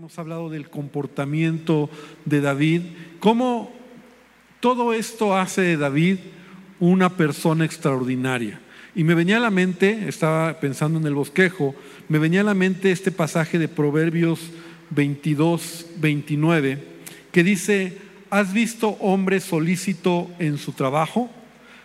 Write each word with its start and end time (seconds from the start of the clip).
hemos 0.00 0.18
hablado 0.18 0.48
del 0.48 0.70
comportamiento 0.70 1.90
de 2.24 2.40
David, 2.40 2.80
cómo 3.18 3.70
todo 4.60 4.94
esto 4.94 5.36
hace 5.36 5.60
de 5.60 5.76
David 5.76 6.16
una 6.78 7.18
persona 7.18 7.66
extraordinaria. 7.66 8.62
Y 8.94 9.04
me 9.04 9.14
venía 9.14 9.36
a 9.36 9.40
la 9.40 9.50
mente, 9.50 10.08
estaba 10.08 10.58
pensando 10.58 10.98
en 10.98 11.06
el 11.06 11.12
bosquejo, 11.12 11.74
me 12.08 12.18
venía 12.18 12.40
a 12.40 12.44
la 12.44 12.54
mente 12.54 12.90
este 12.90 13.12
pasaje 13.12 13.58
de 13.58 13.68
Proverbios 13.68 14.40
22, 14.88 15.88
29, 15.98 16.82
que 17.30 17.44
dice, 17.44 17.98
¿has 18.30 18.54
visto 18.54 18.96
hombre 19.00 19.38
solícito 19.38 20.30
en 20.38 20.56
su 20.56 20.72
trabajo? 20.72 21.28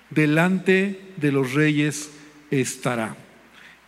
Delante 0.10 1.02
de 1.18 1.34
los 1.34 1.54
reyes 1.54 2.12
estará. 2.50 3.18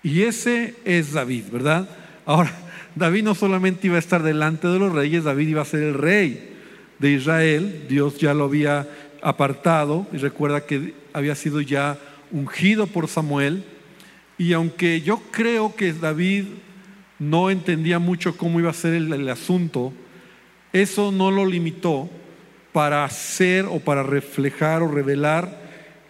Y 0.03 0.23
ese 0.23 0.75
es 0.83 1.13
David, 1.13 1.45
¿verdad? 1.49 1.87
Ahora, 2.27 2.51
David 2.93 3.23
no 3.23 3.35
solamente 3.35 3.87
iba 3.87 3.95
a 3.95 3.99
estar 3.99 4.21
delante 4.21 4.67
de 4.67 4.77
los 4.77 4.91
reyes, 4.91 5.23
David 5.23 5.47
iba 5.47 5.61
a 5.61 5.65
ser 5.65 5.81
el 5.81 5.93
rey 5.93 6.57
de 6.99 7.11
Israel. 7.11 7.85
Dios 7.87 8.17
ya 8.17 8.33
lo 8.33 8.43
había 8.43 8.85
apartado 9.21 10.05
y 10.11 10.17
recuerda 10.17 10.65
que 10.65 10.93
había 11.13 11.35
sido 11.35 11.61
ya 11.61 11.97
ungido 12.29 12.85
por 12.85 13.07
Samuel. 13.07 13.63
Y 14.37 14.51
aunque 14.51 14.99
yo 14.99 15.21
creo 15.31 15.73
que 15.73 15.93
David 15.93 16.47
no 17.17 17.49
entendía 17.49 17.97
mucho 17.97 18.35
cómo 18.35 18.59
iba 18.59 18.71
a 18.71 18.73
ser 18.73 18.93
el, 18.93 19.13
el 19.13 19.29
asunto, 19.29 19.93
eso 20.73 21.13
no 21.13 21.31
lo 21.31 21.45
limitó 21.45 22.09
para 22.73 23.05
hacer 23.05 23.63
o 23.63 23.79
para 23.79 24.03
reflejar 24.03 24.83
o 24.83 24.91
revelar 24.91 25.61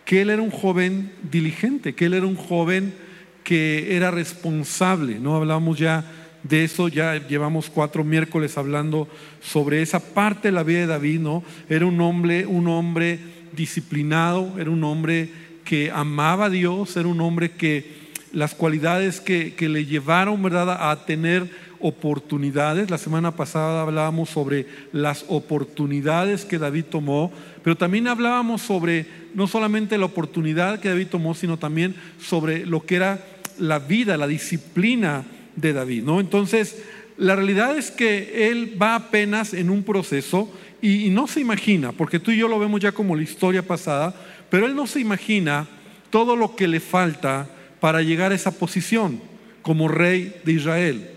que 0.03 0.21
él 0.21 0.31
era 0.31 0.41
un 0.41 0.49
joven 0.49 1.11
diligente, 1.29 1.93
que 1.93 2.05
él 2.05 2.15
era 2.15 2.25
un 2.25 2.37
joven 2.37 3.05
que 3.47 3.95
era 3.95 4.11
responsable. 4.11 5.19
No 5.21 5.37
hablamos 5.37 5.79
ya 5.79 6.03
de 6.43 6.65
eso, 6.65 6.89
ya 6.89 7.15
llevamos 7.29 7.69
cuatro 7.69 8.03
miércoles 8.03 8.57
hablando 8.57 9.07
sobre 9.39 9.81
esa 9.81 10.01
parte 10.01 10.49
de 10.49 10.51
la 10.51 10.63
vida 10.63 10.79
de 10.79 10.87
David, 10.87 11.21
¿no? 11.21 11.45
Era 11.69 11.85
un 11.85 12.01
hombre, 12.01 12.45
un 12.45 12.67
hombre 12.67 13.17
disciplinado, 13.53 14.51
era 14.59 14.69
un 14.69 14.83
hombre 14.83 15.29
que 15.63 15.89
amaba 15.91 16.47
a 16.47 16.49
Dios, 16.49 16.97
era 16.97 17.07
un 17.07 17.21
hombre 17.21 17.51
que 17.51 18.07
las 18.33 18.53
cualidades 18.53 19.21
que, 19.21 19.53
que 19.53 19.69
le 19.69 19.85
llevaron, 19.85 20.43
¿verdad?, 20.43 20.91
a 20.91 21.05
tener 21.05 21.49
oportunidades. 21.79 22.89
La 22.89 22.97
semana 22.97 23.31
pasada 23.31 23.81
hablábamos 23.81 24.29
sobre 24.29 24.67
las 24.91 25.23
oportunidades 25.29 26.43
que 26.43 26.59
David 26.59 26.85
tomó, 26.89 27.31
pero 27.63 27.77
también 27.77 28.09
hablábamos 28.09 28.61
sobre 28.61 29.05
no 29.33 29.47
solamente 29.47 29.97
la 29.97 30.05
oportunidad 30.05 30.81
que 30.81 30.89
David 30.89 31.07
tomó, 31.07 31.33
sino 31.33 31.55
también 31.55 31.95
sobre 32.19 32.65
lo 32.65 32.85
que 32.85 32.97
era 32.97 33.23
la 33.59 33.79
vida, 33.79 34.17
la 34.17 34.27
disciplina 34.27 35.25
de 35.55 35.73
David, 35.73 36.03
¿no? 36.03 36.19
Entonces, 36.19 36.77
la 37.17 37.35
realidad 37.35 37.77
es 37.77 37.91
que 37.91 38.49
él 38.49 38.77
va 38.81 38.95
apenas 38.95 39.53
en 39.53 39.69
un 39.69 39.83
proceso 39.83 40.51
y, 40.81 41.09
no 41.09 41.27
se 41.27 41.39
imagina, 41.39 41.91
porque 41.91 42.19
tú 42.19 42.31
y 42.31 42.37
yo 42.37 42.47
lo 42.47 42.59
vemos 42.59 42.79
ya 42.79 42.91
como 42.91 43.15
la 43.15 43.23
historia 43.23 43.63
pasada, 43.63 44.15
pero 44.49 44.67
él 44.67 44.75
no 44.75 44.85
se 44.85 44.99
imagina 44.99 45.67
todo 46.11 46.35
lo 46.35 46.55
que 46.55 46.67
le 46.67 46.79
falta 46.79 47.49
para 47.79 48.01
llegar 48.01 48.31
a 48.31 48.35
esa 48.35 48.51
posición 48.51 49.19
como 49.63 49.87
rey 49.87 50.35
de 50.45 50.53
Israel. 50.53 51.09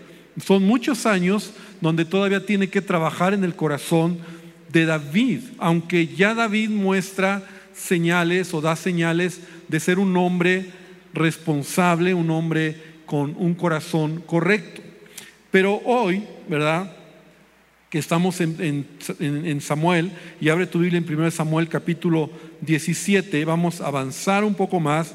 Son 0.43 0.63
muchos 0.63 1.05
años 1.05 1.53
donde 1.79 2.05
todavía 2.05 2.45
tiene 2.45 2.69
que 2.69 2.81
trabajar 2.81 3.33
en 3.33 3.43
el 3.43 3.55
corazón 3.55 4.17
de 4.71 4.85
David, 4.85 5.41
aunque 5.59 6.07
ya 6.07 6.33
David 6.33 6.69
muestra 6.69 7.43
señales 7.73 8.53
o 8.53 8.61
da 8.61 8.75
señales 8.75 9.41
de 9.67 9.79
ser 9.79 9.99
un 9.99 10.15
hombre 10.17 10.80
responsable, 11.13 12.13
un 12.13 12.29
hombre 12.29 12.75
con 13.05 13.35
un 13.37 13.53
corazón 13.55 14.23
correcto. 14.25 14.81
Pero 15.51 15.81
hoy, 15.85 16.23
¿verdad? 16.47 16.95
Que 17.89 17.99
estamos 17.99 18.39
en, 18.39 18.87
Samuel, 19.59 20.11
y 20.39 20.47
abre 20.47 20.65
tu 20.65 20.79
Biblia 20.79 20.97
en 20.97 21.13
1 21.13 21.31
Samuel 21.31 21.67
capítulo 21.67 22.29
17, 22.61 23.43
vamos 23.43 23.81
a 23.81 23.87
avanzar 23.87 24.45
un 24.45 24.55
poco 24.55 24.79
más. 24.79 25.13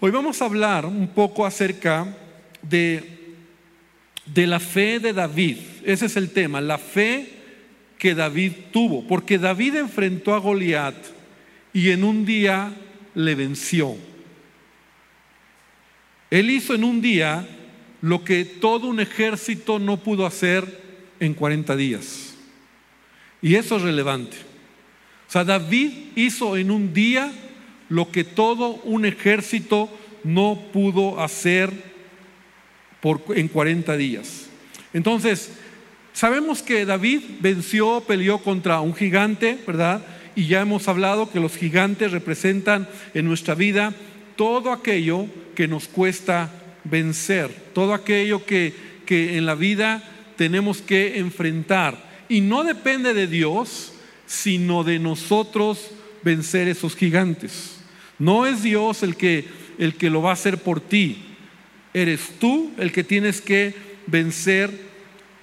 Hoy 0.00 0.10
vamos 0.10 0.42
a 0.42 0.46
hablar 0.46 0.84
un 0.86 1.06
poco 1.08 1.46
acerca 1.46 2.16
de, 2.62 3.36
de 4.26 4.46
la 4.46 4.58
fe 4.58 4.98
de 4.98 5.12
David. 5.12 5.58
Ese 5.84 6.06
es 6.06 6.16
el 6.16 6.30
tema, 6.30 6.60
la 6.60 6.78
fe 6.78 7.30
que 7.96 8.14
David 8.14 8.52
tuvo, 8.72 9.06
porque 9.06 9.38
David 9.38 9.76
enfrentó 9.76 10.34
a 10.34 10.38
Goliat 10.38 10.96
y 11.72 11.90
en 11.90 12.04
un 12.04 12.26
día 12.26 12.74
le 13.14 13.34
venció. 13.34 13.96
Él 16.36 16.50
hizo 16.50 16.74
en 16.74 16.84
un 16.84 17.00
día 17.00 17.48
lo 18.02 18.22
que 18.22 18.44
todo 18.44 18.88
un 18.88 19.00
ejército 19.00 19.78
no 19.78 19.96
pudo 19.96 20.26
hacer 20.26 20.82
en 21.18 21.32
40 21.32 21.74
días. 21.76 22.34
Y 23.40 23.54
eso 23.54 23.76
es 23.76 23.82
relevante. 23.82 24.36
O 25.26 25.32
sea, 25.32 25.44
David 25.44 25.92
hizo 26.14 26.58
en 26.58 26.70
un 26.70 26.92
día 26.92 27.32
lo 27.88 28.10
que 28.10 28.22
todo 28.22 28.74
un 28.84 29.06
ejército 29.06 29.88
no 30.24 30.60
pudo 30.74 31.22
hacer 31.22 31.72
por, 33.00 33.22
en 33.34 33.48
40 33.48 33.96
días. 33.96 34.50
Entonces, 34.92 35.52
sabemos 36.12 36.62
que 36.62 36.84
David 36.84 37.22
venció, 37.40 38.02
peleó 38.06 38.40
contra 38.40 38.82
un 38.82 38.94
gigante, 38.94 39.56
¿verdad? 39.66 40.04
Y 40.34 40.48
ya 40.48 40.60
hemos 40.60 40.86
hablado 40.86 41.30
que 41.30 41.40
los 41.40 41.56
gigantes 41.56 42.12
representan 42.12 42.86
en 43.14 43.24
nuestra 43.24 43.54
vida 43.54 43.94
todo 44.36 44.70
aquello 44.70 45.28
que 45.56 45.66
nos 45.66 45.88
cuesta 45.88 46.52
vencer, 46.84 47.50
todo 47.74 47.94
aquello 47.94 48.46
que, 48.46 48.72
que 49.04 49.36
en 49.36 49.46
la 49.46 49.56
vida 49.56 50.04
tenemos 50.36 50.80
que 50.80 51.18
enfrentar. 51.18 52.24
Y 52.28 52.40
no 52.40 52.62
depende 52.62 53.14
de 53.14 53.26
Dios, 53.26 53.92
sino 54.26 54.84
de 54.84 55.00
nosotros 55.00 55.90
vencer 56.22 56.68
esos 56.68 56.94
gigantes. 56.94 57.78
No 58.18 58.46
es 58.46 58.62
Dios 58.62 59.02
el 59.02 59.16
que, 59.16 59.44
el 59.78 59.94
que 59.94 60.10
lo 60.10 60.22
va 60.22 60.30
a 60.30 60.34
hacer 60.34 60.58
por 60.58 60.80
ti. 60.80 61.18
Eres 61.92 62.20
tú 62.38 62.72
el 62.78 62.92
que 62.92 63.04
tienes 63.04 63.40
que 63.40 63.74
vencer 64.06 64.70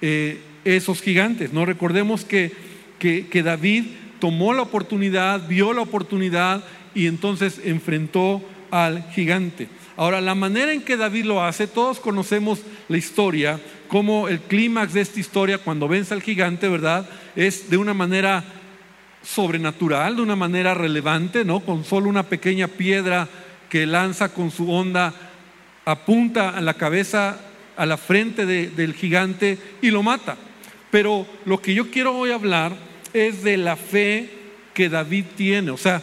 eh, 0.00 0.38
esos 0.64 1.02
gigantes. 1.02 1.52
No 1.52 1.64
recordemos 1.64 2.24
que, 2.24 2.52
que, 2.98 3.26
que 3.26 3.42
David 3.42 3.84
tomó 4.20 4.54
la 4.54 4.62
oportunidad, 4.62 5.48
vio 5.48 5.72
la 5.72 5.82
oportunidad 5.82 6.64
y 6.94 7.06
entonces 7.06 7.60
enfrentó 7.64 8.42
al 8.70 9.10
gigante. 9.12 9.68
Ahora, 9.96 10.20
la 10.20 10.34
manera 10.34 10.72
en 10.72 10.82
que 10.82 10.96
David 10.96 11.24
lo 11.24 11.42
hace, 11.42 11.66
todos 11.66 12.00
conocemos 12.00 12.60
la 12.88 12.96
historia, 12.96 13.60
como 13.88 14.28
el 14.28 14.40
clímax 14.40 14.92
de 14.94 15.02
esta 15.02 15.20
historia, 15.20 15.58
cuando 15.58 15.86
vence 15.86 16.14
al 16.14 16.22
gigante, 16.22 16.68
¿verdad? 16.68 17.08
Es 17.36 17.70
de 17.70 17.76
una 17.76 17.94
manera 17.94 18.44
sobrenatural, 19.22 20.16
de 20.16 20.22
una 20.22 20.36
manera 20.36 20.74
relevante, 20.74 21.44
¿no? 21.44 21.60
Con 21.60 21.84
solo 21.84 22.08
una 22.08 22.24
pequeña 22.24 22.66
piedra 22.66 23.28
que 23.68 23.86
lanza 23.86 24.30
con 24.30 24.50
su 24.50 24.70
onda, 24.70 25.14
apunta 25.84 26.50
a 26.50 26.60
la 26.60 26.74
cabeza, 26.74 27.38
a 27.76 27.86
la 27.86 27.96
frente 27.96 28.46
de, 28.46 28.70
del 28.70 28.94
gigante 28.94 29.58
y 29.80 29.90
lo 29.90 30.02
mata. 30.02 30.36
Pero 30.90 31.26
lo 31.44 31.60
que 31.60 31.74
yo 31.74 31.90
quiero 31.90 32.16
hoy 32.16 32.30
hablar 32.30 32.76
es 33.12 33.42
de 33.44 33.56
la 33.56 33.76
fe 33.76 34.28
que 34.74 34.88
David 34.88 35.24
tiene. 35.36 35.70
O 35.70 35.76
sea, 35.76 36.02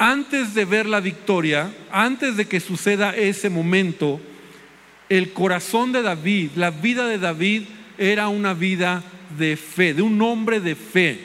antes 0.00 0.54
de 0.54 0.64
ver 0.64 0.86
la 0.86 1.00
victoria, 1.00 1.70
antes 1.92 2.34
de 2.38 2.46
que 2.46 2.58
suceda 2.58 3.14
ese 3.14 3.50
momento, 3.50 4.18
el 5.10 5.34
corazón 5.34 5.92
de 5.92 6.00
David, 6.00 6.52
la 6.56 6.70
vida 6.70 7.06
de 7.06 7.18
David 7.18 7.64
era 7.98 8.28
una 8.28 8.54
vida 8.54 9.04
de 9.36 9.58
fe, 9.58 9.92
de 9.92 10.00
un 10.00 10.20
hombre 10.22 10.58
de 10.60 10.74
fe. 10.74 11.20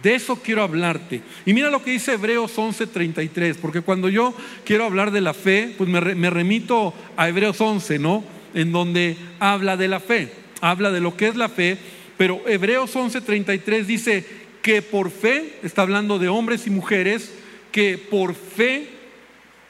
De 0.00 0.14
eso 0.14 0.36
quiero 0.36 0.62
hablarte. 0.62 1.20
Y 1.44 1.52
mira 1.52 1.68
lo 1.68 1.82
que 1.82 1.90
dice 1.90 2.12
Hebreos 2.12 2.56
11:33, 2.56 3.56
porque 3.56 3.80
cuando 3.80 4.08
yo 4.08 4.32
quiero 4.64 4.84
hablar 4.84 5.10
de 5.10 5.20
la 5.20 5.34
fe, 5.34 5.74
pues 5.76 5.90
me, 5.90 6.30
remito 6.30 6.94
a 7.16 7.28
Hebreos 7.28 7.60
11, 7.60 7.98
¿no? 7.98 8.22
En 8.54 8.70
donde 8.70 9.16
habla 9.40 9.76
de 9.76 9.88
la 9.88 9.98
fe, 9.98 10.30
habla 10.60 10.92
de 10.92 11.00
lo 11.00 11.16
que 11.16 11.26
es 11.26 11.34
la 11.34 11.48
fe, 11.48 11.76
pero 12.16 12.40
Hebreos 12.46 12.94
11:33 12.94 13.84
dice 13.84 14.24
que 14.62 14.80
por 14.80 15.10
fe, 15.10 15.58
está 15.64 15.82
hablando 15.82 16.20
de 16.20 16.28
hombres 16.28 16.68
y 16.68 16.70
mujeres, 16.70 17.41
que 17.72 17.98
por 17.98 18.34
fe 18.34 18.88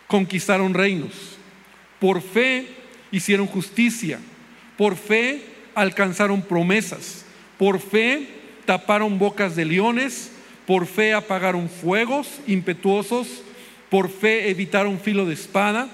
conquistaron 0.09 0.75
reinos, 0.75 1.39
por 1.99 2.21
fe 2.21 2.67
hicieron 3.11 3.47
justicia, 3.47 4.19
por 4.77 4.97
fe 4.97 5.43
alcanzaron 5.75 6.43
promesas, 6.43 7.25
por 7.57 7.81
fe 7.81 8.29
taparon 8.67 9.19
bocas 9.19 9.57
de 9.57 9.65
leones, 9.65 10.33
por 10.67 10.87
fe 10.87 11.15
apagaron 11.15 11.69
fuegos 11.69 12.41
impetuosos, 12.47 13.43
por 13.89 14.11
fe 14.11 14.51
evitaron 14.51 14.99
filo 14.99 15.25
de 15.27 15.35
espada, 15.35 15.89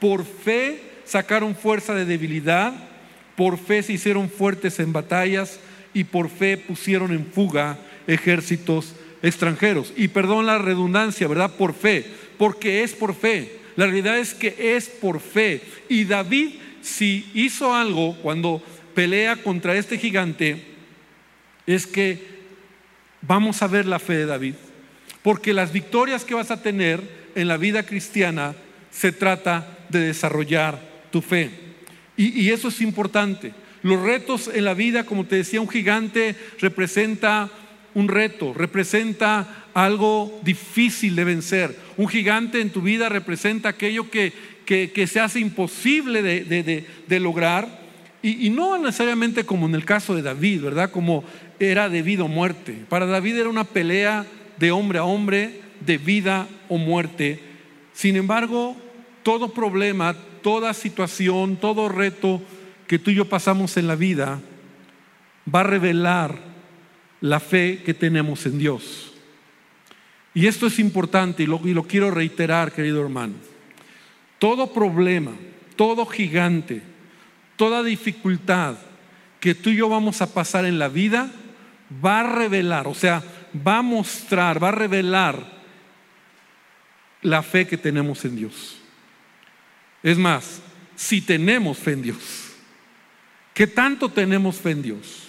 por 0.00 0.24
fe 0.24 0.82
sacaron 1.04 1.54
fuerza 1.54 1.94
de 1.94 2.04
debilidad, 2.04 2.72
por 3.36 3.58
fe 3.58 3.82
se 3.82 3.92
hicieron 3.92 4.28
fuertes 4.28 4.78
en 4.80 4.92
batallas 4.92 5.60
y 5.92 6.04
por 6.04 6.28
fe 6.28 6.56
pusieron 6.56 7.12
en 7.12 7.26
fuga 7.26 7.78
ejércitos 8.06 8.94
extranjeros. 9.24 9.92
Y 9.96 10.08
perdón 10.08 10.46
la 10.46 10.58
redundancia, 10.58 11.26
¿verdad? 11.26 11.56
Por 11.56 11.74
fe, 11.74 12.06
porque 12.38 12.82
es 12.82 12.92
por 12.92 13.14
fe. 13.14 13.58
La 13.76 13.86
realidad 13.86 14.18
es 14.18 14.34
que 14.34 14.54
es 14.76 14.88
por 14.88 15.18
fe. 15.18 15.62
Y 15.88 16.04
David, 16.04 16.50
si 16.82 17.28
hizo 17.34 17.74
algo 17.74 18.16
cuando 18.22 18.62
pelea 18.94 19.36
contra 19.36 19.76
este 19.76 19.98
gigante 19.98 20.62
es 21.66 21.86
que 21.86 22.22
vamos 23.22 23.62
a 23.62 23.66
ver 23.66 23.86
la 23.86 23.98
fe 23.98 24.18
de 24.18 24.26
David. 24.26 24.54
Porque 25.22 25.54
las 25.54 25.72
victorias 25.72 26.24
que 26.24 26.34
vas 26.34 26.50
a 26.50 26.62
tener 26.62 27.00
en 27.34 27.48
la 27.48 27.56
vida 27.56 27.84
cristiana 27.84 28.54
se 28.90 29.10
trata 29.10 29.78
de 29.88 30.00
desarrollar 30.00 30.80
tu 31.10 31.22
fe. 31.22 31.50
Y, 32.16 32.50
eso 32.50 32.68
es 32.68 32.80
importante. 32.80 33.52
Los 33.82 34.00
retos 34.00 34.48
en 34.52 34.64
la 34.64 34.74
vida, 34.74 35.04
como 35.04 35.24
te 35.24 35.36
decía, 35.36 35.60
un 35.60 35.68
gigante 35.68 36.36
representa 36.60 37.50
un 37.94 38.08
reto, 38.08 38.52
representa 38.54 39.66
algo 39.72 40.40
difícil 40.42 41.16
de 41.16 41.24
vencer. 41.24 41.76
Un 41.96 42.08
gigante 42.08 42.60
en 42.60 42.70
tu 42.70 42.82
vida 42.82 43.08
representa 43.08 43.70
aquello 43.70 44.10
que, 44.10 44.32
que, 44.64 45.06
se 45.06 45.20
hace 45.20 45.40
imposible 45.40 46.22
de, 46.22 47.20
lograr. 47.20 47.82
Y, 48.22 48.46
y, 48.46 48.50
no 48.50 48.78
necesariamente 48.78 49.44
como 49.44 49.66
en 49.66 49.74
el 49.74 49.84
caso 49.84 50.14
de 50.14 50.22
David, 50.22 50.62
¿verdad? 50.62 50.90
Como 50.90 51.24
era 51.60 51.88
debido 51.88 52.24
a 52.24 52.28
muerte. 52.28 52.84
Para 52.88 53.06
David 53.06 53.36
era 53.36 53.48
una 53.48 53.64
pelea 53.64 54.26
de 54.58 54.70
hombre 54.70 54.98
a 54.98 55.04
hombre, 55.04 55.60
de 55.80 55.98
vida 55.98 56.48
o 56.68 56.78
muerte. 56.78 57.40
Sin 57.92 58.16
embargo, 58.16 58.76
todo 59.22 59.52
problema, 59.52 60.16
toda 60.42 60.74
situación, 60.74 61.56
todo 61.56 61.88
reto 61.88 62.42
que 62.86 62.98
tú 62.98 63.10
y 63.10 63.14
yo 63.14 63.28
pasamos 63.28 63.76
en 63.76 63.86
la 63.86 63.94
vida 63.94 64.40
va 65.52 65.60
a 65.60 65.64
revelar 65.64 66.53
la 67.24 67.40
fe 67.40 67.82
que 67.82 67.94
tenemos 67.94 68.44
en 68.44 68.58
Dios. 68.58 69.10
Y 70.34 70.46
esto 70.46 70.66
es 70.66 70.78
importante 70.78 71.42
y 71.42 71.46
lo, 71.46 71.58
y 71.64 71.72
lo 71.72 71.84
quiero 71.84 72.10
reiterar, 72.10 72.70
querido 72.70 73.00
hermano. 73.00 73.32
Todo 74.38 74.74
problema, 74.74 75.32
todo 75.74 76.04
gigante, 76.04 76.82
toda 77.56 77.82
dificultad 77.82 78.76
que 79.40 79.54
tú 79.54 79.70
y 79.70 79.76
yo 79.76 79.88
vamos 79.88 80.20
a 80.20 80.34
pasar 80.34 80.66
en 80.66 80.78
la 80.78 80.88
vida, 80.88 81.30
va 82.04 82.20
a 82.20 82.34
revelar, 82.34 82.86
o 82.88 82.94
sea, 82.94 83.22
va 83.66 83.78
a 83.78 83.82
mostrar, 83.82 84.62
va 84.62 84.68
a 84.68 84.72
revelar 84.72 85.62
la 87.22 87.42
fe 87.42 87.66
que 87.66 87.78
tenemos 87.78 88.22
en 88.26 88.36
Dios. 88.36 88.76
Es 90.02 90.18
más, 90.18 90.60
si 90.94 91.22
tenemos 91.22 91.78
fe 91.78 91.92
en 91.92 92.02
Dios, 92.02 92.52
¿qué 93.54 93.66
tanto 93.66 94.10
tenemos 94.10 94.56
fe 94.56 94.72
en 94.72 94.82
Dios? 94.82 95.24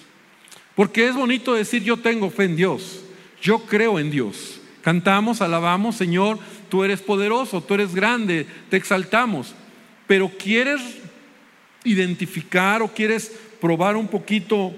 Porque 0.75 1.07
es 1.07 1.15
bonito 1.15 1.53
decir 1.53 1.83
yo 1.83 1.97
tengo 1.97 2.29
fe 2.29 2.45
en 2.45 2.55
Dios, 2.55 3.01
yo 3.41 3.59
creo 3.59 3.99
en 3.99 4.11
Dios. 4.11 4.59
Cantamos, 4.81 5.41
alabamos, 5.41 5.95
Señor, 5.95 6.37
tú 6.69 6.83
eres 6.83 7.01
poderoso, 7.01 7.61
tú 7.61 7.73
eres 7.73 7.95
grande, 7.95 8.45
te 8.69 8.77
exaltamos. 8.77 9.55
Pero 10.05 10.29
¿quieres 10.37 10.81
identificar 11.83 12.81
o 12.81 12.87
quieres 12.87 13.31
probar 13.59 13.95
un 13.95 14.07
poquito 14.07 14.73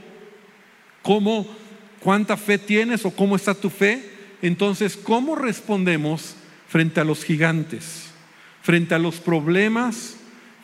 cómo 1.02 1.48
cuánta 2.00 2.38
fe 2.38 2.58
tienes 2.58 3.06
o 3.06 3.12
cómo 3.12 3.36
está 3.36 3.54
tu 3.54 3.70
fe, 3.70 4.12
entonces, 4.42 4.96
¿cómo 4.96 5.36
respondemos 5.36 6.36
frente 6.68 7.00
a 7.00 7.04
los 7.04 7.24
gigantes, 7.24 8.12
frente 8.62 8.94
a 8.94 9.00
los 9.00 9.20
problemas, 9.20 10.18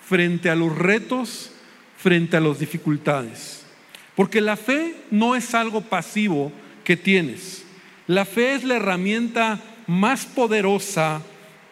frente 0.06 0.50
a 0.50 0.56
los 0.56 0.77
retos, 0.77 1.51
frente 1.97 2.38
a 2.38 2.39
las 2.39 2.59
dificultades? 2.59 3.62
Porque 4.15 4.42
la 4.42 4.57
fe 4.57 4.95
no 5.12 5.36
es 5.36 5.54
algo 5.56 5.81
pasivo 5.81 6.51
que 6.83 6.98
tienes. 6.98 7.65
La 8.07 8.25
fe 8.25 8.54
es 8.54 8.63
la 8.63 8.75
herramienta 8.75 9.62
más 9.88 10.25
poderosa 10.25 11.21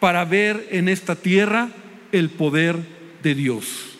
para 0.00 0.24
ver 0.24 0.66
en 0.70 0.88
esta 0.88 1.14
tierra 1.14 1.68
el 2.10 2.30
poder 2.30 2.76
de 3.22 3.34
Dios. 3.34 3.98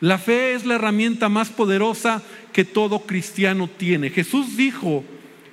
La 0.00 0.18
fe 0.18 0.54
es 0.54 0.64
la 0.64 0.74
herramienta 0.74 1.28
más 1.28 1.50
poderosa 1.50 2.22
que 2.52 2.64
todo 2.64 3.00
cristiano 3.00 3.68
tiene. 3.68 4.10
Jesús 4.10 4.56
dijo 4.56 5.04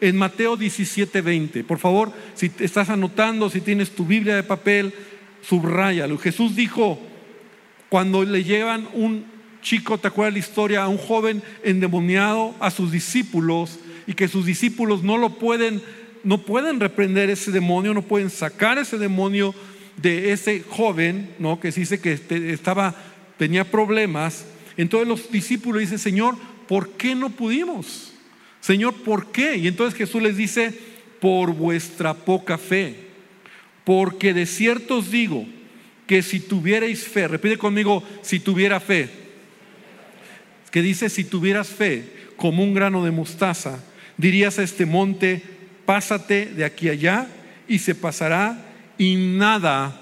en 0.01 0.17
Mateo 0.17 0.57
17:20, 0.57 1.63
por 1.63 1.79
favor, 1.79 2.11
si 2.35 2.51
estás 2.59 2.89
anotando, 2.89 3.49
si 3.49 3.61
tienes 3.61 3.91
tu 3.91 4.05
Biblia 4.05 4.35
de 4.35 4.43
papel, 4.43 4.93
subrayalo. 5.41 6.17
Jesús 6.17 6.55
dijo, 6.55 6.99
cuando 7.89 8.23
le 8.23 8.43
llevan 8.43 8.87
un 8.93 9.25
chico, 9.61 9.97
¿te 9.97 10.07
acuerdas 10.07 10.33
la 10.33 10.39
historia? 10.39 10.83
A 10.83 10.87
un 10.87 10.97
joven 10.97 11.43
endemoniado 11.63 12.55
a 12.59 12.71
sus 12.71 12.91
discípulos 12.91 13.79
y 14.07 14.13
que 14.13 14.27
sus 14.27 14.45
discípulos 14.45 15.03
no 15.03 15.17
lo 15.17 15.37
pueden, 15.37 15.81
no 16.23 16.39
pueden 16.39 16.79
reprender 16.79 17.29
ese 17.29 17.51
demonio, 17.51 17.93
no 17.93 18.01
pueden 18.01 18.29
sacar 18.29 18.77
ese 18.77 18.97
demonio 18.97 19.53
de 19.97 20.31
ese 20.31 20.63
joven, 20.67 21.33
¿no? 21.39 21.59
Que 21.59 21.71
se 21.71 21.81
dice 21.81 21.99
que 21.99 22.13
este, 22.13 22.53
estaba, 22.53 22.95
tenía 23.37 23.69
problemas. 23.69 24.45
Entonces 24.77 25.07
los 25.07 25.31
discípulos 25.31 25.81
dicen, 25.81 25.99
Señor, 25.99 26.35
¿por 26.67 26.91
qué 26.91 27.15
no 27.15 27.29
pudimos? 27.29 28.13
Señor, 28.61 28.93
¿por 28.93 29.31
qué? 29.31 29.57
Y 29.57 29.67
entonces 29.67 29.97
Jesús 29.97 30.21
les 30.21 30.37
dice, 30.37 30.73
por 31.19 31.53
vuestra 31.53 32.13
poca 32.13 32.57
fe. 32.57 32.95
Porque 33.83 34.33
de 34.33 34.45
cierto 34.45 34.97
os 34.97 35.11
digo 35.11 35.45
que 36.07 36.21
si 36.21 36.39
tuvierais 36.39 37.03
fe, 37.03 37.27
repite 37.27 37.57
conmigo, 37.57 38.03
si 38.21 38.39
tuviera 38.39 38.79
fe, 38.79 39.09
que 40.71 40.81
dice, 40.81 41.09
si 41.09 41.23
tuvieras 41.23 41.69
fe 41.69 42.29
como 42.35 42.63
un 42.63 42.73
grano 42.73 43.03
de 43.03 43.11
mostaza, 43.11 43.83
dirías 44.17 44.59
a 44.59 44.63
este 44.63 44.85
monte, 44.85 45.41
pásate 45.85 46.45
de 46.47 46.65
aquí 46.65 46.89
allá 46.89 47.27
y 47.67 47.79
se 47.79 47.95
pasará 47.95 48.65
y 48.97 49.15
nada, 49.15 49.99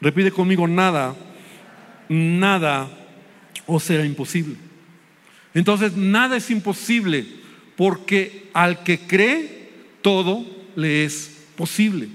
repite 0.00 0.30
conmigo, 0.30 0.66
nada, 0.66 1.14
nada 2.08 2.88
os 3.66 3.82
será 3.82 4.04
imposible. 4.04 4.56
Entonces 5.54 5.96
nada 5.96 6.36
es 6.36 6.50
imposible 6.50 7.26
porque 7.76 8.50
al 8.52 8.82
que 8.82 8.98
cree 8.98 9.70
todo 10.02 10.44
le 10.76 11.04
es 11.04 11.44
posible. 11.56 12.08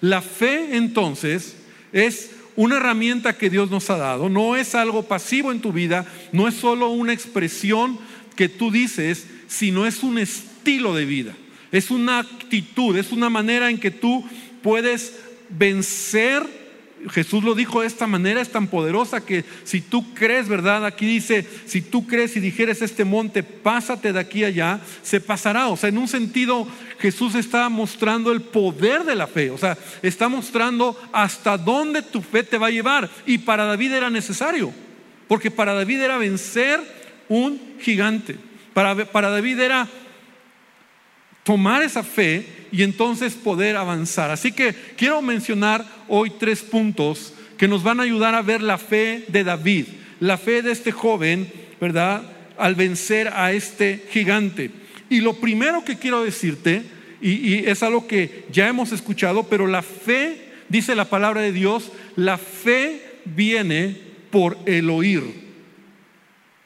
La 0.00 0.22
fe 0.22 0.76
entonces 0.76 1.56
es 1.92 2.33
una 2.56 2.76
herramienta 2.76 3.36
que 3.36 3.50
Dios 3.50 3.70
nos 3.70 3.90
ha 3.90 3.96
dado, 3.96 4.28
no 4.28 4.56
es 4.56 4.74
algo 4.74 5.04
pasivo 5.04 5.52
en 5.52 5.60
tu 5.60 5.72
vida, 5.72 6.06
no 6.32 6.48
es 6.48 6.54
solo 6.54 6.90
una 6.90 7.12
expresión 7.12 7.98
que 8.36 8.48
tú 8.48 8.70
dices, 8.70 9.26
sino 9.48 9.86
es 9.86 10.02
un 10.02 10.18
estilo 10.18 10.94
de 10.94 11.04
vida, 11.04 11.34
es 11.72 11.90
una 11.90 12.20
actitud, 12.20 12.96
es 12.96 13.12
una 13.12 13.30
manera 13.30 13.70
en 13.70 13.78
que 13.78 13.90
tú 13.90 14.24
puedes 14.62 15.14
vencer 15.50 16.63
Jesús 17.10 17.44
lo 17.44 17.54
dijo 17.54 17.82
de 17.82 17.86
esta 17.86 18.06
manera, 18.06 18.40
es 18.40 18.50
tan 18.50 18.66
poderosa 18.66 19.24
que 19.24 19.44
si 19.64 19.80
tú 19.80 20.14
crees, 20.14 20.48
¿verdad? 20.48 20.86
Aquí 20.86 21.04
dice, 21.04 21.46
si 21.66 21.82
tú 21.82 22.06
crees 22.06 22.36
y 22.36 22.40
dijeres 22.40 22.80
este 22.80 23.04
monte, 23.04 23.42
pásate 23.42 24.12
de 24.12 24.20
aquí 24.20 24.44
allá, 24.44 24.80
se 25.02 25.20
pasará. 25.20 25.68
O 25.68 25.76
sea, 25.76 25.90
en 25.90 25.98
un 25.98 26.08
sentido, 26.08 26.66
Jesús 26.98 27.34
está 27.34 27.68
mostrando 27.68 28.32
el 28.32 28.40
poder 28.40 29.04
de 29.04 29.14
la 29.14 29.26
fe. 29.26 29.50
O 29.50 29.58
sea, 29.58 29.76
está 30.02 30.28
mostrando 30.28 30.98
hasta 31.12 31.58
dónde 31.58 32.02
tu 32.02 32.22
fe 32.22 32.42
te 32.42 32.58
va 32.58 32.68
a 32.68 32.70
llevar. 32.70 33.10
Y 33.26 33.38
para 33.38 33.64
David 33.64 33.92
era 33.92 34.08
necesario, 34.08 34.72
porque 35.28 35.50
para 35.50 35.74
David 35.74 36.00
era 36.00 36.16
vencer 36.16 36.80
un 37.28 37.60
gigante. 37.80 38.36
Para, 38.72 39.04
para 39.04 39.28
David 39.28 39.60
era 39.60 39.88
tomar 41.42 41.82
esa 41.82 42.02
fe 42.02 42.63
y 42.74 42.82
entonces 42.82 43.34
poder 43.34 43.76
avanzar. 43.76 44.30
Así 44.30 44.50
que 44.50 44.74
quiero 44.96 45.22
mencionar 45.22 45.86
hoy 46.08 46.32
tres 46.38 46.62
puntos 46.62 47.32
que 47.56 47.68
nos 47.68 47.84
van 47.84 48.00
a 48.00 48.02
ayudar 48.02 48.34
a 48.34 48.42
ver 48.42 48.62
la 48.62 48.78
fe 48.78 49.24
de 49.28 49.44
David, 49.44 49.86
la 50.18 50.36
fe 50.36 50.60
de 50.60 50.72
este 50.72 50.90
joven, 50.90 51.50
¿verdad? 51.80 52.22
Al 52.58 52.74
vencer 52.74 53.28
a 53.28 53.52
este 53.52 54.04
gigante. 54.10 54.72
Y 55.08 55.20
lo 55.20 55.34
primero 55.34 55.84
que 55.84 55.98
quiero 55.98 56.24
decirte, 56.24 56.82
y, 57.20 57.64
es 57.66 57.82
algo 57.84 58.08
que 58.08 58.44
ya 58.50 58.66
hemos 58.66 58.90
escuchado, 58.90 59.44
pero 59.44 59.68
la 59.68 59.82
fe, 59.82 60.50
dice 60.68 60.96
la 60.96 61.04
palabra 61.04 61.42
de 61.42 61.52
Dios, 61.52 61.92
la 62.16 62.38
fe 62.38 63.20
viene 63.24 63.96
por 64.32 64.58
el 64.66 64.90
oír. 64.90 65.22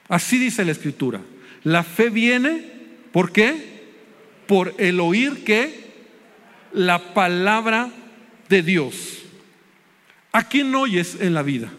Así 0.08 0.38
dice 0.38 0.64
la 0.64 0.72
escritura. 0.72 1.20
La 1.64 1.82
fe 1.82 2.08
viene, 2.08 2.64
¿por 3.12 3.30
qué? 3.30 3.78
por 4.48 4.74
el 4.78 4.98
oír 4.98 5.44
que 5.44 5.87
la 6.72 7.14
palabra 7.14 7.90
de 8.48 8.62
Dios. 8.62 9.22
¿A 10.32 10.48
quién 10.48 10.74
oyes 10.74 11.16
en 11.20 11.34
la 11.34 11.42
vida? 11.42 11.70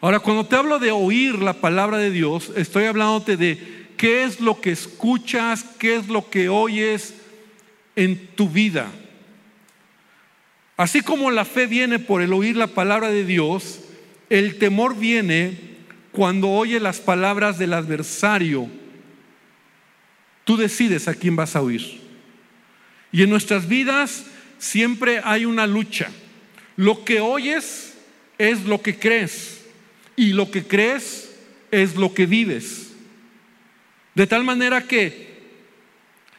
Ahora, 0.00 0.20
cuando 0.20 0.46
te 0.46 0.56
hablo 0.56 0.78
de 0.78 0.90
oír 0.90 1.38
la 1.38 1.54
palabra 1.54 1.98
de 1.98 2.10
Dios, 2.10 2.52
estoy 2.56 2.84
hablándote 2.84 3.36
de 3.36 3.88
qué 3.96 4.24
es 4.24 4.40
lo 4.40 4.60
que 4.60 4.70
escuchas, 4.70 5.64
qué 5.78 5.96
es 5.96 6.08
lo 6.08 6.28
que 6.28 6.48
oyes 6.48 7.14
en 7.96 8.26
tu 8.34 8.48
vida. 8.48 8.90
Así 10.76 11.00
como 11.00 11.30
la 11.30 11.44
fe 11.44 11.66
viene 11.66 11.98
por 11.98 12.20
el 12.20 12.32
oír 12.32 12.56
la 12.56 12.66
palabra 12.66 13.10
de 13.10 13.24
Dios, 13.24 13.80
el 14.28 14.58
temor 14.58 14.96
viene 14.96 15.74
cuando 16.12 16.50
oye 16.50 16.80
las 16.80 17.00
palabras 17.00 17.58
del 17.58 17.72
adversario 17.72 18.68
Tú 20.44 20.58
decides 20.58 21.08
a 21.08 21.14
quién 21.14 21.34
vas 21.36 21.56
a 21.56 21.62
oír. 21.62 22.03
Y 23.14 23.22
en 23.22 23.30
nuestras 23.30 23.68
vidas 23.68 24.26
siempre 24.58 25.20
hay 25.22 25.44
una 25.44 25.68
lucha. 25.68 26.10
Lo 26.74 27.04
que 27.04 27.20
oyes 27.20 27.94
es 28.38 28.64
lo 28.64 28.82
que 28.82 28.98
crees. 28.98 29.64
Y 30.16 30.32
lo 30.32 30.50
que 30.50 30.64
crees 30.64 31.32
es 31.70 31.94
lo 31.94 32.12
que 32.12 32.26
vives. 32.26 32.90
De 34.16 34.26
tal 34.26 34.42
manera 34.42 34.82
que 34.88 35.32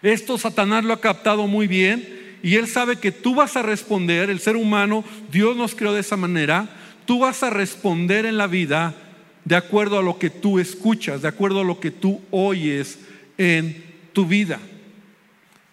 esto 0.02 0.38
Satanás 0.38 0.84
lo 0.84 0.92
ha 0.92 1.00
captado 1.00 1.48
muy 1.48 1.68
bien 1.68 2.38
y 2.44 2.56
él 2.56 2.68
sabe 2.68 2.98
que 2.98 3.14
tú 3.14 3.36
vas 3.36 3.56
a 3.56 3.62
responder, 3.62 4.30
el 4.30 4.42
ser 4.42 4.58
humano, 4.58 5.06
Dios 5.32 5.56
nos 5.56 5.76
creó 5.76 5.94
de 5.94 6.02
esa 6.02 6.18
manera, 6.18 6.68
tú 7.06 7.20
vas 7.20 7.42
a 7.42 7.50
responder 7.52 8.26
en 8.26 8.38
la 8.38 8.48
vida 8.48 8.94
de 9.46 9.56
acuerdo 9.56 9.98
a 9.98 10.04
lo 10.04 10.20
que 10.20 10.30
tú 10.30 10.60
escuchas, 10.60 11.22
de 11.22 11.30
acuerdo 11.30 11.62
a 11.62 11.66
lo 11.66 11.80
que 11.80 11.92
tú 11.92 12.22
oyes 12.32 13.00
en 13.38 13.82
tu 14.12 14.26
vida. 14.26 14.60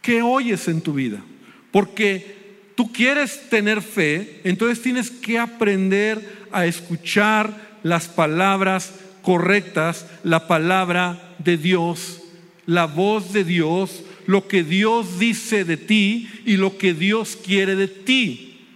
¿Qué 0.03 0.21
oyes 0.21 0.69
en 0.69 0.81
tu 0.81 0.93
vida? 0.93 1.25
Porque 1.71 2.37
tú 2.75 2.93
quieres 2.93 3.49
tener 3.49 3.81
fe, 3.81 4.41
entonces 4.45 4.83
tienes 4.83 5.11
que 5.11 5.39
aprender 5.39 6.47
a 6.53 6.67
escuchar 6.67 7.79
las 7.83 8.09
palabras 8.09 8.93
correctas, 9.23 10.07
la 10.25 10.49
palabra 10.49 11.35
de 11.39 11.57
Dios, 11.57 12.21
la 12.67 12.87
voz 12.87 13.33
de 13.33 13.45
Dios, 13.45 14.03
lo 14.27 14.49
que 14.49 14.63
Dios 14.63 15.19
dice 15.19 15.65
de 15.65 15.77
ti 15.77 16.29
y 16.45 16.57
lo 16.57 16.77
que 16.77 16.95
Dios 16.95 17.37
quiere 17.37 17.77
de 17.77 17.89
ti. 17.89 18.67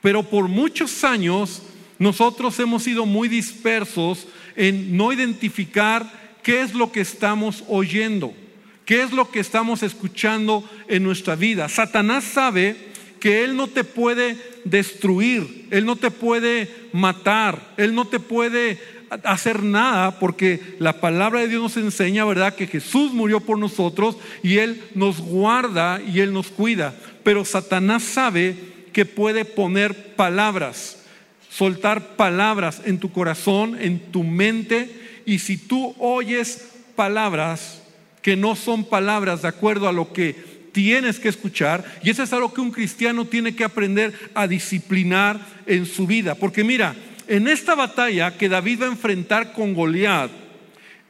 Pero 0.00 0.22
por 0.22 0.48
muchos 0.48 1.04
años 1.04 1.62
nosotros 1.98 2.58
hemos 2.58 2.82
sido 2.82 3.06
muy 3.06 3.28
dispersos 3.28 4.26
en 4.56 4.96
no 4.96 5.12
identificar 5.12 6.38
qué 6.42 6.62
es 6.62 6.74
lo 6.74 6.92
que 6.92 7.00
estamos 7.00 7.64
oyendo, 7.68 8.34
qué 8.84 9.02
es 9.02 9.12
lo 9.12 9.30
que 9.30 9.40
estamos 9.40 9.82
escuchando 9.82 10.68
en 10.88 11.02
nuestra 11.02 11.36
vida. 11.36 11.68
Satanás 11.68 12.24
sabe 12.24 12.76
que 13.20 13.44
Él 13.44 13.56
no 13.56 13.68
te 13.68 13.84
puede 13.84 14.36
destruir, 14.64 15.68
Él 15.70 15.86
no 15.86 15.96
te 15.96 16.10
puede 16.10 16.68
matar, 16.92 17.72
Él 17.76 17.94
no 17.94 18.06
te 18.06 18.20
puede 18.20 18.78
hacer 19.22 19.62
nada 19.62 20.18
porque 20.18 20.76
la 20.78 21.00
palabra 21.00 21.40
de 21.40 21.48
Dios 21.48 21.62
nos 21.62 21.76
enseña, 21.76 22.24
¿verdad?, 22.24 22.54
que 22.54 22.66
Jesús 22.66 23.12
murió 23.12 23.40
por 23.40 23.58
nosotros 23.58 24.16
y 24.42 24.58
Él 24.58 24.82
nos 24.94 25.20
guarda 25.20 26.00
y 26.02 26.20
Él 26.20 26.32
nos 26.32 26.48
cuida. 26.48 26.94
Pero 27.22 27.44
Satanás 27.44 28.02
sabe 28.02 28.56
que 28.92 29.06
puede 29.06 29.44
poner 29.44 30.14
palabras, 30.16 31.02
soltar 31.50 32.16
palabras 32.16 32.82
en 32.84 32.98
tu 32.98 33.10
corazón, 33.10 33.78
en 33.80 34.00
tu 34.12 34.22
mente, 34.22 35.22
y 35.24 35.38
si 35.38 35.56
tú 35.56 35.94
oyes 35.98 36.68
palabras 36.94 37.83
que 38.24 38.36
no 38.36 38.56
son 38.56 38.84
palabras 38.84 39.42
de 39.42 39.48
acuerdo 39.48 39.86
a 39.86 39.92
lo 39.92 40.14
que 40.14 40.34
tienes 40.72 41.20
que 41.20 41.28
escuchar, 41.28 41.84
y 42.02 42.08
eso 42.08 42.22
es 42.22 42.32
algo 42.32 42.54
que 42.54 42.62
un 42.62 42.70
cristiano 42.70 43.26
tiene 43.26 43.54
que 43.54 43.64
aprender 43.64 44.30
a 44.32 44.48
disciplinar 44.48 45.38
en 45.66 45.84
su 45.84 46.06
vida, 46.06 46.34
porque 46.34 46.64
mira, 46.64 46.96
en 47.28 47.48
esta 47.48 47.74
batalla 47.74 48.38
que 48.38 48.48
David 48.48 48.80
va 48.80 48.86
a 48.86 48.92
enfrentar 48.92 49.52
con 49.52 49.74
Goliat, 49.74 50.30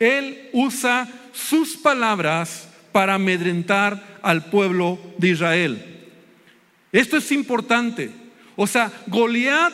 él 0.00 0.50
usa 0.52 1.08
sus 1.32 1.76
palabras 1.76 2.68
para 2.90 3.14
amedrentar 3.14 4.18
al 4.20 4.46
pueblo 4.46 4.98
de 5.16 5.28
Israel. 5.28 5.84
Esto 6.90 7.16
es 7.16 7.30
importante. 7.30 8.10
O 8.56 8.66
sea, 8.66 8.90
Goliat 9.06 9.72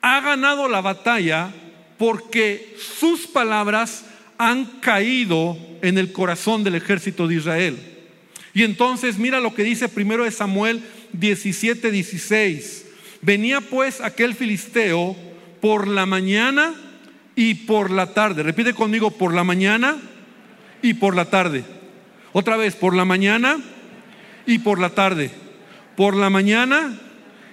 ha 0.00 0.20
ganado 0.20 0.68
la 0.68 0.80
batalla 0.80 1.52
porque 1.98 2.76
sus 2.78 3.26
palabras 3.26 4.04
han 4.38 4.66
caído 4.80 5.56
en 5.82 5.98
el 5.98 6.12
corazón 6.12 6.64
del 6.64 6.74
ejército 6.74 7.26
de 7.26 7.36
Israel. 7.36 7.78
Y 8.54 8.62
entonces 8.62 9.18
mira 9.18 9.40
lo 9.40 9.54
que 9.54 9.64
dice 9.64 9.88
primero 9.88 10.24
de 10.24 10.30
Samuel 10.30 10.82
17, 11.12 11.90
16. 11.90 12.86
Venía 13.22 13.60
pues 13.60 14.00
aquel 14.00 14.34
filisteo 14.34 15.16
por 15.60 15.88
la 15.88 16.06
mañana 16.06 16.74
y 17.34 17.54
por 17.54 17.90
la 17.90 18.14
tarde. 18.14 18.42
Repite 18.42 18.72
conmigo, 18.72 19.10
por 19.10 19.34
la 19.34 19.44
mañana 19.44 19.98
y 20.82 20.94
por 20.94 21.14
la 21.14 21.26
tarde. 21.26 21.64
Otra 22.32 22.56
vez, 22.56 22.74
por 22.74 22.94
la 22.94 23.04
mañana 23.04 23.58
y 24.46 24.58
por 24.58 24.78
la 24.78 24.90
tarde. 24.90 25.30
Por 25.96 26.16
la 26.16 26.30
mañana 26.30 26.98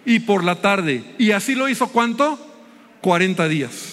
y 0.05 0.19
por 0.19 0.43
la 0.43 0.61
tarde. 0.61 1.03
Y 1.17 1.31
así 1.31 1.55
lo 1.55 1.69
hizo 1.69 1.87
cuánto? 1.89 2.39
40 3.01 3.47
días. 3.47 3.92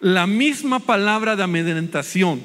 La 0.00 0.26
misma 0.26 0.80
palabra 0.80 1.36
de 1.36 1.42
amedrentación, 1.42 2.40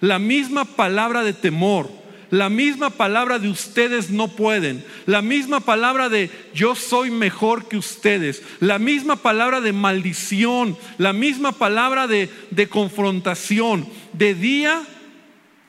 la 0.00 0.18
misma 0.18 0.64
palabra 0.64 1.24
de 1.24 1.32
temor, 1.32 1.90
la 2.30 2.48
misma 2.48 2.90
palabra 2.90 3.38
de 3.38 3.48
ustedes 3.48 4.10
no 4.10 4.28
pueden, 4.28 4.84
la 5.06 5.22
misma 5.22 5.60
palabra 5.60 6.08
de 6.08 6.30
yo 6.54 6.74
soy 6.74 7.10
mejor 7.10 7.68
que 7.68 7.76
ustedes, 7.76 8.42
la 8.60 8.78
misma 8.78 9.16
palabra 9.16 9.60
de 9.60 9.72
maldición, 9.72 10.76
la 10.98 11.12
misma 11.12 11.52
palabra 11.52 12.06
de, 12.06 12.28
confrontación, 12.68 13.88
de 14.12 14.34
día 14.34 14.82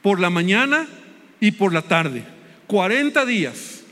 por 0.01 0.19
la 0.19 0.29
mañana 0.29 0.87
y 1.39 1.51
por 1.51 1.73
la 1.73 1.81
tarde. 1.81 2.23
40 2.67 3.25
días. 3.25 3.83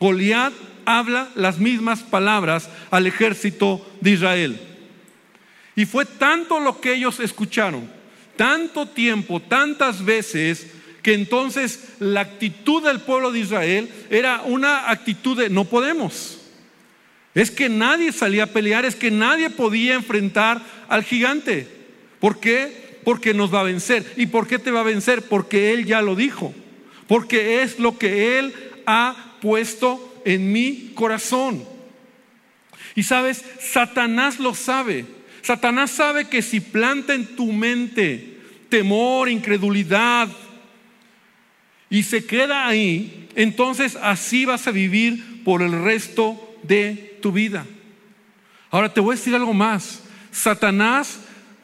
Goliat 0.00 0.52
habla 0.86 1.28
las 1.34 1.58
mismas 1.58 2.00
palabras 2.02 2.70
al 2.90 3.06
ejército 3.06 3.86
de 4.00 4.12
Israel. 4.12 4.67
Y 5.78 5.86
fue 5.86 6.04
tanto 6.06 6.58
lo 6.58 6.80
que 6.80 6.92
ellos 6.92 7.20
escucharon, 7.20 7.88
tanto 8.34 8.88
tiempo, 8.88 9.40
tantas 9.40 10.04
veces, 10.04 10.66
que 11.02 11.14
entonces 11.14 11.90
la 12.00 12.22
actitud 12.22 12.82
del 12.82 12.98
pueblo 12.98 13.30
de 13.30 13.38
Israel 13.38 13.88
era 14.10 14.42
una 14.42 14.90
actitud 14.90 15.38
de 15.38 15.48
no 15.50 15.66
podemos. 15.66 16.40
Es 17.32 17.52
que 17.52 17.68
nadie 17.68 18.10
salía 18.10 18.42
a 18.42 18.46
pelear, 18.48 18.86
es 18.86 18.96
que 18.96 19.12
nadie 19.12 19.50
podía 19.50 19.94
enfrentar 19.94 20.60
al 20.88 21.04
gigante. 21.04 21.68
¿Por 22.18 22.40
qué? 22.40 22.98
Porque 23.04 23.32
nos 23.32 23.54
va 23.54 23.60
a 23.60 23.62
vencer. 23.62 24.04
¿Y 24.16 24.26
por 24.26 24.48
qué 24.48 24.58
te 24.58 24.72
va 24.72 24.80
a 24.80 24.82
vencer? 24.82 25.28
Porque 25.28 25.72
Él 25.72 25.86
ya 25.86 26.02
lo 26.02 26.16
dijo. 26.16 26.52
Porque 27.06 27.62
es 27.62 27.78
lo 27.78 27.98
que 27.98 28.40
Él 28.40 28.52
ha 28.84 29.36
puesto 29.40 30.20
en 30.24 30.50
mi 30.50 30.90
corazón. 30.96 31.64
Y 32.96 33.04
sabes, 33.04 33.44
Satanás 33.60 34.40
lo 34.40 34.56
sabe. 34.56 35.17
Satanás 35.42 35.90
sabe 35.90 36.28
que 36.28 36.42
si 36.42 36.60
planta 36.60 37.14
en 37.14 37.36
tu 37.36 37.52
mente 37.52 38.38
temor, 38.68 39.28
incredulidad, 39.28 40.28
y 41.90 42.02
se 42.02 42.24
queda 42.26 42.66
ahí, 42.66 43.28
entonces 43.34 43.96
así 44.02 44.44
vas 44.44 44.66
a 44.66 44.72
vivir 44.72 45.42
por 45.42 45.62
el 45.62 45.82
resto 45.82 46.56
de 46.62 47.18
tu 47.22 47.32
vida. 47.32 47.66
Ahora 48.70 48.92
te 48.92 49.00
voy 49.00 49.14
a 49.14 49.16
decir 49.16 49.34
algo 49.34 49.54
más. 49.54 50.02
Satanás 50.30 51.20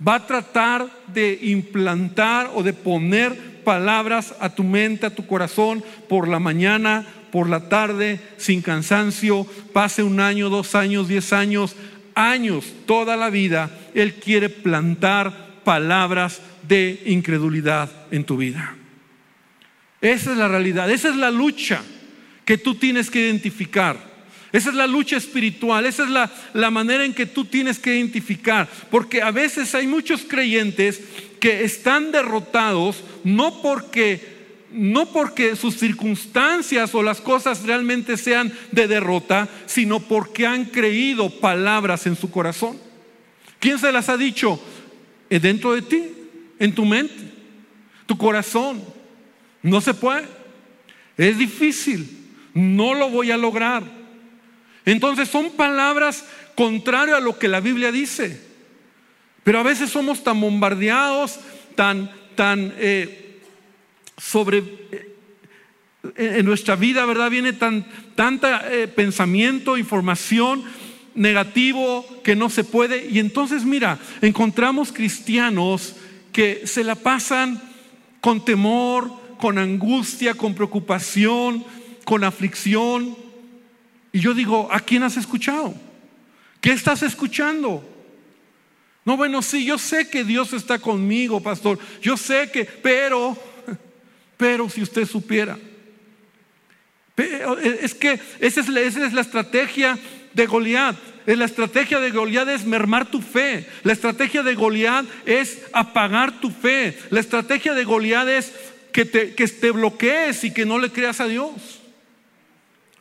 va 0.06 0.16
a 0.16 0.26
tratar 0.26 0.88
de 1.08 1.38
implantar 1.42 2.50
o 2.54 2.62
de 2.62 2.72
poner 2.72 3.62
palabras 3.64 4.34
a 4.40 4.50
tu 4.50 4.64
mente, 4.64 5.06
a 5.06 5.14
tu 5.14 5.26
corazón, 5.26 5.84
por 6.08 6.28
la 6.28 6.38
mañana, 6.38 7.06
por 7.30 7.48
la 7.48 7.68
tarde, 7.68 8.20
sin 8.36 8.62
cansancio, 8.62 9.46
pase 9.72 10.02
un 10.02 10.20
año, 10.20 10.48
dos 10.48 10.74
años, 10.74 11.08
diez 11.08 11.32
años, 11.32 11.76
años, 12.14 12.72
toda 12.86 13.16
la 13.16 13.30
vida, 13.30 13.70
Él 13.94 14.14
quiere 14.14 14.48
plantar 14.48 15.62
palabras 15.64 16.40
de 16.66 17.02
incredulidad 17.06 17.90
en 18.10 18.24
tu 18.24 18.36
vida. 18.36 18.76
Esa 20.00 20.32
es 20.32 20.38
la 20.38 20.48
realidad, 20.48 20.90
esa 20.90 21.08
es 21.08 21.16
la 21.16 21.30
lucha 21.30 21.82
que 22.44 22.58
tú 22.58 22.74
tienes 22.74 23.10
que 23.10 23.20
identificar. 23.20 24.14
Esa 24.52 24.70
es 24.70 24.76
la 24.76 24.86
lucha 24.86 25.16
espiritual, 25.16 25.84
esa 25.84 26.04
es 26.04 26.10
la, 26.10 26.30
la, 26.52 26.70
manera 26.70 27.04
en 27.04 27.12
que 27.12 27.26
tú 27.26 27.44
tienes 27.44 27.80
que 27.80 27.96
identificar. 27.96 28.68
Porque 28.88 29.20
a 29.20 29.32
veces 29.32 29.74
hay 29.74 29.88
muchos 29.88 30.22
creyentes 30.22 31.00
que 31.40 31.64
están 31.64 32.12
derrotados 32.12 33.02
no 33.24 33.60
porque, 33.60 34.33
no 34.74 35.06
porque 35.06 35.54
sus 35.54 35.76
circunstancias 35.76 36.94
o 36.94 37.02
las 37.02 37.20
cosas 37.20 37.62
realmente 37.62 38.16
sean 38.16 38.52
de 38.72 38.88
derrota, 38.88 39.48
sino 39.66 40.00
porque 40.00 40.46
han 40.46 40.66
creído 40.66 41.30
palabras 41.30 42.06
en 42.06 42.16
su 42.16 42.30
corazón. 42.30 42.76
¿Quién 43.60 43.78
se 43.78 43.92
las 43.92 44.08
ha 44.08 44.16
dicho? 44.16 44.60
Eh, 45.30 45.38
dentro 45.38 45.74
de 45.74 45.82
ti, 45.82 46.04
en 46.58 46.74
tu 46.74 46.84
mente, 46.84 47.14
tu 48.06 48.18
corazón. 48.18 48.82
No 49.62 49.80
se 49.80 49.94
puede. 49.94 50.26
Es 51.16 51.38
difícil. 51.38 52.32
No 52.52 52.94
lo 52.94 53.08
voy 53.08 53.30
a 53.30 53.36
lograr. 53.36 53.84
Entonces 54.84 55.28
son 55.28 55.52
palabras 55.52 56.24
contrarias 56.54 57.18
a 57.18 57.20
lo 57.20 57.38
que 57.38 57.48
la 57.48 57.60
Biblia 57.60 57.90
dice. 57.92 58.40
Pero 59.44 59.60
a 59.60 59.62
veces 59.62 59.90
somos 59.90 60.24
tan 60.24 60.40
bombardeados, 60.40 61.38
tan, 61.74 62.10
tan 62.34 62.74
eh, 62.76 63.23
sobre... 64.16 64.58
Eh, 64.58 65.10
en 66.16 66.44
nuestra 66.44 66.76
vida, 66.76 67.06
¿verdad? 67.06 67.30
Viene 67.30 67.54
tan, 67.54 67.86
tanta 68.14 68.70
eh, 68.70 68.88
pensamiento, 68.88 69.78
información 69.78 70.62
negativo 71.14 72.04
que 72.22 72.36
no 72.36 72.50
se 72.50 72.64
puede. 72.64 73.06
Y 73.06 73.18
entonces, 73.18 73.64
mira, 73.64 73.98
encontramos 74.20 74.92
cristianos 74.92 75.96
que 76.32 76.66
se 76.66 76.84
la 76.84 76.94
pasan 76.94 77.62
con 78.20 78.44
temor, 78.44 79.10
con 79.38 79.58
angustia, 79.58 80.34
con 80.34 80.54
preocupación, 80.54 81.64
con 82.04 82.24
aflicción. 82.24 83.16
Y 84.12 84.20
yo 84.20 84.34
digo, 84.34 84.68
¿a 84.70 84.80
quién 84.80 85.02
has 85.02 85.16
escuchado? 85.16 85.74
¿Qué 86.60 86.72
estás 86.72 87.02
escuchando? 87.02 87.88
No, 89.04 89.16
bueno, 89.16 89.42
sí, 89.42 89.64
yo 89.64 89.78
sé 89.78 90.08
que 90.08 90.24
Dios 90.24 90.52
está 90.52 90.78
conmigo, 90.78 91.42
pastor. 91.42 91.78
Yo 92.00 92.16
sé 92.16 92.50
que, 92.50 92.64
pero, 92.64 93.36
pero 94.36 94.68
si 94.68 94.82
usted 94.82 95.06
supiera. 95.06 95.58
Es 97.16 97.94
que 97.94 98.18
esa 98.40 98.60
es, 98.60 98.68
la, 98.68 99.20
estrategia 99.20 99.98
de 100.32 100.46
Goliat. 100.46 100.96
La 101.26 101.44
estrategia 101.44 102.00
de 102.00 102.10
Goliat 102.10 102.48
es 102.48 102.64
mermar 102.64 103.10
tu 103.10 103.20
fe. 103.20 103.66
La 103.84 103.92
estrategia 103.92 104.42
de 104.42 104.54
Goliat 104.54 105.06
es 105.24 105.62
apagar 105.72 106.40
tu 106.40 106.50
fe. 106.50 106.98
La 107.10 107.20
estrategia 107.20 107.72
de 107.72 107.84
Goliat 107.84 108.28
es 108.28 108.52
que 108.92 109.04
te, 109.04 109.34
que 109.34 109.46
te 109.46 109.70
bloquees 109.70 110.44
y 110.44 110.52
que 110.52 110.66
no 110.66 110.78
le 110.78 110.90
creas 110.90 111.20
a 111.20 111.28
Dios. 111.28 111.80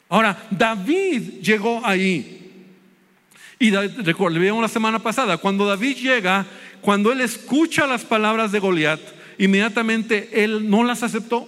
Ahora, 0.10 0.46
David 0.52 1.42
llegó 1.42 1.82
ahí. 1.84 2.40
Y 3.58 3.72
recuerdo, 3.72 4.40
vimos 4.40 4.62
la 4.62 4.68
semana 4.68 5.00
pasada, 5.00 5.38
cuando 5.38 5.66
David 5.66 5.98
llega, 5.98 6.46
cuando 6.82 7.12
él 7.12 7.22
escucha 7.22 7.88
las 7.88 8.04
palabras 8.04 8.52
de 8.52 8.60
Goliat, 8.60 9.00
inmediatamente 9.38 10.44
él 10.44 10.70
no 10.70 10.84
las 10.84 11.04
aceptó. 11.04 11.48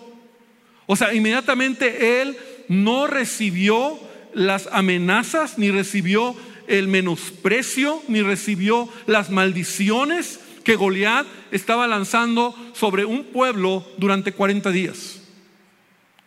O 0.86 0.96
sea, 0.96 1.14
inmediatamente 1.14 2.22
él 2.22 2.38
no 2.68 3.08
recibió 3.08 4.00
las 4.34 4.68
amenazas, 4.72 5.58
ni 5.58 5.72
recibió 5.72 6.36
el 6.68 6.88
menosprecio, 6.88 8.02
ni 8.08 8.22
recibió 8.22 8.90
las 9.08 9.30
maldiciones 9.30 10.40
que 10.64 10.76
Goliat 10.76 11.28
estaba 11.52 11.88
lanzando 11.88 12.56
sobre 12.74 13.06
un 13.06 13.26
pueblo 13.26 13.88
durante 13.98 14.32
40 14.32 14.72
días. 14.72 15.22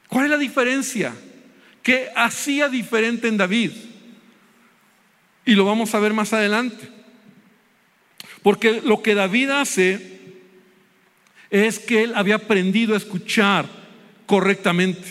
¿Cuál 0.09 0.25
es 0.25 0.31
la 0.31 0.39
diferencia? 0.39 1.15
¿Qué 1.83 2.09
hacía 2.15 2.69
diferente 2.69 3.29
en 3.29 3.37
David? 3.37 3.73
Y 5.45 5.55
lo 5.55 5.65
vamos 5.65 5.95
a 5.95 5.99
ver 5.99 6.13
más 6.13 6.33
adelante. 6.33 6.89
Porque 8.43 8.81
lo 8.85 9.03
que 9.03 9.15
David 9.15 9.51
hace 9.51 10.18
es 11.51 11.79
que 11.79 12.03
él 12.05 12.13
había 12.15 12.37
aprendido 12.37 12.95
a 12.95 12.99
escuchar 12.99 13.67
correctamente. 14.27 15.09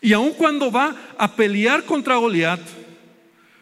Y 0.00 0.12
aun 0.12 0.32
cuando 0.32 0.70
va 0.70 0.96
a 1.18 1.34
pelear 1.34 1.84
contra 1.84 2.16
Goliat, 2.16 2.60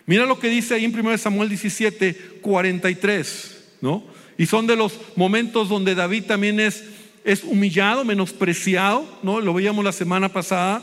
mira 0.07 0.26
lo 0.26 0.38
que 0.38 0.49
dice 0.49 0.75
ahí 0.75 0.85
en 0.85 0.99
1 0.99 1.19
Samuel 1.19 1.49
17, 1.49 2.40
43, 2.40 3.76
¿no? 3.81 4.05
Y 4.37 4.47
son 4.47 4.67
de 4.67 4.76
los 4.76 4.99
momentos 5.17 5.69
donde 5.69 5.97
David 5.97 6.25
también 6.25 6.61
es, 6.61 6.85
es 7.25 7.43
humillado, 7.43 8.05
menospreciado, 8.05 9.19
¿no? 9.23 9.40
Lo 9.40 9.52
veíamos 9.52 9.85
la 9.85 9.93
semana 9.93 10.28
pasada. 10.28 10.83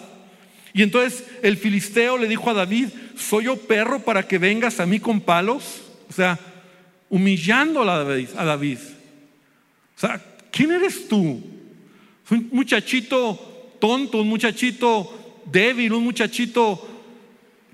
Y 0.74 0.82
entonces 0.82 1.24
el 1.42 1.56
filisteo 1.56 2.18
le 2.18 2.28
dijo 2.28 2.50
a 2.50 2.54
David, 2.54 2.90
¿soy 3.16 3.46
yo 3.46 3.56
perro 3.56 4.00
para 4.00 4.28
que 4.28 4.38
vengas 4.38 4.82
a 4.82 4.86
mí 4.86 5.00
con 5.00 5.22
palos? 5.22 5.84
O 6.10 6.14
sea, 6.14 6.38
humillando 7.10 7.90
a 7.90 8.04
David. 8.04 8.28
A 8.36 8.44
David. 8.44 8.80
O 9.96 10.00
sea, 10.00 10.22
¿quién 10.56 10.72
eres 10.72 11.08
tú? 11.08 11.44
Un 12.32 12.50
muchachito 12.52 13.76
tonto, 13.80 14.22
un 14.22 14.30
muchachito 14.30 15.44
débil, 15.52 15.94
un 15.94 16.04
muchachito 16.04 16.88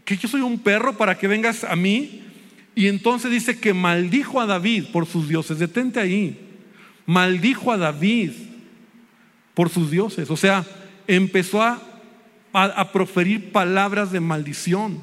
que 0.03 0.17
yo 0.17 0.27
soy 0.27 0.41
un 0.41 0.59
perro 0.59 0.97
para 0.97 1.17
que 1.17 1.27
vengas 1.27 1.63
a 1.63 1.75
mí. 1.75 2.23
Y 2.73 2.87
entonces 2.87 3.29
dice 3.29 3.59
que 3.59 3.73
maldijo 3.73 4.41
a 4.41 4.45
David 4.45 4.85
por 4.91 5.05
sus 5.05 5.29
dioses. 5.29 5.59
Detente 5.59 5.99
ahí. 5.99 6.37
Maldijo 7.05 7.71
a 7.71 7.77
David 7.77 8.31
por 9.53 9.69
sus 9.69 9.91
dioses. 9.91 10.31
O 10.31 10.35
sea, 10.35 10.65
empezó 11.07 11.61
a 11.61 11.91
a, 12.53 12.91
proferir 12.91 13.51
palabras 13.51 14.11
de 14.11 14.19
maldición. 14.19 15.01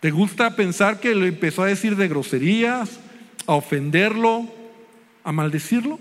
¿Te 0.00 0.10
gusta 0.10 0.54
pensar 0.54 1.00
que 1.00 1.14
le 1.14 1.28
empezó 1.28 1.62
a 1.62 1.66
decir 1.66 1.96
de 1.96 2.08
groserías, 2.08 3.00
a 3.46 3.54
ofenderlo, 3.54 4.52
a 5.26 5.32
maldecirlo? 5.32 5.98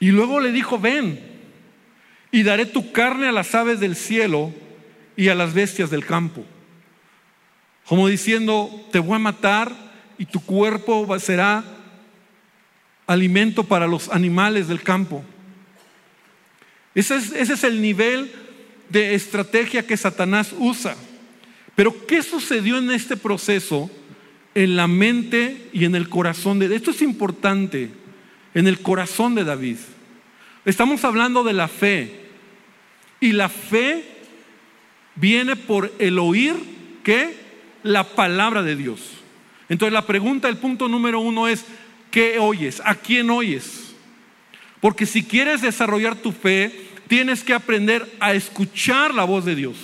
Y 0.00 0.10
luego 0.10 0.40
le 0.40 0.52
dijo, 0.52 0.78
ven, 0.78 1.18
y 2.30 2.42
daré 2.42 2.66
tu 2.66 2.92
carne 2.92 3.28
a 3.28 3.32
las 3.32 3.54
aves 3.54 3.80
del 3.80 3.96
cielo 3.96 4.52
y 5.16 5.28
a 5.28 5.34
las 5.34 5.54
bestias 5.54 5.90
del 5.90 6.04
campo. 6.04 6.44
Como 7.86 8.08
diciendo, 8.08 8.86
te 8.92 8.98
voy 8.98 9.16
a 9.16 9.20
matar 9.20 9.72
y 10.18 10.26
tu 10.26 10.44
cuerpo 10.44 11.18
será 11.18 11.64
alimento 13.06 13.64
para 13.64 13.86
los 13.86 14.10
animales 14.10 14.68
del 14.68 14.82
campo. 14.82 15.24
Ese 16.94 17.16
es, 17.16 17.64
el 17.64 17.80
nivel 17.80 18.32
de 18.88 19.14
estrategia 19.14 19.86
que 19.86 19.96
Satanás 19.96 20.52
usa. 20.58 20.96
Pero 21.76 22.06
¿qué 22.06 22.24
sucedió 22.24 22.76
en 22.78 22.90
este 22.90 23.16
proceso 23.16 23.88
en 24.58 24.74
la 24.74 24.88
mente 24.88 25.68
y 25.72 25.84
en 25.84 25.94
el 25.94 26.08
corazón 26.08 26.58
de 26.58 26.74
Esto 26.74 26.90
es 26.90 27.00
importante, 27.00 27.90
en 28.54 28.66
el 28.66 28.80
corazón 28.80 29.36
de 29.36 29.44
David. 29.44 29.76
Estamos 30.64 31.04
hablando 31.04 31.44
de 31.44 31.52
la 31.52 31.68
fe. 31.68 32.26
Y 33.20 33.32
la 33.32 33.48
fe 33.48 34.04
viene 35.14 35.54
por 35.54 35.92
el 36.00 36.18
oír 36.18 36.56
que 37.04 37.36
la 37.84 38.02
palabra 38.02 38.64
de 38.64 38.74
Dios. 38.74 39.12
Entonces 39.68 39.92
la 39.92 40.06
pregunta, 40.06 40.48
el 40.48 40.56
punto 40.56 40.88
número 40.88 41.20
uno 41.20 41.46
es, 41.46 41.64
¿qué 42.10 42.40
oyes? 42.40 42.82
¿A 42.84 42.96
quién 42.96 43.30
oyes? 43.30 43.94
Porque 44.80 45.06
si 45.06 45.22
quieres 45.22 45.62
desarrollar 45.62 46.16
tu 46.16 46.32
fe, 46.32 46.88
tienes 47.06 47.44
que 47.44 47.54
aprender 47.54 48.12
a 48.18 48.34
escuchar 48.34 49.14
la 49.14 49.22
voz 49.22 49.44
de 49.44 49.54
Dios. 49.54 49.76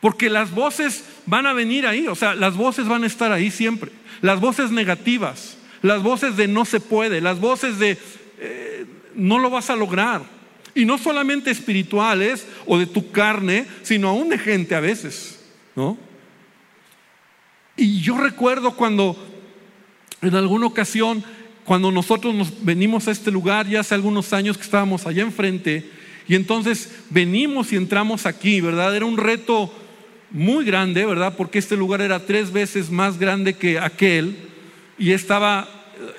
Porque 0.00 0.30
las 0.30 0.50
voces 0.50 1.04
van 1.26 1.46
a 1.46 1.52
venir 1.52 1.86
ahí, 1.86 2.06
o 2.06 2.14
sea, 2.14 2.34
las 2.34 2.56
voces 2.56 2.88
van 2.88 3.04
a 3.04 3.06
estar 3.06 3.32
ahí 3.32 3.50
siempre. 3.50 3.90
Las 4.22 4.40
voces 4.40 4.70
negativas, 4.70 5.58
las 5.82 6.02
voces 6.02 6.36
de 6.36 6.48
no 6.48 6.64
se 6.64 6.80
puede, 6.80 7.20
las 7.20 7.40
voces 7.40 7.78
de 7.78 7.98
eh, 8.38 8.86
no 9.14 9.38
lo 9.38 9.50
vas 9.50 9.70
a 9.70 9.76
lograr. 9.76 10.22
Y 10.74 10.84
no 10.84 10.98
solamente 10.98 11.50
espirituales 11.50 12.46
o 12.66 12.78
de 12.78 12.86
tu 12.86 13.10
carne, 13.10 13.66
sino 13.82 14.08
aún 14.08 14.28
de 14.28 14.38
gente 14.38 14.74
a 14.74 14.80
veces, 14.80 15.40
¿no? 15.74 15.98
Y 17.76 18.00
yo 18.00 18.16
recuerdo 18.16 18.72
cuando 18.72 19.16
en 20.22 20.34
alguna 20.34 20.66
ocasión 20.66 21.22
cuando 21.66 21.90
nosotros 21.90 22.32
nos 22.32 22.64
venimos 22.64 23.08
a 23.08 23.10
este 23.10 23.32
lugar, 23.32 23.66
ya 23.66 23.80
hace 23.80 23.94
algunos 23.94 24.32
años 24.32 24.56
que 24.56 24.62
estábamos 24.62 25.04
allá 25.04 25.22
enfrente, 25.22 25.90
y 26.28 26.36
entonces 26.36 26.90
venimos 27.10 27.72
y 27.72 27.76
entramos 27.76 28.24
aquí, 28.24 28.60
¿verdad? 28.60 28.94
Era 28.94 29.04
un 29.04 29.16
reto 29.16 29.72
muy 30.30 30.64
grande, 30.64 31.04
¿verdad? 31.04 31.34
Porque 31.36 31.58
este 31.58 31.76
lugar 31.76 32.00
era 32.00 32.20
tres 32.20 32.52
veces 32.52 32.90
más 32.90 33.18
grande 33.18 33.54
que 33.54 33.78
aquel, 33.78 34.36
y 34.98 35.12
estaba, 35.12 35.68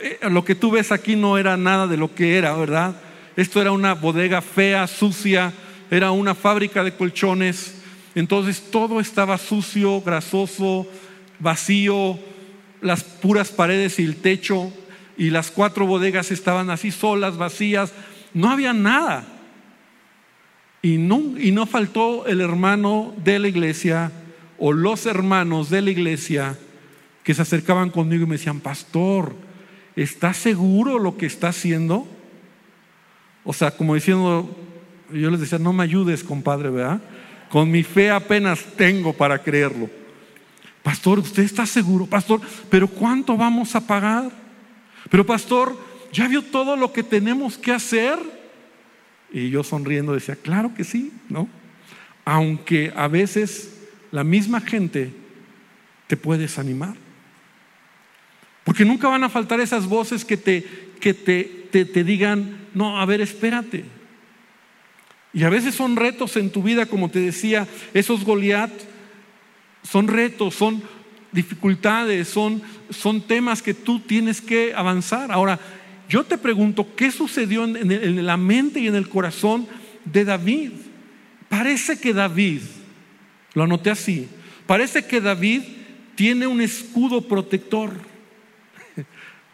eh, 0.01 0.19
lo 0.29 0.43
que 0.45 0.55
tú 0.55 0.71
ves 0.71 0.91
aquí 0.91 1.15
no 1.15 1.37
era 1.37 1.57
nada 1.57 1.87
de 1.87 1.97
lo 1.97 2.13
que 2.13 2.37
era, 2.37 2.55
¿verdad? 2.55 2.95
Esto 3.35 3.61
era 3.61 3.71
una 3.71 3.93
bodega 3.93 4.41
fea, 4.41 4.87
sucia, 4.87 5.53
era 5.91 6.11
una 6.11 6.35
fábrica 6.35 6.83
de 6.83 6.93
colchones, 6.93 7.75
entonces 8.15 8.71
todo 8.71 8.99
estaba 8.99 9.37
sucio, 9.37 10.01
grasoso, 10.01 10.87
vacío, 11.39 12.17
las 12.81 13.03
puras 13.03 13.49
paredes 13.49 13.99
y 13.99 14.05
el 14.05 14.15
techo 14.15 14.71
y 15.17 15.29
las 15.29 15.51
cuatro 15.51 15.85
bodegas 15.85 16.31
estaban 16.31 16.69
así 16.69 16.91
solas, 16.91 17.37
vacías, 17.37 17.93
no 18.33 18.49
había 18.49 18.73
nada. 18.73 19.36
Y 20.81 20.97
no, 20.97 21.37
y 21.37 21.51
no 21.51 21.65
faltó 21.65 22.27
el 22.27 22.41
hermano 22.41 23.13
de 23.23 23.39
la 23.39 23.47
iglesia 23.47 24.11
o 24.57 24.73
los 24.73 25.05
hermanos 25.05 25.69
de 25.69 25.81
la 25.81 25.91
iglesia 25.91 26.57
que 27.23 27.33
se 27.33 27.41
acercaban 27.41 27.89
conmigo 27.89 28.23
y 28.23 28.27
me 28.27 28.37
decían, 28.37 28.59
pastor, 28.59 29.35
¿estás 29.95 30.37
seguro 30.37 30.99
lo 30.99 31.17
que 31.17 31.25
está 31.25 31.49
haciendo? 31.49 32.07
O 33.43 33.53
sea, 33.53 33.71
como 33.71 33.95
diciendo, 33.95 34.49
yo 35.11 35.29
les 35.29 35.39
decía, 35.39 35.59
no 35.59 35.73
me 35.73 35.83
ayudes, 35.83 36.23
compadre, 36.23 36.69
¿verdad? 36.69 37.01
Con 37.49 37.71
mi 37.71 37.83
fe 37.83 38.11
apenas 38.11 38.63
tengo 38.75 39.13
para 39.13 39.41
creerlo. 39.41 39.89
Pastor, 40.83 41.19
¿usted 41.19 41.43
está 41.43 41.65
seguro? 41.65 42.05
Pastor, 42.05 42.39
¿pero 42.69 42.87
cuánto 42.87 43.35
vamos 43.35 43.75
a 43.75 43.85
pagar? 43.85 44.31
Pero 45.09 45.25
pastor, 45.25 45.77
¿ya 46.13 46.27
vio 46.27 46.41
todo 46.41 46.75
lo 46.75 46.93
que 46.93 47.03
tenemos 47.03 47.57
que 47.57 47.73
hacer? 47.73 48.17
Y 49.31 49.49
yo 49.49 49.63
sonriendo 49.63 50.13
decía, 50.13 50.35
claro 50.35 50.73
que 50.73 50.83
sí, 50.83 51.11
¿no? 51.29 51.47
Aunque 52.25 52.91
a 52.95 53.07
veces 53.07 53.77
la 54.11 54.23
misma 54.23 54.61
gente 54.61 55.11
te 56.07 56.17
puede 56.17 56.41
desanimar. 56.41 56.95
Porque 58.63 58.85
nunca 58.85 59.07
van 59.07 59.23
a 59.23 59.29
faltar 59.29 59.59
esas 59.59 59.87
voces 59.87 60.25
que 60.25 60.37
te, 60.37 60.65
que 60.99 61.13
te, 61.13 61.43
te, 61.71 61.85
te 61.85 62.03
digan, 62.03 62.67
no, 62.73 62.99
a 62.99 63.05
ver, 63.05 63.21
espérate. 63.21 63.85
Y 65.33 65.43
a 65.43 65.49
veces 65.49 65.75
son 65.75 65.95
retos 65.95 66.35
en 66.37 66.49
tu 66.49 66.63
vida, 66.63 66.85
como 66.85 67.09
te 67.09 67.19
decía, 67.19 67.67
esos 67.93 68.23
Goliat 68.23 68.71
son 69.83 70.07
retos, 70.07 70.55
son, 70.55 70.81
dificultades, 71.31 72.27
son, 72.27 72.61
son 72.89 73.21
temas 73.21 73.61
que 73.61 73.73
tú 73.73 73.99
tienes 73.99 74.41
que 74.41 74.73
avanzar. 74.73 75.31
Ahora, 75.31 75.59
yo 76.09 76.23
te 76.23 76.37
pregunto, 76.37 76.95
¿qué 76.95 77.11
sucedió 77.11 77.65
en, 77.65 78.25
la 78.25 78.37
mente 78.37 78.79
y 78.79 78.87
en 78.87 78.95
el 78.95 79.09
corazón 79.09 79.67
de 80.05 80.23
David? 80.23 80.71
Parece 81.49 81.99
que 81.99 82.13
David, 82.13 82.61
lo 83.53 83.63
anoté 83.63 83.89
así, 83.89 84.27
parece 84.65 85.05
que 85.05 85.19
David 85.19 85.63
tiene 86.15 86.47
un 86.47 86.61
escudo 86.61 87.21
protector. 87.21 87.91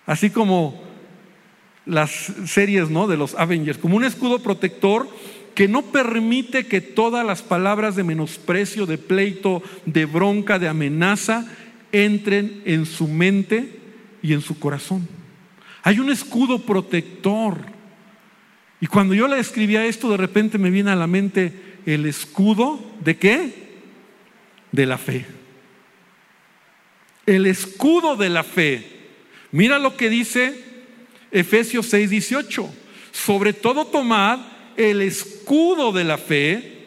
Así 0.06 0.30
como 0.30 0.82
las 1.86 2.34
series 2.46 2.90
¿no? 2.90 3.08
de 3.08 3.18
los 3.18 3.36
Avengers, 3.36 3.78
como 3.78 3.98
un 3.98 4.04
escudo 4.04 4.40
protector 4.40 5.08
que 5.56 5.68
no 5.68 5.82
permite 5.82 6.66
que 6.66 6.82
todas 6.82 7.26
las 7.26 7.42
palabras 7.42 7.96
de 7.96 8.04
menosprecio, 8.04 8.86
de 8.86 8.98
pleito, 8.98 9.62
de 9.86 10.06
bronca, 10.06 10.60
de 10.60 10.68
amenaza 10.68 11.46
entren 11.92 12.62
en 12.66 12.86
su 12.86 13.08
mente 13.08 13.80
y 14.22 14.34
en 14.34 14.42
su 14.42 14.58
corazón. 14.60 15.08
Hay 15.84 16.00
un 16.00 16.10
escudo 16.10 16.60
protector. 16.60 17.58
Y 18.80 18.88
cuando 18.88 19.14
yo 19.14 19.28
le 19.28 19.38
escribía 19.40 19.86
esto, 19.86 20.10
de 20.10 20.18
repente 20.18 20.58
me 20.58 20.70
viene 20.70 20.92
a 20.92 20.96
la 20.96 21.08
mente 21.08 21.78
el 21.86 22.06
escudo 22.06 22.80
de 23.02 23.18
qué? 23.18 23.54
De 24.72 24.86
la 24.86 24.98
fe. 24.98 25.26
El 27.26 27.46
escudo 27.46 28.16
de 28.16 28.30
la 28.30 28.44
fe. 28.44 28.88
Mira 29.52 29.78
lo 29.78 29.96
que 29.96 30.10
dice 30.10 30.58
Efesios 31.32 31.88
6, 31.88 32.10
18. 32.10 32.74
Sobre 33.12 33.54
todo 33.54 33.86
tomad 33.86 34.40
el 34.78 35.02
escudo 35.02 35.92
de 35.92 36.04
la 36.06 36.18
fe 36.18 36.86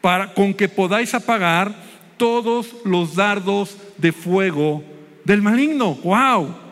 para, 0.00 0.34
con 0.34 0.54
que 0.54 0.68
podáis 0.68 1.14
apagar 1.14 1.74
todos 2.16 2.76
los 2.84 3.14
dardos 3.16 3.76
de 3.98 4.12
fuego 4.12 4.84
del 5.24 5.42
maligno. 5.42 5.94
¡Wow! 5.94 6.65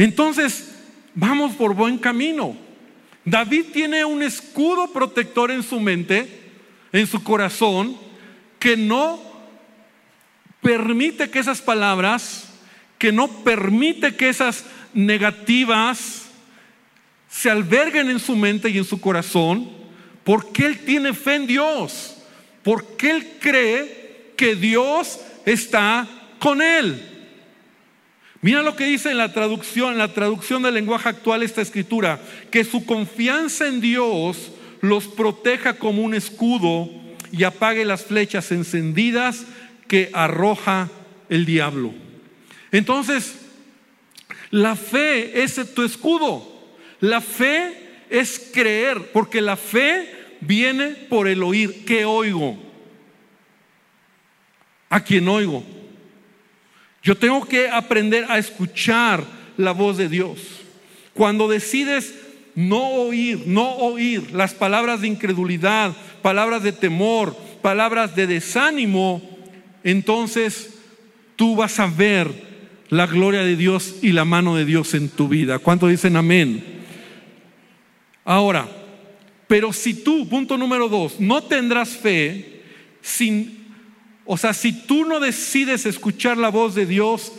Entonces, 0.00 0.70
vamos 1.14 1.56
por 1.56 1.74
buen 1.74 1.98
camino. 1.98 2.56
David 3.22 3.66
tiene 3.70 4.02
un 4.02 4.22
escudo 4.22 4.90
protector 4.94 5.50
en 5.50 5.62
su 5.62 5.78
mente, 5.78 6.26
en 6.90 7.06
su 7.06 7.22
corazón, 7.22 7.98
que 8.58 8.78
no 8.78 9.20
permite 10.62 11.28
que 11.28 11.38
esas 11.38 11.60
palabras, 11.60 12.48
que 12.96 13.12
no 13.12 13.28
permite 13.44 14.16
que 14.16 14.30
esas 14.30 14.64
negativas 14.94 16.30
se 17.28 17.50
alberguen 17.50 18.08
en 18.08 18.20
su 18.20 18.34
mente 18.36 18.70
y 18.70 18.78
en 18.78 18.86
su 18.86 19.02
corazón, 19.02 19.68
porque 20.24 20.64
él 20.64 20.78
tiene 20.78 21.12
fe 21.12 21.34
en 21.34 21.46
Dios, 21.46 22.16
porque 22.62 23.10
él 23.10 23.32
cree 23.38 24.32
que 24.34 24.56
Dios 24.56 25.20
está 25.44 26.08
con 26.38 26.62
él. 26.62 27.09
Mira 28.42 28.62
lo 28.62 28.74
que 28.74 28.86
dice 28.86 29.10
en 29.10 29.18
la 29.18 29.32
traducción, 29.32 29.92
en 29.92 29.98
la 29.98 30.14
traducción 30.14 30.62
del 30.62 30.74
lenguaje 30.74 31.10
actual 31.10 31.42
esta 31.42 31.60
escritura, 31.60 32.20
que 32.50 32.64
su 32.64 32.86
confianza 32.86 33.68
en 33.68 33.80
Dios 33.80 34.52
los 34.80 35.08
proteja 35.08 35.74
como 35.74 36.02
un 36.02 36.14
escudo 36.14 36.88
y 37.32 37.44
apague 37.44 37.84
las 37.84 38.04
flechas 38.04 38.50
encendidas 38.50 39.44
que 39.86 40.10
arroja 40.14 40.88
el 41.28 41.44
diablo. 41.44 41.92
Entonces, 42.72 43.34
la 44.50 44.74
fe 44.74 45.42
es 45.42 45.60
tu 45.74 45.82
escudo. 45.82 46.48
La 47.00 47.20
fe 47.20 48.06
es 48.08 48.50
creer, 48.52 49.12
porque 49.12 49.40
la 49.40 49.56
fe 49.56 50.08
viene 50.40 50.88
por 50.88 51.28
el 51.28 51.42
oír. 51.42 51.84
¿Qué 51.84 52.04
oigo? 52.04 52.58
¿A 54.88 55.00
quién 55.00 55.28
oigo? 55.28 55.64
Yo 57.02 57.16
tengo 57.16 57.46
que 57.46 57.68
aprender 57.68 58.26
a 58.28 58.38
escuchar 58.38 59.24
la 59.56 59.72
voz 59.72 59.96
de 59.96 60.08
Dios. 60.08 60.38
Cuando 61.14 61.48
decides 61.48 62.14
no 62.54 62.88
oír, 62.88 63.44
no 63.46 63.76
oír 63.76 64.32
las 64.32 64.54
palabras 64.54 65.00
de 65.00 65.08
incredulidad, 65.08 65.94
palabras 66.22 66.62
de 66.62 66.72
temor, 66.72 67.36
palabras 67.62 68.14
de 68.14 68.26
desánimo, 68.26 69.22
entonces 69.82 70.74
tú 71.36 71.56
vas 71.56 71.78
a 71.78 71.86
ver 71.86 72.30
la 72.90 73.06
gloria 73.06 73.42
de 73.42 73.56
Dios 73.56 73.96
y 74.02 74.12
la 74.12 74.24
mano 74.24 74.56
de 74.56 74.64
Dios 74.64 74.94
en 74.94 75.08
tu 75.08 75.28
vida. 75.28 75.58
¿Cuánto 75.58 75.86
dicen 75.86 76.16
amén? 76.16 76.62
Ahora, 78.24 78.68
pero 79.46 79.72
si 79.72 79.94
tú, 79.94 80.28
punto 80.28 80.56
número 80.56 80.88
dos, 80.88 81.18
no 81.18 81.42
tendrás 81.42 81.90
fe 81.90 82.62
sin, 83.00 83.59
o 84.32 84.36
sea, 84.36 84.54
si 84.54 84.72
tú 84.72 85.04
no 85.04 85.18
decides 85.18 85.86
escuchar 85.86 86.38
la 86.38 86.50
voz 86.50 86.76
de 86.76 86.86
Dios 86.86 87.32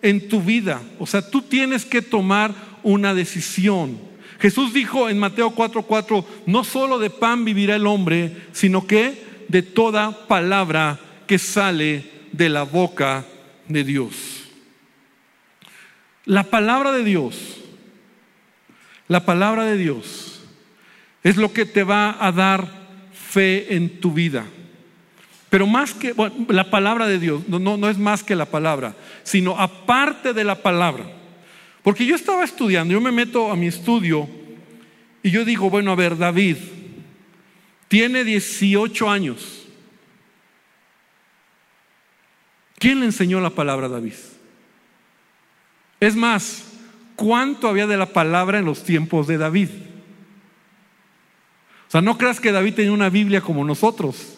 en 0.00 0.30
tu 0.30 0.40
vida, 0.40 0.80
o 0.98 1.06
sea, 1.06 1.20
tú 1.20 1.42
tienes 1.42 1.84
que 1.84 2.00
tomar 2.00 2.54
una 2.82 3.12
decisión. 3.12 3.98
Jesús 4.40 4.72
dijo 4.72 5.10
en 5.10 5.18
Mateo 5.18 5.50
4:4, 5.50 6.24
no 6.46 6.64
solo 6.64 6.98
de 6.98 7.10
pan 7.10 7.44
vivirá 7.44 7.76
el 7.76 7.86
hombre, 7.86 8.34
sino 8.52 8.86
que 8.86 9.44
de 9.48 9.60
toda 9.60 10.26
palabra 10.26 10.98
que 11.26 11.38
sale 11.38 12.10
de 12.32 12.48
la 12.48 12.62
boca 12.62 13.26
de 13.68 13.84
Dios. 13.84 14.44
La 16.24 16.44
palabra 16.44 16.92
de 16.92 17.04
Dios, 17.04 17.58
la 19.06 19.26
palabra 19.26 19.66
de 19.66 19.76
Dios 19.76 20.40
es 21.22 21.36
lo 21.36 21.52
que 21.52 21.66
te 21.66 21.84
va 21.84 22.16
a 22.18 22.32
dar 22.32 22.66
fe 23.12 23.74
en 23.76 24.00
tu 24.00 24.12
vida. 24.12 24.46
Pero 25.50 25.66
más 25.66 25.94
que 25.94 26.14
la 26.48 26.70
palabra 26.70 27.06
de 27.06 27.18
Dios, 27.18 27.48
no, 27.48 27.58
no, 27.58 27.88
es 27.88 27.98
más 27.98 28.22
que 28.22 28.36
la 28.36 28.46
palabra, 28.46 28.94
sino 29.22 29.58
aparte 29.58 30.34
de 30.34 30.44
la 30.44 30.56
palabra. 30.56 31.04
Porque 31.82 32.04
yo 32.04 32.14
estaba 32.14 32.44
estudiando, 32.44 32.92
yo 32.92 33.00
me 33.00 33.12
meto 33.12 33.50
a 33.50 33.56
mi 33.56 33.66
estudio 33.66 34.28
y 35.22 35.30
yo 35.30 35.44
digo, 35.44 35.70
bueno, 35.70 35.92
a 35.92 35.96
ver, 35.96 36.18
David 36.18 36.56
tiene 37.88 38.24
18 38.24 39.10
años. 39.10 39.66
¿Quién 42.78 43.00
le 43.00 43.06
enseñó 43.06 43.40
la 43.40 43.50
palabra 43.50 43.86
a 43.86 43.90
David? 43.90 44.14
Es 45.98 46.14
más, 46.14 46.72
¿cuánto 47.16 47.68
había 47.68 47.86
de 47.86 47.96
la 47.96 48.06
palabra 48.06 48.58
en 48.58 48.66
los 48.66 48.84
tiempos 48.84 49.26
de 49.26 49.38
David? 49.38 49.70
O 51.88 51.90
sea, 51.90 52.02
no 52.02 52.18
creas 52.18 52.38
que 52.38 52.52
David 52.52 52.74
tenía 52.74 52.92
una 52.92 53.08
Biblia 53.08 53.40
como 53.40 53.64
nosotros. 53.64 54.37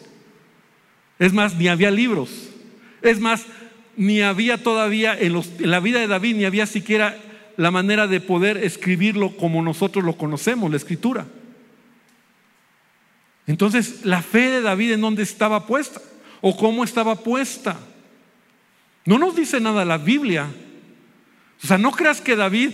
Es 1.21 1.33
más, 1.33 1.55
ni 1.55 1.67
había 1.67 1.91
libros. 1.91 2.49
Es 3.03 3.19
más, 3.19 3.45
ni 3.95 4.21
había 4.21 4.57
todavía 4.57 5.15
en, 5.15 5.39
la 5.59 5.79
vida 5.79 5.99
de 5.99 6.07
David, 6.07 6.35
ni 6.37 6.45
había 6.45 6.65
siquiera 6.65 7.15
la 7.57 7.69
manera 7.69 8.07
de 8.07 8.19
poder 8.19 8.57
escribirlo 8.57 9.37
como 9.37 9.61
nosotros 9.61 10.03
lo 10.03 10.17
conocemos, 10.17 10.71
la 10.71 10.77
escritura. 10.77 11.27
Entonces, 13.45 14.03
la 14.03 14.23
fe 14.23 14.49
de 14.49 14.61
David 14.61 14.93
en 14.93 15.01
dónde 15.01 15.21
estaba 15.21 15.67
puesta 15.67 16.01
o 16.41 16.57
cómo 16.57 16.83
estaba 16.83 17.13
puesta. 17.13 17.77
No 19.05 19.19
nos 19.19 19.35
dice 19.35 19.59
nada 19.59 19.85
la 19.85 19.99
Biblia, 19.99 20.47
o 21.63 21.67
sea, 21.67 21.77
no 21.77 21.91
creas 21.91 22.19
que 22.19 22.35
David 22.35 22.71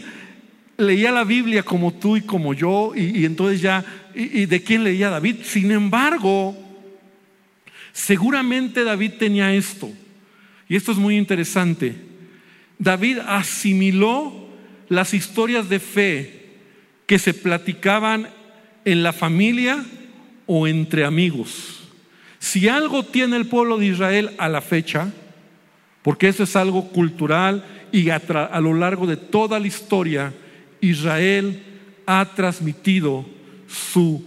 leía 0.77 1.11
la 1.11 1.25
Biblia 1.25 1.63
como 1.63 1.93
tú 1.93 2.15
y 2.15 2.21
como 2.21 2.53
yo, 2.53 2.93
y, 2.95 3.25
entonces 3.25 3.59
ya, 3.59 3.83
y, 4.15 4.45
de 4.45 4.63
quién 4.63 4.85
leía 4.85 5.09
David? 5.09 5.39
Sin 5.43 5.69
embargo, 5.69 6.66
seguramente 7.93 8.83
David 8.83 9.13
tenía 9.19 9.53
esto, 9.53 9.91
y 10.69 10.75
esto 10.75 10.91
es 10.91 10.97
muy 10.97 11.17
interesante. 11.17 11.95
David 12.79 13.19
asimiló 13.25 14.47
las 14.89 15.13
historias 15.13 15.69
de 15.69 15.79
fe 15.79 16.45
que 17.05 17.19
se 17.19 17.33
platicaban 17.33 18.29
en 18.85 19.03
la 19.03 19.13
familia 19.13 19.83
o 20.45 20.67
entre 20.67 21.05
amigos. 21.05 21.83
Si 22.39 22.67
algo 22.67 23.03
tiene 23.03 23.35
el 23.37 23.47
pueblo 23.47 23.77
de 23.77 23.87
Israel 23.87 24.31
a 24.37 24.47
la 24.47 24.61
fecha, 24.61 25.11
porque 26.01 26.27
eso 26.27 26.43
es 26.43 26.55
algo 26.55 26.89
cultural 26.89 27.65
y 27.91 28.09
a, 28.09 28.21
lo 28.61 28.73
largo 28.73 29.07
de 29.07 29.17
toda 29.17 29.59
la 29.59 29.67
historia, 29.67 30.33
Israel 30.79 31.63
ha 32.05 32.25
transmitido 32.35 33.25
su 33.67 34.23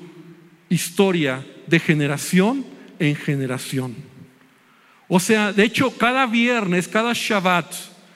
historia 0.68 1.44
de 1.66 1.78
generación 1.78 2.64
en 3.00 3.16
generación. 3.16 3.96
O 5.08 5.18
sea, 5.18 5.52
de 5.52 5.64
hecho, 5.64 5.90
cada 5.96 6.26
viernes, 6.26 6.86
cada 6.86 7.12
Shabbat, 7.12 7.74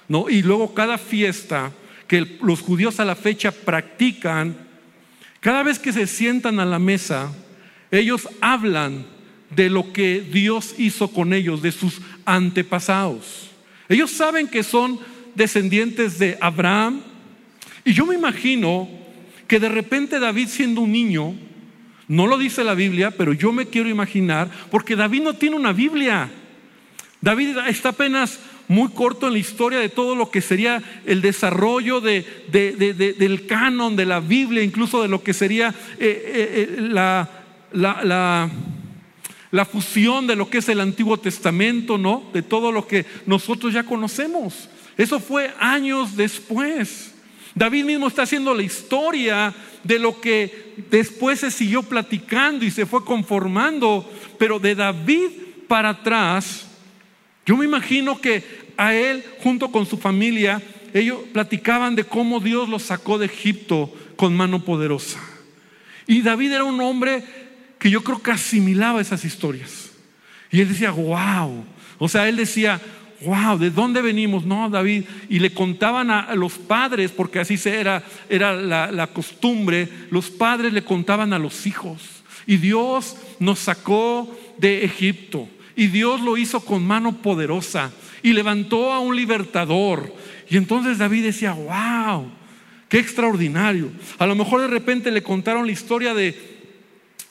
¿no? 0.09 0.31
y 0.31 0.42
luego 0.42 0.73
cada 0.75 0.97
fiesta 0.97 1.73
que 2.07 2.38
los 2.40 2.61
judíos 2.61 3.01
a 3.01 3.05
la 3.05 3.16
fecha 3.16 3.51
practican, 3.51 4.57
cada 5.40 5.64
vez 5.64 5.81
que 5.81 5.92
se 5.92 6.07
sientan 6.07 6.61
a 6.61 6.64
la 6.64 6.79
mesa, 6.79 7.33
ellos 7.90 8.29
hablan 8.40 9.07
de 9.51 9.70
lo 9.70 9.92
que 9.92 10.20
Dios 10.20 10.75
hizo 10.79 11.09
con 11.09 11.33
ellos, 11.33 11.62
de 11.62 11.73
sus 11.73 12.01
antepasados. 12.25 13.51
Ellos 13.88 14.11
saben 14.11 14.49
que 14.49 14.62
son 14.62 14.99
descendientes 15.35 16.18
de 16.18 16.38
Abraham. 16.40 17.03
Y 17.85 17.92
yo 17.92 18.07
me 18.07 18.14
imagino 18.14 18.88
que 19.47 19.61
de 19.61 19.68
repente 19.68 20.18
David 20.18 20.49
siendo 20.49 20.81
un 20.81 20.92
niño, 20.92 21.35
no 22.09 22.27
lo 22.27 22.38
dice 22.38 22.64
la 22.64 22.75
Biblia, 22.75 23.11
pero 23.11 23.33
yo 23.33 23.53
me 23.53 23.67
quiero 23.67 23.88
imaginar, 23.88 24.51
porque 24.71 24.97
David 24.97 25.23
no 25.23 25.35
tiene 25.35 25.57
una 25.57 25.73
Biblia. 25.73 26.31
David 27.21 27.57
está 27.69 27.90
apenas 27.90 28.38
muy 28.69 28.88
corto 28.90 29.27
en 29.27 29.35
la 29.35 29.38
historia 29.38 29.79
de 29.79 29.88
todo 29.88 30.14
lo 30.14 30.31
que 30.31 30.40
sería 30.40 30.83
el 31.07 31.21
desarrollo 31.21 32.01
de, 32.01 32.25
del 32.51 33.47
canon 33.47 33.97
de 33.97 34.07
la 34.07 34.21
Biblia, 34.21 34.62
incluso 34.62 35.03
de 35.03 35.09
lo 35.09 35.23
que 35.23 35.33
sería 35.33 35.69
eh, 35.69 35.75
eh, 35.99 36.77
eh, 36.79 36.81
la, 36.81 37.29
la, 37.73 38.51
la 39.51 39.64
fusión 39.64 40.27
de 40.27 40.37
lo 40.37 40.51
que 40.51 40.59
es 40.59 40.69
el 40.69 40.81
Antiguo 40.81 41.17
Testamento, 41.17 41.97
¿no? 41.97 42.29
De 42.33 42.43
todo 42.43 42.73
lo 42.73 42.87
que 42.87 43.07
nosotros 43.27 43.73
ya 43.73 43.85
conocemos. 43.85 44.69
Eso 44.97 45.21
fue 45.21 45.53
años 45.59 46.17
después. 46.17 47.13
David 47.55 47.85
mismo 47.85 48.09
está 48.09 48.23
haciendo 48.23 48.55
la 48.55 48.62
historia 48.62 49.55
de 49.83 49.99
lo 49.99 50.21
que 50.21 50.75
después 50.90 51.40
se 51.40 51.51
siguió 51.51 51.83
platicando 51.83 52.64
y 52.64 52.71
se 52.71 52.87
fue 52.87 53.05
conformando, 53.05 54.11
pero 54.38 54.59
de 54.59 54.75
David 54.75 55.31
para 55.69 55.90
atrás, 55.90 56.67
yo 57.47 57.57
me 57.57 57.64
imagino 57.64 58.21
que 58.21 58.64
a 58.77 58.95
él 58.95 59.25
junto 59.43 59.71
con 59.71 59.87
su 59.87 59.99
familia, 59.99 60.61
ellos 60.93 61.21
platicaban 61.33 61.95
de 61.95 62.05
cómo 62.05 62.40
Dios 62.40 62.69
los 62.69 62.83
sacó 62.83 63.19
de 63.19 63.27
Egipto 63.27 63.93
con 64.17 64.37
mano 64.37 64.64
poderosa. 64.64 65.21
Y 66.07 66.23
David 66.23 66.53
era 66.53 66.64
un 66.64 66.81
hombre 66.81 67.25
que 67.79 67.90
yo 67.90 68.03
creo 68.03 68.23
que 68.23 68.31
asimilaba 68.31 69.01
esas 69.01 69.25
historias. 69.25 69.90
Y 70.51 70.61
él 70.61 70.69
decía, 70.69 70.90
wow. 70.90 71.64
O 71.99 72.09
sea, 72.09 72.29
él 72.29 72.37
decía, 72.37 72.81
wow, 73.22 73.59
¿de 73.59 73.70
dónde 73.70 74.03
venimos? 74.03 74.44
No, 74.44 74.68
David. 74.68 75.05
Y 75.29 75.38
le 75.38 75.53
contaban 75.53 76.11
a 76.11 76.35
los 76.35 76.55
padres, 76.55 77.11
porque 77.11 77.40
así 77.40 77.59
era, 77.64 78.03
era 78.29 78.53
la, 78.55 79.07
costumbre, 79.09 79.88
los 80.11 80.31
padres 80.31 80.72
le 80.72 80.85
contaban 80.85 81.33
a 81.33 81.38
los 81.38 81.66
hijos. 81.66 82.00
Y 82.46 82.57
Dios 82.57 83.16
nos 83.38 83.59
sacó 83.61 84.37
de 84.59 84.85
Egipto. 84.85 85.48
Y 85.77 85.88
Dios 85.88 86.20
lo 86.20 86.37
hizo 86.37 86.61
con 86.61 86.87
mano 86.87 87.16
poderosa. 87.22 87.92
Y 88.22 88.33
levantó 88.33 88.92
a 88.92 89.00
un 89.00 89.16
libertador. 89.16 90.14
Y 90.48 90.57
entonces 90.57 90.98
David 90.98 91.24
decía, 91.24 91.53
wow, 91.53 92.31
qué 92.88 92.98
extraordinario. 92.98 93.90
A 94.18 94.27
lo 94.27 94.35
mejor 94.35 94.61
de 94.61 94.68
repente 94.68 95.11
le 95.11 95.22
contaron 95.22 95.66
la 95.66 95.72
historia 95.72 96.14
de, 96.14 96.37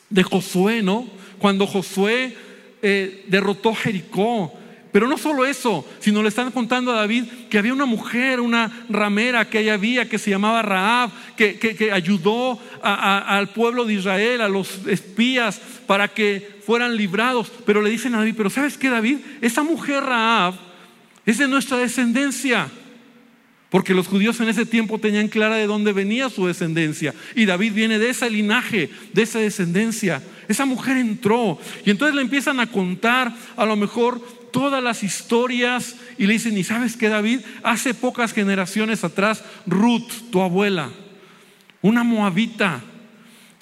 de 0.09 0.23
Josué, 0.23 0.81
¿no? 0.81 1.07
Cuando 1.39 1.67
Josué 1.67 2.35
eh, 2.81 3.25
derrotó 3.27 3.73
Jericó 3.73 4.53
pero 4.93 5.07
no 5.07 5.17
solo 5.17 5.43
eso, 5.43 5.83
sino 5.99 6.21
le 6.21 6.29
están 6.29 6.51
contando 6.51 6.91
a 6.91 6.97
David 6.97 7.23
que 7.49 7.57
había 7.57 7.73
una 7.73 7.87
mujer, 7.87 8.39
una 8.39 8.85
ramera 8.89 9.49
que 9.49 9.57
ahí 9.57 9.69
había, 9.69 10.07
que 10.07 10.19
se 10.19 10.29
llamaba 10.29 10.61
Raab, 10.61 11.09
que, 11.35 11.89
ayudó 11.91 12.59
al 12.83 13.49
pueblo 13.49 13.85
de 13.85 13.95
Israel, 13.95 14.41
a 14.41 14.47
los 14.47 14.85
espías, 14.85 15.59
para 15.87 16.09
que 16.09 16.59
fueran 16.63 16.95
librados. 16.95 17.51
Pero 17.65 17.81
le 17.81 17.89
dicen 17.89 18.13
a 18.13 18.19
David, 18.19 18.35
pero 18.37 18.51
¿sabes 18.51 18.77
qué 18.77 18.91
David? 18.91 19.17
Esa 19.41 19.63
mujer 19.63 20.03
Raab 20.03 20.53
es 21.25 21.39
de 21.39 21.47
nuestra 21.47 21.77
descendencia. 21.77 22.69
Porque 23.71 23.95
los 23.95 24.05
judíos 24.05 24.39
en 24.41 24.49
ese 24.49 24.67
tiempo 24.67 24.99
tenían 24.99 25.27
clara 25.27 25.55
de 25.55 25.65
dónde 25.65 25.91
venía 25.91 26.29
su 26.29 26.45
descendencia. 26.45 27.15
Y 27.33 27.47
David 27.47 27.73
viene 27.73 27.97
de 27.97 28.11
ese 28.11 28.29
linaje, 28.29 28.91
de 29.11 29.23
esa 29.23 29.39
descendencia. 29.39 30.21
Esa 30.47 30.65
mujer 30.65 30.97
entró. 30.97 31.57
Y 31.83 31.89
entonces 31.89 32.13
le 32.15 32.21
empiezan 32.21 32.59
a 32.59 32.67
contar 32.67 33.33
a 33.57 33.65
lo 33.65 33.75
mejor 33.75 34.42
todas 34.53 34.81
las 34.81 35.03
historias 35.03 35.97
y 36.17 36.27
le 36.27 36.33
dicen, 36.33 36.57
¿y 36.57 36.63
sabes 36.63 36.95
qué, 36.95 37.09
David? 37.09 37.41
Hace 37.63 37.93
pocas 37.93 38.31
generaciones 38.31 39.03
atrás, 39.03 39.43
Ruth, 39.65 40.29
tu 40.31 40.41
abuela, 40.41 40.91
una 41.81 42.03
moabita, 42.03 42.81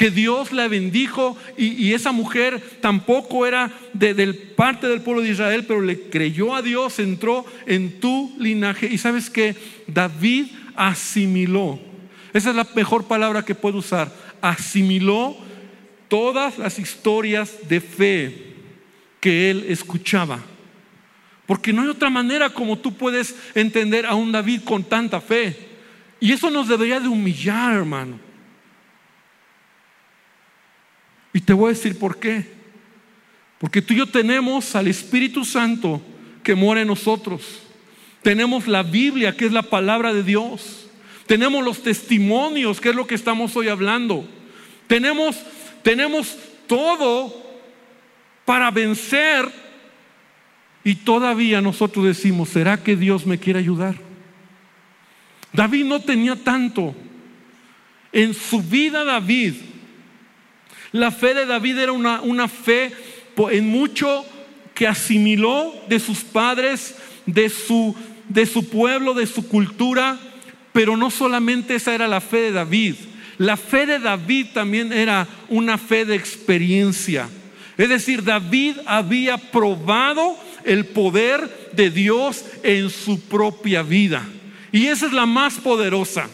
que 0.02 0.10
Dios 0.10 0.52
la 0.52 0.68
bendijo 0.68 1.38
y, 1.58 1.94
esa 1.94 2.12
mujer 2.12 2.60
tampoco 2.82 3.46
era 3.46 3.72
de, 3.94 4.34
parte 4.34 4.88
del 4.88 5.02
pueblo 5.02 5.22
de 5.22 5.30
Israel, 5.30 5.64
pero 5.68 5.80
le 5.80 6.10
creyó 6.10 6.56
a 6.56 6.64
Dios, 6.64 6.98
entró 6.98 7.46
en 7.68 8.00
tu 8.00 8.36
linaje. 8.40 8.88
Y 8.88 8.98
sabes 8.98 9.30
que 9.30 9.56
David 9.86 10.48
asimiló, 10.76 11.80
esa 12.34 12.50
es 12.50 12.56
la 12.56 12.68
mejor 12.76 13.08
palabra 13.08 13.46
que 13.46 13.54
puedo 13.54 13.78
usar, 13.78 14.12
asimiló 14.42 15.38
todas 16.08 16.58
las 16.58 16.80
historias 16.80 17.70
de 17.70 17.80
fe 17.80 18.56
que 19.20 19.52
él 19.52 19.66
escuchaba. 19.70 20.40
Porque 21.52 21.74
no 21.74 21.82
hay 21.82 21.90
otra 21.90 22.10
manera 22.10 22.50
como 22.50 22.80
tú 22.80 22.94
puedes 22.94 23.36
entender 23.54 24.06
a 24.06 24.16
un 24.16 24.32
David 24.32 24.62
con 24.64 24.86
tanta 24.86 25.20
fe. 25.20 25.54
Y 26.18 26.32
eso 26.32 26.50
nos 26.50 26.70
debería 26.70 26.98
de 27.02 27.10
humillar, 27.10 27.74
hermano. 27.74 28.18
Y 31.34 31.42
te 31.42 31.52
voy 31.52 31.66
a 31.66 31.74
decir 31.74 32.00
por 32.00 32.18
qué. 32.22 32.48
Porque 33.60 33.82
tú 33.82 33.94
y 33.94 33.98
yo 33.98 34.06
tenemos 34.06 34.78
al 34.78 34.88
Espíritu 34.88 35.44
Santo 35.44 36.02
que 36.42 36.56
mora 36.56 36.84
en 36.84 36.88
nosotros. 36.88 37.64
Tenemos 38.22 38.66
la 38.66 38.82
Biblia, 38.82 39.36
que 39.36 39.46
es 39.46 39.52
la 39.52 39.64
palabra 39.64 40.14
de 40.14 40.24
Dios. 40.24 40.88
Tenemos 41.26 41.66
los 41.66 41.84
testimonios, 41.84 42.80
que 42.80 42.92
es 42.92 42.96
lo 42.96 43.08
que 43.08 43.16
estamos 43.16 43.54
hoy 43.58 43.68
hablando. 43.68 44.26
Tenemos, 44.88 45.38
tenemos 45.84 46.34
todo 46.66 47.36
para 48.46 48.72
vencer 48.72 49.61
y 50.84 50.96
todavía 50.96 51.62
nosotros 51.62 52.06
decimos, 52.06 52.50
¿será 52.50 52.82
que 52.84 52.96
Dios 52.96 53.26
me 53.26 53.38
quiere 53.38 53.60
ayudar? 53.60 53.96
David 55.54 55.86
no 55.86 56.02
tenía 56.02 56.36
tanto. 56.36 56.96
En 58.12 58.34
su 58.34 58.62
vida 58.62 59.04
David, 59.04 59.54
la 60.92 61.12
fe 61.12 61.34
de 61.34 61.46
David 61.46 61.78
era 61.78 61.92
una, 61.92 62.22
una 62.22 62.48
fe 62.48 62.92
en 63.52 63.70
mucho 63.70 64.26
que 64.74 64.88
asimiló 64.88 65.74
de 65.88 66.00
sus 66.00 66.20
padres, 66.20 66.96
de 67.26 67.50
su, 67.50 67.96
de 68.28 68.46
su 68.46 68.70
pueblo, 68.70 69.14
de 69.14 69.28
su 69.28 69.48
cultura, 69.48 70.18
pero 70.74 70.98
no 70.98 71.12
solamente 71.12 71.76
esa 71.76 71.94
era 71.94 72.08
la 72.08 72.22
fe 72.22 72.38
de 72.38 72.52
David. 72.52 72.96
La 73.38 73.58
fe 73.58 73.86
de 73.86 74.00
David 74.00 74.48
también 74.54 74.92
era 74.92 75.28
una 75.50 75.78
fe 75.78 76.06
de 76.06 76.16
experiencia. 76.16 77.30
Es 77.78 77.90
decir, 77.90 78.24
David 78.24 78.78
había 78.86 79.38
probado 79.38 80.38
el 80.66 80.86
poder 80.86 81.70
de 81.74 81.90
Dios 81.90 82.46
en 82.64 82.90
su 82.90 83.20
propia 83.22 83.84
vida. 83.84 84.28
Y 84.72 84.88
esa 84.88 85.08
es 85.08 85.14
la 85.14 85.26
más 85.26 85.56
poderosa. 85.56 86.30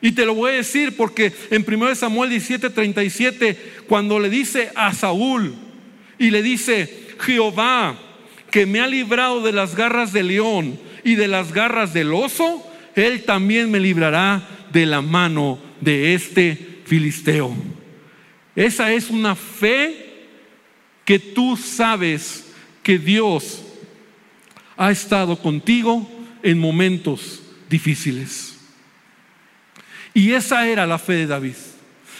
Y 0.00 0.12
te 0.12 0.26
lo 0.26 0.34
voy 0.34 0.52
a 0.52 0.56
decir 0.56 0.96
porque 0.96 1.32
en 1.50 1.64
1 1.66 1.94
Samuel 1.94 2.30
17:37, 2.30 3.56
cuando 3.88 4.18
le 4.18 4.28
dice 4.28 4.70
a 4.74 4.92
Saúl 4.92 5.54
y 6.18 6.30
le 6.30 6.42
dice, 6.42 7.06
Jehová, 7.20 7.98
que 8.50 8.66
me 8.66 8.80
ha 8.80 8.86
librado 8.86 9.42
de 9.42 9.52
las 9.52 9.74
garras 9.74 10.12
del 10.12 10.28
león 10.28 10.78
y 11.04 11.14
de 11.14 11.26
las 11.26 11.52
garras 11.52 11.94
del 11.94 12.12
oso, 12.12 12.62
él 12.94 13.24
también 13.24 13.70
me 13.70 13.80
librará 13.80 14.46
de 14.72 14.86
la 14.86 15.00
mano 15.00 15.58
de 15.80 16.14
este 16.14 16.82
filisteo. 16.84 17.54
Esa 18.54 18.92
es 18.92 19.10
una 19.10 19.34
fe 19.34 20.26
que 21.04 21.18
tú 21.18 21.56
sabes 21.56 22.52
que 22.84 22.98
Dios 22.98 23.62
ha 24.76 24.92
estado 24.92 25.36
contigo 25.36 26.08
en 26.42 26.58
momentos 26.58 27.42
difíciles. 27.68 28.56
Y 30.12 30.32
esa 30.32 30.68
era 30.68 30.86
la 30.86 30.98
fe 30.98 31.14
de 31.14 31.26
David. 31.26 31.56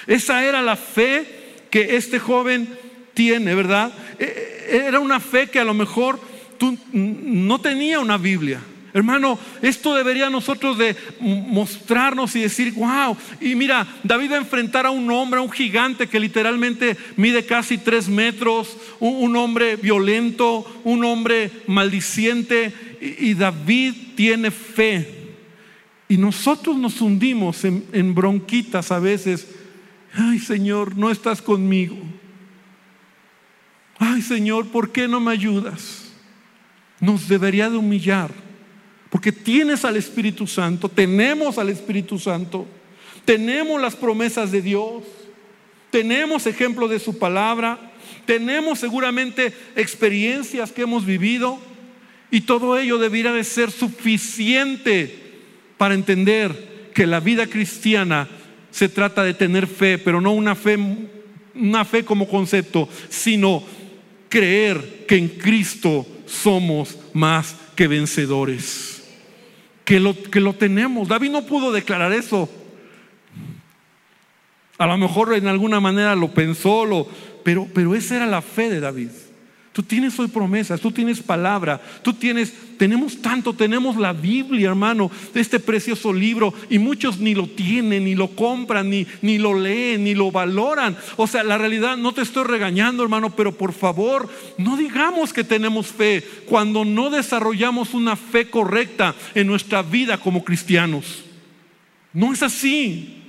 Esa 0.09 0.45
era 0.45 0.63
la 0.63 0.75
fe 0.75 1.67
que 1.71 1.97
este 1.97 2.19
joven 2.19 2.69
tiene, 3.15 3.55
¿verdad? 3.55 3.93
E, 4.19 4.67
e, 4.69 4.77
era 4.89 4.99
una 4.99 5.21
fe 5.21 5.49
que 5.49 5.61
a 5.61 5.65
lo 5.65 5.75
mejor 5.75 6.19
tú 6.59 6.77
no 6.93 7.61
tenía 7.61 8.01
una 8.01 8.19
Biblia. 8.19 8.61
Hermano, 8.95 9.41
esto 9.61 9.93
debería 9.97 10.31
nosotros 10.31 10.79
de 10.79 10.95
mostrarnos 11.19 12.37
y 12.37 12.43
decir, 12.43 12.75
wow. 12.75 13.17
Y 13.41 13.57
mira, 13.57 13.85
David 14.05 14.31
va 14.31 14.35
a 14.37 14.39
enfrentar 14.39 14.87
a 14.87 14.93
un 14.93 15.11
hombre, 15.11 15.41
a 15.41 15.43
un 15.43 15.51
gigante 15.51 16.07
que 16.07 16.21
literalmente 16.21 16.97
mide 17.17 17.45
casi 17.45 17.77
tres 17.77 18.09
metros, 18.09 18.77
un, 19.01 19.35
hombre 19.35 19.75
violento, 19.75 20.65
un 20.85 21.05
hombre 21.05 21.51
maldiciente. 21.67 22.73
Y, 23.01 23.35
David 23.35 23.95
tiene 24.15 24.53
fe. 24.53 25.35
Y 26.09 26.17
nosotros 26.17 26.77
nos 26.77 27.01
hundimos 27.01 27.65
en, 27.65 27.85
en 27.93 28.15
bronquitas 28.15 28.93
a 28.93 29.01
veces. 29.01 29.49
Ay 30.15 30.39
Señor, 30.39 30.97
no 30.97 31.11
estás 31.11 31.43
conmigo. 31.43 31.97
Ay 33.99 34.23
Señor, 34.23 34.69
¿por 34.69 34.93
qué 34.93 35.09
no 35.09 35.19
me 35.19 35.33
ayudas? 35.33 36.13
Nos 37.01 37.27
debería 37.27 37.69
de 37.69 37.77
humillar 37.77 38.44
porque 39.15 39.31
tienes 39.31 39.85
al 39.85 39.97
Espíritu 39.97 40.45
Santo, 40.45 40.89
tenemos 40.89 41.59
al 41.59 41.69
Espíritu 41.69 42.19
Santo, 42.19 42.67
tenemos 43.25 43.81
las 43.81 43.95
promesas 43.95 44.51
de 44.51 44.61
Dios, 44.61 45.05
tenemos 45.93 46.49
ejemplos 46.49 46.91
de 46.91 46.99
su 46.99 47.17
palabra, 47.17 47.93
tenemos 48.27 48.81
seguramente 48.81 49.53
experiencias 49.77 50.73
que 50.73 50.83
hemos 50.83 51.07
vivido 51.07 51.61
y 52.33 52.41
todo 52.41 52.77
ello 52.77 52.99
debiera 52.99 53.33
de 53.33 53.45
ser 53.45 53.71
suficiente 53.71 55.17
para 55.79 55.95
entender 55.95 56.91
que 56.93 57.07
la 57.07 57.21
vida 57.21 57.47
cristiana 57.47 58.29
se 58.73 58.89
trata 58.89 59.23
de 59.23 59.35
tener 59.35 59.69
fe, 59.69 59.97
pero 59.97 60.21
no 60.21 60.33
una 60.33 60.57
fe, 60.57 60.77
una 61.55 61.85
fe 61.85 62.05
como 62.05 62.29
concepto, 62.29 62.89
sino 63.09 63.63
creer 64.29 65.05
que 65.07 65.17
en 65.19 65.29
Cristo 65.29 66.05
somos 66.27 66.99
más 67.13 67.55
que 67.77 67.87
vencedores 67.87 68.94
que 69.85 70.01
lo, 70.01 70.21
que 70.23 70.41
lo 70.41 70.55
tenemos. 70.55 71.09
David 71.09 71.31
no 71.31 71.47
pudo 71.47 71.73
declarar 71.73 72.13
eso. 72.13 72.49
A 74.79 74.87
lo 74.87 74.99
mejor 74.99 75.35
en 75.35 75.47
alguna 75.47 75.81
manera 75.81 76.15
lo 76.15 76.33
pensó, 76.33 76.85
lo, 76.85 77.07
pero, 77.45 77.69
pero 77.73 77.95
esa 77.95 78.17
era 78.17 78.27
la 78.27 78.43
fe 78.43 78.69
de 78.69 78.81
David. 78.81 79.11
Tú 79.75 79.83
tienes 79.83 80.17
hoy 80.21 80.29
promesas, 80.29 80.81
tú 80.81 80.93
tienes 80.93 81.21
palabra, 81.21 81.83
tú 82.01 82.13
tienes, 82.13 82.55
tenemos 82.79 83.21
tanto, 83.21 83.53
tenemos 83.55 83.97
la 83.97 84.13
Biblia, 84.13 84.69
hermano, 84.69 85.11
de 85.35 85.41
este 85.41 85.59
precioso 85.59 86.13
libro, 86.13 86.55
y 86.71 86.79
muchos 86.79 87.19
ni 87.19 87.35
lo 87.35 87.49
tienen, 87.49 88.05
ni 88.05 88.15
lo 88.15 88.29
compran, 88.37 88.89
ni, 88.89 89.05
ni 89.21 89.37
lo 89.37 89.53
leen, 89.53 90.05
ni 90.05 90.15
lo 90.15 90.31
valoran. 90.31 90.97
O 91.17 91.27
sea, 91.27 91.43
la 91.43 91.59
realidad, 91.59 91.97
no 91.97 92.15
te 92.15 92.23
estoy 92.23 92.45
regañando, 92.45 93.03
hermano, 93.03 93.35
pero 93.35 93.51
por 93.51 93.73
favor, 93.73 94.31
no 94.59 94.77
digamos 94.77 95.33
que 95.33 95.43
tenemos 95.43 95.89
fe 95.89 96.23
cuando 96.47 96.85
no 96.85 97.11
desarrollamos 97.11 97.95
una 97.95 98.15
fe 98.15 98.49
correcta 98.49 99.13
en 99.35 99.49
nuestra 99.49 99.83
vida 99.83 100.19
como 100.19 100.45
cristianos. 100.45 101.25
No 102.13 102.33
es 102.33 102.45
así. 102.45 103.25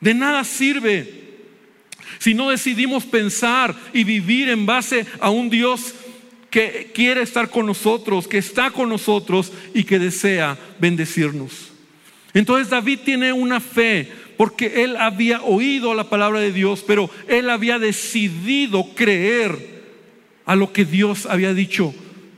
De 0.00 0.14
nada 0.14 0.42
sirve 0.42 1.25
si 2.18 2.34
no 2.34 2.50
decidimos 2.50 3.04
pensar 3.04 3.74
y 3.92 4.04
vivir 4.04 4.48
en 4.48 4.66
base 4.66 5.06
a 5.20 5.30
un 5.30 5.50
Dios 5.50 5.94
que 6.50 6.90
quiere 6.94 7.22
estar 7.22 7.50
con 7.50 7.66
nosotros, 7.66 8.28
que 8.28 8.38
está 8.38 8.70
con 8.70 8.88
nosotros 8.88 9.52
y 9.74 9.84
que 9.84 9.98
desea 9.98 10.58
bendecirnos. 10.78 11.72
Entonces 12.34 12.70
David 12.70 13.00
tiene 13.04 13.32
una 13.32 13.60
fe 13.60 14.10
porque 14.36 14.84
él 14.84 14.96
había 14.96 15.42
oído 15.42 15.94
la 15.94 16.10
palabra 16.10 16.40
de 16.40 16.52
Dios, 16.52 16.84
pero 16.86 17.10
él 17.28 17.50
había 17.50 17.78
decidido 17.78 18.84
creer 18.94 19.76
a 20.44 20.54
lo 20.54 20.72
que 20.72 20.84
Dios 20.84 21.26
había 21.26 21.54
dicho 21.54 21.94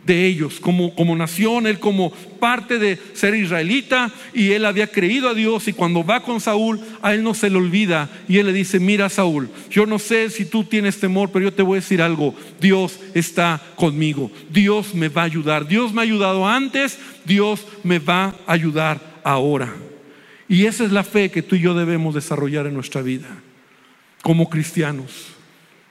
de 0.09 0.25
ellos 0.25 0.59
como, 0.59 0.94
como 0.94 1.14
nación, 1.14 1.66
él 1.66 1.79
como 1.79 2.11
parte 2.40 2.79
de 2.79 2.99
ser 3.12 3.35
israelita 3.35 4.11
y 4.33 4.53
él 4.53 4.64
había 4.64 4.87
creído 4.87 5.29
a 5.29 5.35
Dios 5.35 5.68
y 5.68 5.75
cuando 5.75 6.03
va 6.03 6.23
con 6.23 6.40
Saúl 6.40 6.81
a 7.03 7.12
él 7.12 7.23
no 7.23 7.35
se 7.35 7.51
le 7.51 7.59
olvida 7.59 8.09
y 8.27 8.38
él 8.38 8.47
le 8.47 8.55
dice, 8.55 8.81
mira 8.81 9.11
Saúl, 9.11 9.51
yo 9.71 9.85
no 9.85 9.99
sé 9.99 10.31
si 10.31 10.47
tú 10.47 10.64
tienes 10.64 10.99
temor, 10.99 11.31
pero 11.31 11.44
yo 11.44 11.53
te 11.53 11.62
voy 11.62 11.77
a 11.77 11.81
decir 11.83 12.01
algo, 12.01 12.35
Dios 12.59 12.99
está 13.14 13.62
conmigo, 13.77 14.33
Dios 14.51 14.94
me 14.94 15.11
va 15.11 15.23
a 15.23 15.27
ayudar, 15.27 15.68
Dios 15.68 15.92
me 15.92 16.01
ha 16.01 16.05
ayudado 16.05 16.49
antes, 16.49 16.99
Dios 17.27 17.66
me 17.85 17.99
va 17.99 18.35
a 18.47 18.53
ayudar 18.55 19.21
ahora. 19.23 19.75
Y 20.49 20.64
esa 20.64 20.85
es 20.85 20.90
la 20.90 21.05
fe 21.05 21.31
que 21.31 21.42
tú 21.42 21.55
y 21.55 21.61
yo 21.61 21.75
debemos 21.75 22.14
desarrollar 22.14 22.66
en 22.66 22.73
nuestra 22.73 23.03
vida 23.03 23.29
como 24.23 24.49
cristianos. 24.49 25.27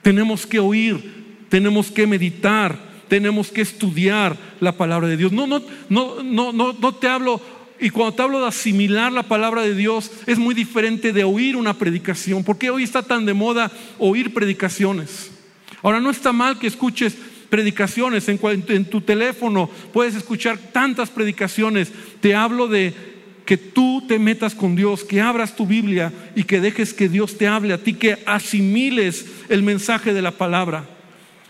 Tenemos 0.02 0.44
que 0.44 0.58
oír, 0.58 1.36
tenemos 1.48 1.92
que 1.92 2.04
meditar, 2.04 2.88
tenemos 3.08 3.50
que 3.50 3.62
estudiar 3.62 4.36
la 4.60 4.72
palabra 4.72 5.08
de 5.08 5.16
Dios. 5.16 5.32
No, 5.32 5.46
no, 5.46 5.62
no, 5.88 6.22
no, 6.22 6.52
no, 6.52 6.72
no 6.72 6.94
te 6.94 7.08
hablo, 7.08 7.40
y 7.80 7.90
cuando 7.90 8.14
te 8.14 8.22
hablo 8.22 8.40
de 8.40 8.48
asimilar 8.48 9.12
la 9.12 9.22
palabra 9.22 9.62
de 9.62 9.74
Dios, 9.74 10.10
es 10.26 10.38
muy 10.38 10.54
diferente 10.54 11.12
de 11.12 11.24
oír 11.24 11.56
una 11.56 11.74
predicación. 11.74 12.44
¿Por 12.44 12.58
qué 12.58 12.70
hoy 12.70 12.82
está 12.82 13.02
tan 13.02 13.24
de 13.24 13.34
moda 13.34 13.70
oír 13.98 14.34
predicaciones? 14.34 15.30
Ahora, 15.82 16.00
no 16.00 16.10
está 16.10 16.32
mal 16.32 16.58
que 16.58 16.66
escuches 16.66 17.16
predicaciones 17.50 18.28
en, 18.28 18.38
en 18.68 18.84
tu 18.84 19.00
teléfono, 19.00 19.70
puedes 19.92 20.14
escuchar 20.14 20.58
tantas 20.58 21.08
predicaciones. 21.08 21.90
Te 22.20 22.34
hablo 22.34 22.68
de 22.68 22.92
que 23.46 23.56
tú 23.56 24.04
te 24.06 24.18
metas 24.18 24.54
con 24.54 24.76
Dios, 24.76 25.04
que 25.04 25.22
abras 25.22 25.56
tu 25.56 25.66
Biblia 25.66 26.12
y 26.34 26.44
que 26.44 26.60
dejes 26.60 26.92
que 26.92 27.08
Dios 27.08 27.38
te 27.38 27.46
hable 27.46 27.72
a 27.72 27.78
ti, 27.78 27.94
que 27.94 28.18
asimiles 28.26 29.24
el 29.48 29.62
mensaje 29.62 30.12
de 30.12 30.20
la 30.20 30.32
palabra 30.32 30.97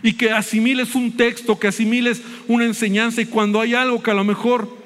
y 0.02 0.12
que 0.12 0.30
asimiles 0.30 0.94
un 0.94 1.16
texto, 1.16 1.58
que 1.58 1.68
asimiles 1.68 2.22
una 2.46 2.64
enseñanza 2.64 3.20
y 3.20 3.26
cuando 3.26 3.60
hay 3.60 3.74
algo 3.74 4.02
que 4.02 4.10
a 4.10 4.14
lo 4.14 4.24
mejor 4.24 4.78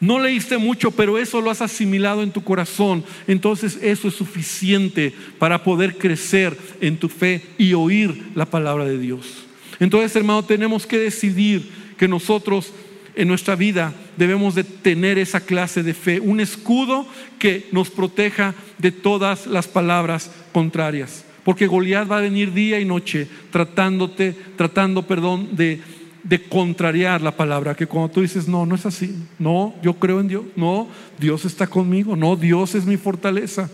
no 0.00 0.18
leíste 0.18 0.58
mucho, 0.58 0.90
pero 0.90 1.18
eso 1.18 1.40
lo 1.40 1.50
has 1.50 1.62
asimilado 1.62 2.22
en 2.22 2.30
tu 2.30 2.44
corazón, 2.44 3.04
entonces 3.26 3.78
eso 3.82 4.08
es 4.08 4.14
suficiente 4.14 5.12
para 5.38 5.64
poder 5.64 5.96
crecer 5.96 6.56
en 6.80 6.98
tu 6.98 7.08
fe 7.08 7.42
y 7.56 7.72
oír 7.72 8.28
la 8.34 8.44
palabra 8.46 8.84
de 8.84 8.98
Dios. 8.98 9.44
Entonces, 9.80 10.14
hermano, 10.16 10.44
tenemos 10.44 10.86
que 10.86 10.98
decidir 10.98 11.68
que 11.96 12.08
nosotros 12.08 12.72
en 13.14 13.28
nuestra 13.28 13.56
vida 13.56 13.94
debemos 14.16 14.54
de 14.54 14.64
tener 14.64 15.18
esa 15.18 15.40
clase 15.40 15.82
de 15.82 15.94
fe, 15.94 16.20
un 16.20 16.40
escudo 16.40 17.06
que 17.38 17.66
nos 17.72 17.90
proteja 17.90 18.54
de 18.78 18.92
todas 18.92 19.46
las 19.46 19.66
palabras 19.66 20.30
contrarias. 20.52 21.25
Porque 21.46 21.68
Goliat 21.68 22.10
va 22.10 22.18
a 22.18 22.22
venir 22.22 22.52
día 22.52 22.80
y 22.80 22.84
noche 22.84 23.28
tratándote, 23.52 24.34
tratando, 24.56 25.06
perdón, 25.06 25.50
de, 25.52 25.80
de 26.24 26.42
contrariar 26.42 27.22
la 27.22 27.36
palabra. 27.36 27.76
Que 27.76 27.86
cuando 27.86 28.10
tú 28.10 28.20
dices, 28.20 28.48
no, 28.48 28.66
no 28.66 28.74
es 28.74 28.84
así. 28.84 29.14
No, 29.38 29.72
yo 29.80 29.94
creo 29.94 30.18
en 30.18 30.26
Dios. 30.26 30.42
No, 30.56 30.88
Dios 31.20 31.44
está 31.44 31.68
conmigo. 31.68 32.16
No, 32.16 32.34
Dios 32.34 32.74
es 32.74 32.84
mi 32.84 32.96
fortaleza. 32.96 33.70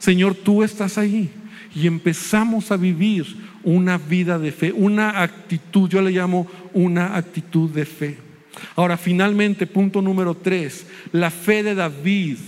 Señor, 0.00 0.34
tú 0.34 0.64
estás 0.64 0.98
ahí. 0.98 1.30
Y 1.76 1.86
empezamos 1.86 2.72
a 2.72 2.76
vivir 2.76 3.24
una 3.62 3.98
vida 3.98 4.36
de 4.36 4.50
fe, 4.50 4.72
una 4.72 5.22
actitud, 5.22 5.88
yo 5.88 6.02
le 6.02 6.10
llamo 6.10 6.48
una 6.72 7.16
actitud 7.16 7.70
de 7.70 7.84
fe. 7.84 8.18
Ahora, 8.74 8.96
finalmente, 8.96 9.68
punto 9.68 10.02
número 10.02 10.34
tres, 10.34 10.86
la 11.12 11.30
fe 11.30 11.62
de 11.62 11.76
David 11.76 12.38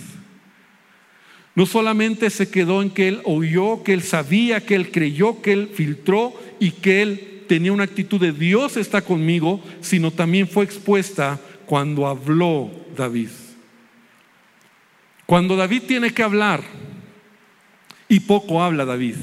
no 1.55 1.67
solamente 1.67 2.31
se 2.31 2.51
quedó 2.51 2.83
en 2.83 2.91
que 2.91 3.09
él 3.09 3.21
oyó, 3.25 3.83
que 3.83 3.93
él 3.93 4.03
sabía, 4.03 4.65
que 4.65 4.75
él 4.75 4.91
creyó, 4.91 5.41
que 5.41 5.53
él 5.53 5.71
filtró 5.73 6.35
y 6.59 6.73
que 6.73 7.03
él 7.03 7.45
tenía 7.49 7.73
una 7.73 7.85
actitud 7.85 8.21
de 8.21 8.33
Dios 8.33 8.77
está 8.77 9.03
conmigo, 9.03 9.61
sino 9.81 10.11
también 10.11 10.49
fue 10.49 10.65
expuesta 10.65 11.41
cuando 11.67 12.07
habló 12.07 12.71
David. 12.97 13.29
Cuando 15.27 15.57
David 15.57 15.83
tiene 15.87 16.13
que 16.13 16.23
hablar, 16.23 16.63
y 18.09 18.21
poco 18.21 18.63
habla 18.63 18.85
David. 18.85 19.17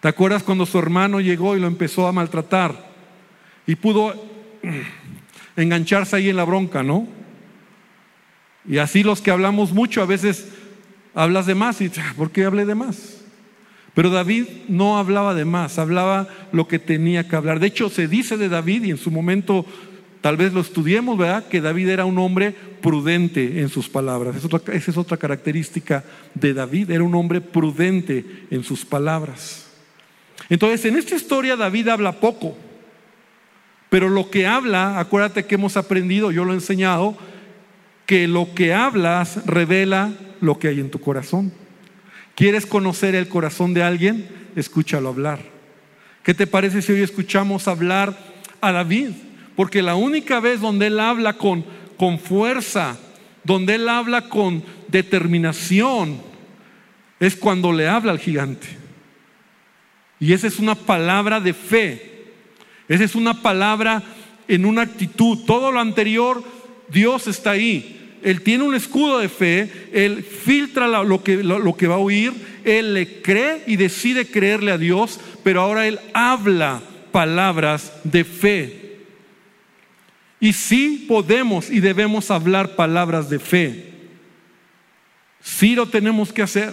¿Te 0.00 0.08
acuerdas 0.08 0.42
cuando 0.42 0.66
su 0.66 0.78
hermano 0.78 1.20
llegó 1.20 1.56
y 1.56 1.60
lo 1.60 1.66
empezó 1.66 2.06
a 2.08 2.12
maltratar? 2.12 2.90
Y 3.66 3.76
pudo 3.76 4.14
engancharse 5.56 6.16
ahí 6.16 6.28
en 6.28 6.36
la 6.36 6.44
bronca, 6.44 6.82
¿no? 6.82 7.06
Y 8.68 8.78
así 8.78 9.02
los 9.02 9.20
que 9.20 9.30
hablamos 9.30 9.72
mucho, 9.72 10.02
a 10.02 10.06
veces 10.06 10.48
hablas 11.14 11.46
de 11.46 11.54
más 11.54 11.80
y 11.80 11.90
ah, 11.98 12.14
¿por 12.16 12.30
qué 12.30 12.44
hablé 12.44 12.64
de 12.64 12.74
más? 12.74 13.22
Pero 13.94 14.10
David 14.10 14.46
no 14.68 14.98
hablaba 14.98 15.34
de 15.34 15.44
más, 15.44 15.78
hablaba 15.78 16.28
lo 16.52 16.66
que 16.66 16.78
tenía 16.78 17.28
que 17.28 17.36
hablar. 17.36 17.60
De 17.60 17.66
hecho, 17.66 17.90
se 17.90 18.08
dice 18.08 18.36
de 18.38 18.48
David, 18.48 18.84
y 18.84 18.90
en 18.90 18.96
su 18.96 19.10
momento 19.10 19.66
tal 20.22 20.36
vez 20.36 20.52
lo 20.52 20.60
estudiemos, 20.60 21.18
¿verdad? 21.18 21.46
Que 21.46 21.60
David 21.60 21.88
era 21.88 22.04
un 22.06 22.18
hombre 22.18 22.54
prudente 22.80 23.60
en 23.60 23.68
sus 23.68 23.88
palabras. 23.88 24.36
esa 24.36 24.90
es 24.90 24.96
otra 24.96 25.18
característica 25.18 26.04
de 26.34 26.54
David, 26.54 26.90
era 26.90 27.04
un 27.04 27.14
hombre 27.14 27.40
prudente 27.40 28.24
en 28.50 28.64
sus 28.64 28.84
palabras. 28.84 29.66
Entonces, 30.48 30.84
en 30.86 30.96
esta 30.96 31.14
historia 31.14 31.56
David 31.56 31.88
habla 31.88 32.12
poco, 32.12 32.56
pero 33.90 34.08
lo 34.08 34.30
que 34.30 34.46
habla, 34.46 34.98
acuérdate 34.98 35.44
que 35.44 35.56
hemos 35.56 35.76
aprendido, 35.76 36.30
yo 36.30 36.46
lo 36.46 36.52
he 36.52 36.56
enseñado, 36.56 37.16
que 38.12 38.28
lo 38.28 38.52
que 38.52 38.74
hablas 38.74 39.46
revela 39.46 40.12
lo 40.42 40.58
que 40.58 40.68
hay 40.68 40.80
en 40.80 40.90
tu 40.90 41.00
corazón. 41.00 41.50
¿Quieres 42.34 42.66
conocer 42.66 43.14
el 43.14 43.26
corazón 43.26 43.72
de 43.72 43.82
alguien? 43.82 44.28
Escúchalo 44.54 45.08
hablar. 45.08 45.40
¿Qué 46.22 46.34
te 46.34 46.46
parece 46.46 46.82
si 46.82 46.92
hoy 46.92 47.00
escuchamos 47.00 47.68
hablar 47.68 48.14
a 48.60 48.70
David? 48.70 49.12
Porque 49.56 49.80
la 49.80 49.94
única 49.94 50.40
vez 50.40 50.60
donde 50.60 50.88
él 50.88 51.00
habla 51.00 51.38
con, 51.38 51.64
con 51.96 52.18
fuerza, 52.18 52.98
donde 53.44 53.76
él 53.76 53.88
habla 53.88 54.28
con 54.28 54.62
determinación, 54.88 56.20
es 57.18 57.34
cuando 57.34 57.72
le 57.72 57.88
habla 57.88 58.12
al 58.12 58.18
gigante. 58.18 58.68
Y 60.20 60.34
esa 60.34 60.48
es 60.48 60.58
una 60.58 60.74
palabra 60.74 61.40
de 61.40 61.54
fe. 61.54 62.26
Esa 62.88 63.04
es 63.04 63.14
una 63.14 63.40
palabra 63.40 64.02
en 64.48 64.66
una 64.66 64.82
actitud. 64.82 65.46
Todo 65.46 65.72
lo 65.72 65.80
anterior 65.80 66.44
Dios 66.90 67.26
está 67.26 67.52
ahí. 67.52 68.00
Él 68.22 68.42
tiene 68.42 68.64
un 68.64 68.74
escudo 68.74 69.18
de 69.18 69.28
fe, 69.28 69.70
él 69.92 70.22
filtra 70.22 70.86
lo 70.86 71.22
que, 71.22 71.86
va 71.86 71.94
a 71.94 71.98
oír, 71.98 72.32
él 72.64 72.94
le 72.94 73.20
cree 73.20 73.64
y 73.66 73.76
decide 73.76 74.26
creerle 74.26 74.70
a 74.70 74.78
Dios, 74.78 75.18
pero 75.42 75.60
ahora 75.60 75.88
él 75.88 75.98
habla 76.14 76.82
palabras 77.10 77.92
de 78.04 78.24
fe. 78.24 78.96
Y 80.38 80.52
sí 80.52 81.04
podemos 81.08 81.70
y 81.70 81.80
debemos 81.80 82.30
hablar 82.30 82.76
palabras 82.76 83.28
de 83.28 83.38
fe. 83.38 83.92
Sí 85.40 85.74
lo 85.74 85.86
tenemos 85.86 86.32
que 86.32 86.42
hacer. 86.42 86.72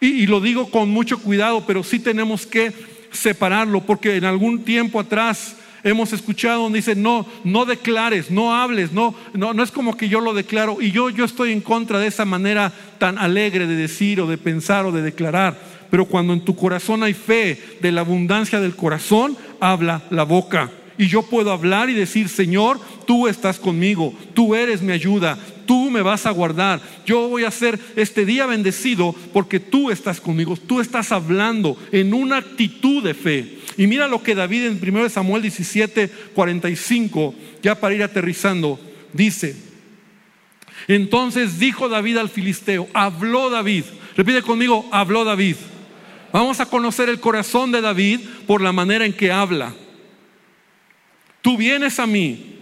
Y, 0.00 0.22
y, 0.22 0.26
lo 0.26 0.40
digo 0.40 0.70
con 0.70 0.90
mucho 0.90 1.18
cuidado, 1.18 1.64
pero 1.66 1.82
sí 1.82 1.98
tenemos 1.98 2.46
que 2.46 2.72
separarlo, 3.10 3.80
porque 3.82 4.16
en 4.16 4.24
algún 4.24 4.64
tiempo 4.64 5.00
atrás 5.00 5.56
hemos 5.84 6.12
escuchado 6.12 6.62
donde 6.62 6.78
dice, 6.78 6.96
no, 6.96 7.26
no 7.44 7.66
declares, 7.66 8.30
no 8.30 8.54
hables, 8.54 8.92
no, 8.92 9.14
no, 9.34 9.52
no 9.52 9.62
es 9.62 9.70
como 9.70 9.96
que 9.96 10.08
yo 10.08 10.20
lo 10.20 10.34
declaro. 10.34 10.78
Y 10.80 10.90
yo, 10.90 11.10
yo 11.10 11.24
estoy 11.24 11.52
en 11.52 11.60
contra 11.60 11.98
de 11.98 12.08
esa 12.08 12.24
manera 12.24 12.72
tan 12.98 13.18
alegre 13.18 13.66
de 13.66 13.76
decir 13.76 14.20
o 14.20 14.26
de 14.26 14.38
pensar 14.38 14.86
o 14.86 14.92
de 14.92 15.02
declarar. 15.02 15.56
Pero 15.90 16.06
cuando 16.06 16.32
en 16.32 16.44
tu 16.44 16.56
corazón 16.56 17.02
hay 17.02 17.14
fe 17.14 17.78
de 17.80 17.92
la 17.92 18.00
abundancia 18.00 18.60
del 18.60 18.74
corazón, 18.74 19.36
habla 19.60 20.02
la 20.10 20.24
boca. 20.24 20.72
Y 20.96 21.06
yo 21.08 21.22
puedo 21.22 21.52
hablar 21.52 21.90
y 21.90 21.94
decir, 21.94 22.28
Señor, 22.28 22.80
tú 23.06 23.28
estás 23.28 23.58
conmigo, 23.58 24.14
tú 24.32 24.54
eres 24.54 24.80
mi 24.80 24.92
ayuda, 24.92 25.36
tú 25.66 25.90
me 25.90 26.02
vas 26.02 26.24
a 26.26 26.30
guardar. 26.30 26.80
Yo 27.04 27.28
voy 27.28 27.44
a 27.44 27.48
hacer 27.48 27.78
este 27.96 28.24
día 28.24 28.46
bendecido 28.46 29.14
porque 29.32 29.60
tú 29.60 29.90
estás 29.90 30.20
conmigo. 30.20 30.56
Tú 30.56 30.80
estás 30.80 31.12
hablando 31.12 31.76
en 31.92 32.14
una 32.14 32.38
actitud 32.38 33.02
de 33.02 33.14
fe. 33.14 33.58
Y 33.76 33.86
mira 33.86 34.06
lo 34.08 34.22
que 34.22 34.34
David 34.34 34.66
en 34.66 34.80
1 34.80 35.08
Samuel 35.08 35.42
17, 35.42 36.08
45, 36.34 37.34
ya 37.62 37.74
para 37.74 37.94
ir 37.94 38.02
aterrizando, 38.02 38.78
dice. 39.12 39.56
Entonces 40.86 41.58
dijo 41.58 41.88
David 41.88 42.18
al 42.18 42.28
filisteo, 42.28 42.88
habló 42.92 43.50
David. 43.50 43.84
Repite 44.16 44.42
conmigo, 44.42 44.88
habló 44.92 45.24
David. 45.24 45.56
Vamos 46.32 46.60
a 46.60 46.66
conocer 46.66 47.08
el 47.08 47.20
corazón 47.20 47.72
de 47.72 47.80
David 47.80 48.20
por 48.46 48.60
la 48.60 48.72
manera 48.72 49.04
en 49.04 49.12
que 49.12 49.32
habla. 49.32 49.74
Tú 51.42 51.56
vienes 51.56 51.98
a 52.00 52.06
mí 52.06 52.58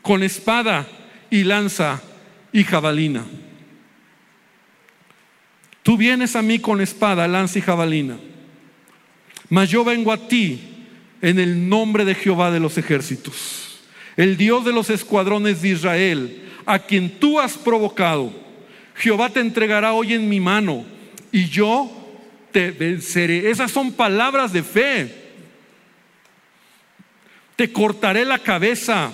con 0.00 0.22
espada 0.22 0.86
y 1.30 1.44
lanza 1.44 2.02
y 2.52 2.64
jabalina. 2.64 3.24
Tú 5.82 5.96
vienes 5.96 6.36
a 6.36 6.42
mí 6.42 6.58
con 6.58 6.80
espada, 6.80 7.26
lanza 7.26 7.58
y 7.58 7.62
jabalina. 7.62 8.16
Mas 9.52 9.68
yo 9.68 9.84
vengo 9.84 10.10
a 10.10 10.16
ti 10.16 10.58
en 11.20 11.38
el 11.38 11.68
nombre 11.68 12.06
de 12.06 12.14
Jehová 12.14 12.50
de 12.50 12.58
los 12.58 12.78
ejércitos, 12.78 13.80
el 14.16 14.38
Dios 14.38 14.64
de 14.64 14.72
los 14.72 14.88
escuadrones 14.88 15.60
de 15.60 15.68
Israel, 15.68 16.48
a 16.64 16.78
quien 16.78 17.20
tú 17.20 17.38
has 17.38 17.58
provocado. 17.58 18.32
Jehová 18.94 19.28
te 19.28 19.40
entregará 19.40 19.92
hoy 19.92 20.14
en 20.14 20.26
mi 20.26 20.40
mano 20.40 20.86
y 21.30 21.50
yo 21.50 21.92
te 22.50 22.70
venceré. 22.70 23.50
Esas 23.50 23.70
son 23.70 23.92
palabras 23.92 24.54
de 24.54 24.62
fe. 24.62 25.14
Te 27.54 27.70
cortaré 27.70 28.24
la 28.24 28.38
cabeza 28.38 29.12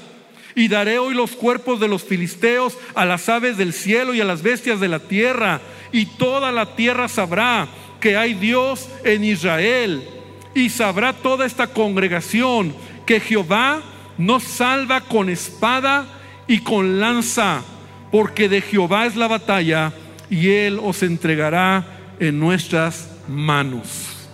y 0.54 0.68
daré 0.68 1.00
hoy 1.00 1.14
los 1.14 1.32
cuerpos 1.32 1.80
de 1.80 1.88
los 1.88 2.04
filisteos 2.04 2.78
a 2.94 3.04
las 3.04 3.28
aves 3.28 3.56
del 3.56 3.72
cielo 3.72 4.14
y 4.14 4.20
a 4.20 4.24
las 4.24 4.42
bestias 4.42 4.78
de 4.78 4.86
la 4.86 5.00
tierra. 5.00 5.60
Y 5.90 6.06
toda 6.06 6.52
la 6.52 6.76
tierra 6.76 7.08
sabrá 7.08 7.66
que 8.00 8.16
hay 8.16 8.34
Dios 8.34 8.88
en 9.02 9.24
Israel. 9.24 10.14
Y 10.58 10.70
sabrá 10.70 11.12
toda 11.12 11.46
esta 11.46 11.68
congregación 11.68 12.74
que 13.06 13.20
Jehová 13.20 13.80
nos 14.18 14.42
salva 14.42 15.02
con 15.02 15.30
espada 15.30 16.04
y 16.48 16.58
con 16.58 16.98
lanza, 16.98 17.62
porque 18.10 18.48
de 18.48 18.60
Jehová 18.60 19.06
es 19.06 19.14
la 19.14 19.28
batalla 19.28 19.92
y 20.28 20.48
Él 20.48 20.80
os 20.82 21.04
entregará 21.04 21.86
en 22.18 22.40
nuestras 22.40 23.08
manos. 23.28 24.26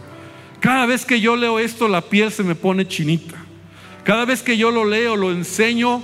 Cada 0.61 0.87
vez 0.87 1.05
que 1.05 1.21
yo 1.21 1.37
leo 1.37 1.59
esto, 1.59 1.89
la 1.89 2.01
piel 2.01 2.33
se 2.33 2.43
me 2.43 2.55
pone 2.55 2.89
chinita. 2.89 3.37
Cada 4.03 4.25
vez 4.25 4.43
que 4.43 4.57
yo 4.57 4.71
lo 4.71 4.87
leo, 4.87 5.17
lo 5.17 5.31
enseño, 5.31 6.03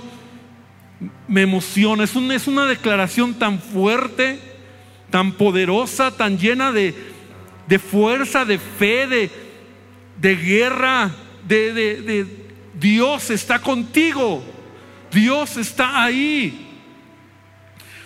me 1.27 1.41
emociona. 1.41 2.03
Es 2.03 2.15
una, 2.15 2.35
es 2.35 2.45
una 2.45 2.67
declaración 2.67 3.33
tan 3.33 3.57
fuerte, 3.57 4.37
tan 5.09 5.31
poderosa, 5.31 6.15
tan 6.15 6.37
llena 6.37 6.71
de, 6.71 6.93
de 7.67 7.79
fuerza, 7.79 8.45
de 8.45 8.59
fe, 8.59 9.07
de, 9.07 9.50
de 10.21 10.35
guerra, 10.35 11.11
de, 11.47 11.73
de, 11.73 12.01
de 12.01 12.27
Dios 12.79 13.31
está 13.31 13.59
contigo. 13.59 14.43
Dios 15.11 15.57
está 15.57 16.03
ahí. 16.03 16.67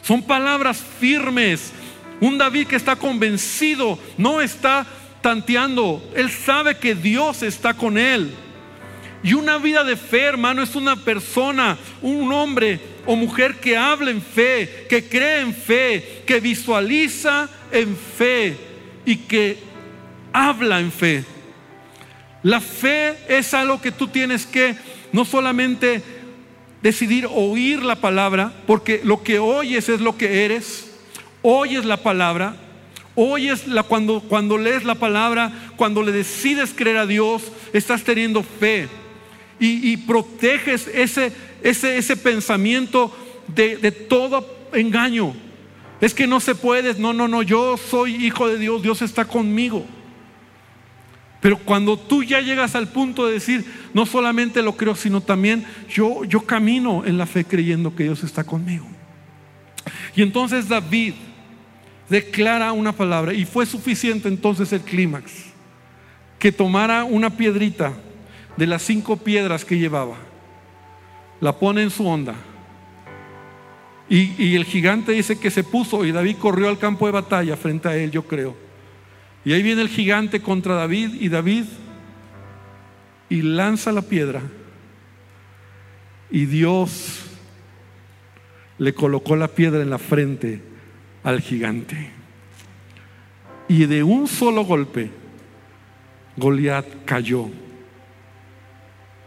Son 0.01 0.23
palabras 0.23 0.83
firmes. 0.99 1.73
Un 2.21 2.37
David 2.37 2.67
que 2.67 2.77
está 2.77 2.95
convencido, 2.95 3.99
no 4.17 4.39
está 4.39 4.87
tanteando. 5.21 6.01
Él 6.15 6.31
sabe 6.31 6.77
que 6.77 6.95
Dios 6.95 7.43
está 7.43 7.73
con 7.73 7.97
él. 7.97 8.33
Y 9.21 9.33
una 9.33 9.57
vida 9.57 9.83
de 9.83 9.97
fe, 9.97 10.21
hermano, 10.21 10.61
es 10.61 10.75
una 10.75 10.95
persona, 10.95 11.77
un 12.01 12.31
hombre 12.31 12.79
o 13.05 13.15
mujer 13.15 13.59
que 13.59 13.75
habla 13.75 14.11
en 14.11 14.21
fe, 14.21 14.85
que 14.89 15.09
cree 15.09 15.41
en 15.41 15.53
fe, 15.53 16.23
que 16.25 16.39
visualiza 16.39 17.49
en 17.71 17.97
fe 17.97 18.55
y 19.05 19.17
que 19.17 19.57
habla 20.31 20.79
en 20.79 20.91
fe. 20.91 21.34
La 22.45 22.61
fe 22.61 23.17
es 23.27 23.55
algo 23.55 23.81
que 23.81 23.91
tú 23.91 24.07
tienes 24.07 24.45
que 24.45 24.75
no 25.11 25.25
solamente 25.25 26.03
decidir 26.83 27.27
oír 27.27 27.81
la 27.81 27.95
palabra, 27.95 28.53
porque 28.67 29.01
lo 29.03 29.23
que 29.23 29.39
oyes 29.39 29.89
es 29.89 29.99
lo 29.99 30.15
que 30.15 30.45
eres, 30.45 30.91
oyes 31.41 31.85
la 31.85 31.97
palabra, 31.97 32.55
oyes 33.15 33.65
la, 33.65 33.81
cuando, 33.81 34.19
cuando 34.19 34.59
lees 34.59 34.83
la 34.83 34.93
palabra, 34.93 35.71
cuando 35.75 36.03
le 36.03 36.11
decides 36.11 36.71
creer 36.75 36.97
a 36.97 37.07
Dios, 37.07 37.51
estás 37.73 38.03
teniendo 38.03 38.43
fe 38.43 38.89
y, 39.59 39.97
proteges 39.97 40.87
ese, 40.93 41.31
ese, 41.63 41.97
ese 41.97 42.15
pensamiento 42.15 43.11
de, 43.47 43.77
de 43.77 43.91
todo 43.91 44.47
engaño. 44.71 45.33
Es 45.99 46.13
que 46.13 46.27
no 46.27 46.39
se 46.39 46.53
puede, 46.53 46.93
no, 46.93 47.11
no, 47.11 47.27
no, 47.27 47.41
yo 47.41 47.75
soy 47.75 48.23
hijo 48.23 48.47
de 48.47 48.59
Dios, 48.59 48.83
Dios 48.83 49.01
está 49.01 49.25
conmigo. 49.25 49.83
Pero 51.45 51.59
cuando 51.59 51.95
tú 51.95 52.23
ya 52.23 52.41
llegas 52.41 52.73
al 52.73 52.87
punto 52.87 53.27
de 53.27 53.33
decir, 53.33 53.63
no 53.93 54.07
solamente 54.07 54.63
lo 54.63 54.75
creo, 54.75 54.95
sino 54.95 55.21
también 55.21 55.63
yo, 55.87 56.23
yo 56.23 56.41
camino 56.41 57.03
en 57.05 57.19
la 57.19 57.27
fe 57.27 57.45
creyendo 57.45 57.95
que 57.95 58.05
Dios 58.05 58.23
está 58.23 58.43
conmigo. 58.43 58.87
Y 60.15 60.23
entonces 60.23 60.67
David 60.67 61.13
declara 62.09 62.71
una 62.71 62.93
palabra 62.93 63.31
y 63.31 63.45
fue 63.45 63.67
suficiente 63.67 64.27
entonces 64.27 64.73
el 64.73 64.81
clímax, 64.81 65.31
que 66.39 66.51
tomara 66.51 67.03
una 67.03 67.29
piedrita 67.29 67.93
de 68.57 68.65
las 68.65 68.81
cinco 68.81 69.15
piedras 69.15 69.63
que 69.63 69.77
llevaba, 69.77 70.15
la 71.41 71.59
pone 71.59 71.83
en 71.83 71.91
su 71.91 72.07
onda. 72.07 72.33
Y, 74.09 74.55
el 74.55 74.65
gigante 74.65 75.11
dice 75.11 75.39
que 75.39 75.51
se 75.51 75.63
puso 75.63 76.05
y 76.05 76.11
David 76.11 76.37
corrió 76.37 76.69
al 76.69 76.79
campo 76.79 77.05
de 77.05 77.11
batalla 77.11 77.55
frente 77.55 77.87
a 77.87 77.95
él, 77.95 78.09
yo 78.09 78.23
creo. 78.23 78.64
Y 79.45 79.53
ahí 79.53 79.61
viene 79.61 79.83
el 79.83 79.89
gigante 79.89 80.41
contra 80.41 80.73
David 80.73 81.21
y 81.21 81.29
David 81.29 81.65
y 83.29 83.43
lanza 83.43 83.91
la 83.91 84.01
piedra. 84.01 84.41
Y 86.31 86.45
Dios 86.45 87.21
le 88.79 88.93
colocó 88.95 89.35
la 89.35 89.47
piedra 89.47 89.83
en 89.83 89.91
la 89.91 89.99
frente 89.99 90.61
al 91.23 91.41
gigante. 91.41 92.09
Y 93.67 93.85
de 93.85 94.03
un 94.03 94.27
solo 94.27 94.65
golpe, 94.65 95.11
Goliat 96.37 97.05
cayó 97.05 97.49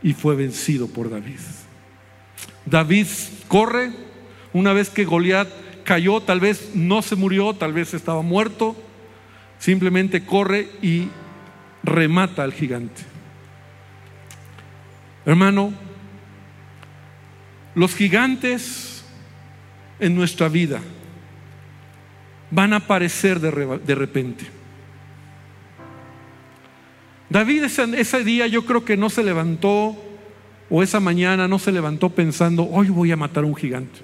y 0.03 0.15
fue 0.15 0.35
vencido 0.35 0.89
por 0.89 1.11
David. 1.11 1.41
David 2.67 3.07
corre, 3.47 3.93
una 4.53 4.73
vez 4.73 4.91
que 4.91 5.05
Goliat 5.05 5.49
cayó, 5.85 6.21
tal 6.21 6.41
vez 6.41 6.73
no 6.75 7.03
se 7.03 7.17
murió, 7.17 7.55
tal 7.55 7.73
vez 7.73 7.95
estaba 7.95 8.23
muerto, 8.23 8.77
simplemente 9.59 10.25
corre 10.25 10.69
y 10.83 11.09
remata 11.83 12.43
al 12.43 12.53
gigante. 12.53 13.03
Hermano, 15.27 15.73
los 17.75 17.95
gigantes 17.95 19.05
en 20.01 20.15
nuestra 20.15 20.49
vida 20.49 20.81
van 22.51 22.73
a 22.73 22.77
aparecer 22.77 23.41
de, 23.41 23.95
repente. 23.95 24.47
David 27.29 27.65
ese, 27.65 28.25
día 28.25 28.47
yo 28.47 28.65
creo 28.65 28.85
que 28.85 28.97
no 28.97 29.11
se 29.11 29.23
levantó, 29.23 29.97
o 30.71 30.83
esa 30.83 30.99
mañana 30.99 31.47
no 31.47 31.59
se 31.59 31.73
levantó 31.73 32.11
pensando, 32.11 32.69
hoy 32.71 32.89
voy 32.89 33.13
a 33.13 33.17
matar 33.17 33.45
a 33.45 33.47
un 33.47 33.57
gigante. 33.57 34.01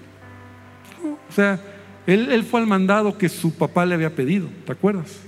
O 1.29 1.33
sea, 1.33 1.59
él, 2.07 2.31
él, 2.31 2.45
fue 2.45 2.61
al 2.61 2.67
mandado 2.67 3.17
que 3.17 3.29
su 3.29 3.55
papá 3.55 3.87
le 3.87 3.95
había 3.95 4.15
pedido, 4.15 4.49
¿te 4.67 4.73
acuerdas? 4.73 5.21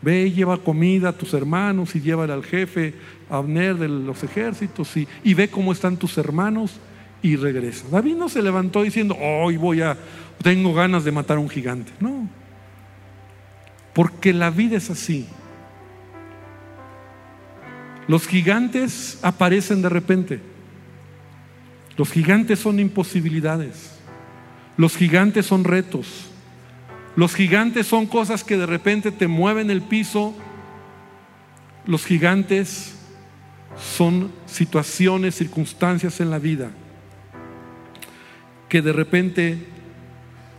Ve 0.00 0.26
y 0.26 0.32
lleva 0.32 0.58
comida 0.58 1.08
a 1.08 1.12
tus 1.12 1.34
hermanos 1.34 1.94
y 1.96 2.00
llévale 2.00 2.32
al 2.32 2.44
jefe 2.44 2.94
Abner 3.28 3.76
de 3.76 3.88
los 3.88 4.22
ejércitos 4.22 4.96
y, 4.96 5.34
ve 5.34 5.48
cómo 5.48 5.72
están 5.72 5.96
tus 5.96 6.16
hermanos 6.18 6.78
y 7.20 7.36
regresa. 7.36 7.86
David 7.90 8.14
no 8.14 8.28
se 8.28 8.42
levantó 8.42 8.82
diciendo, 8.82 9.16
hoy 9.20 9.56
voy 9.56 9.82
a, 9.82 9.96
tengo 10.42 10.72
ganas 10.72 11.04
de 11.04 11.12
matar 11.12 11.36
a 11.36 11.40
un 11.40 11.48
gigante. 11.48 11.92
No, 12.00 12.28
porque 13.92 14.32
la 14.32 14.50
vida 14.50 14.76
es 14.76 14.90
así. 14.90 15.26
Los 18.06 18.26
gigantes 18.26 19.18
aparecen 19.22 19.82
de 19.82 19.88
repente. 19.88 20.40
Los 21.96 22.10
gigantes 22.10 22.60
son 22.60 22.80
imposibilidades. 22.80 23.98
Los 24.76 24.96
gigantes 24.96 25.44
son 25.44 25.64
retos. 25.64 26.27
Los 27.18 27.34
gigantes 27.34 27.88
son 27.88 28.06
cosas 28.06 28.44
que 28.44 28.56
de 28.56 28.64
repente 28.64 29.10
te 29.10 29.26
mueven 29.26 29.72
el 29.72 29.82
piso. 29.82 30.36
Los 31.84 32.06
gigantes 32.06 32.94
son 33.76 34.30
situaciones, 34.46 35.34
circunstancias 35.34 36.20
en 36.20 36.30
la 36.30 36.38
vida 36.38 36.70
que 38.68 38.82
de 38.82 38.92
repente 38.92 39.58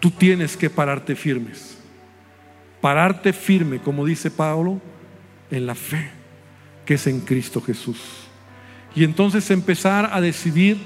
tú 0.02 0.12
tienes 0.12 0.58
que 0.58 0.70
pararte 0.70 1.16
firmes. 1.16 1.78
Pararte 2.82 3.32
firme, 3.32 3.80
como 3.80 4.06
dice 4.06 4.30
Pablo, 4.30 4.82
en 5.52 5.66
la 5.66 5.76
fe 5.76 6.12
que 6.86 6.96
es 6.96 7.08
en 7.08 7.22
Cristo 7.22 7.62
Jesús. 7.62 8.02
Y 8.94 9.06
entonces 9.06 9.50
empezar 9.50 10.10
a 10.12 10.20
decidir 10.20 10.78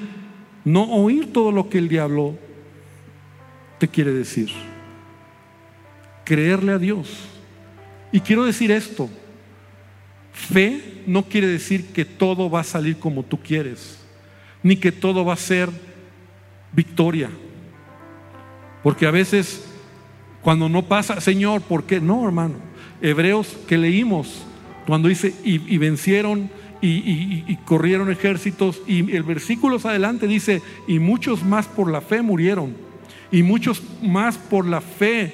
no 0.66 0.84
oír 0.84 1.34
todo 1.34 1.52
lo 1.52 1.68
que 1.68 1.80
el 1.80 1.90
diablo 1.90 2.38
te 3.80 3.88
quiere 3.88 4.14
decir. 4.14 4.52
Creerle 6.24 6.74
a 6.74 6.78
Dios. 6.78 7.10
Y 8.12 8.20
quiero 8.20 8.46
decir 8.46 8.72
esto, 8.72 9.10
fe 10.32 11.04
no 11.08 11.24
quiere 11.24 11.48
decir 11.48 11.88
que 11.88 12.06
todo 12.06 12.50
va 12.50 12.62
a 12.62 12.64
salir 12.66 12.98
como 12.98 13.24
tú 13.24 13.40
quieres, 13.40 14.00
ni 14.62 14.76
que 14.76 14.92
todo 14.92 15.26
va 15.26 15.34
a 15.34 15.38
ser 15.38 15.70
victoria. 16.72 17.30
Porque 18.84 19.08
a 19.08 19.12
veces 19.12 19.64
cuando 20.44 20.68
no 20.68 20.84
pasa, 20.84 21.22
Señor, 21.22 21.62
¿por 21.62 21.86
qué? 21.86 22.02
No, 22.02 22.26
hermano. 22.26 22.56
Hebreos 23.02 23.58
que 23.68 23.78
leímos, 23.78 24.44
cuando 24.86 25.08
dice, 25.08 25.34
y, 25.44 25.78
vencieron 25.78 26.52
y, 26.82 27.44
y, 27.48 27.58
corrieron 27.66 28.12
ejércitos, 28.12 28.82
y 28.86 29.16
el 29.16 29.24
versículo 29.24 29.78
adelante 29.82 30.28
dice, 30.28 30.62
y 30.86 31.00
muchos 31.00 31.44
más 31.44 31.66
por 31.68 31.90
la 31.90 32.02
fe 32.02 32.22
murieron, 32.22 32.76
y 33.32 33.42
muchos 33.42 33.82
más 34.02 34.38
por 34.38 34.68
la 34.68 34.82
fe 34.82 35.34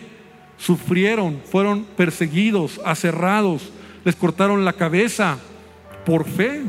sufrieron, 0.60 1.42
fueron 1.50 1.86
perseguidos, 1.98 2.80
aserrados, 2.86 3.72
les 4.06 4.16
cortaron 4.16 4.66
la 4.66 4.74
cabeza 4.74 5.38
por 6.06 6.26
fe. 6.26 6.62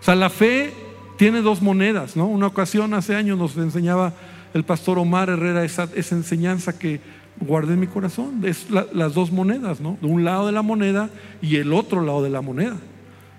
O 0.00 0.04
sea, 0.04 0.14
la 0.14 0.28
fe 0.28 0.74
tiene 1.16 1.40
dos 1.40 1.62
monedas, 1.62 2.16
¿no? 2.16 2.26
Una 2.26 2.48
ocasión 2.48 2.92
hace 2.94 3.14
años 3.14 3.38
nos 3.38 3.56
enseñaba 3.56 4.12
el 4.52 4.64
pastor 4.64 4.98
Omar 4.98 5.30
Herrera 5.30 5.64
esa, 5.64 5.88
esa 5.94 6.16
enseñanza 6.16 6.78
que 6.78 7.00
guardé 7.40 7.74
en 7.74 7.80
mi 7.80 7.86
corazón. 7.86 8.42
Es 8.44 8.66
las 8.70 9.14
dos 9.14 9.30
monedas, 9.30 9.80
¿no? 9.80 9.96
De 10.00 10.08
un 10.08 10.24
lado 10.24 10.46
de 10.46 10.52
la 10.52 10.62
moneda 10.62 11.10
y 11.40 11.56
el 11.56 11.72
otro 11.72 12.02
lado 12.02 12.22
de 12.22 12.30
la 12.30 12.40
moneda. 12.40 12.76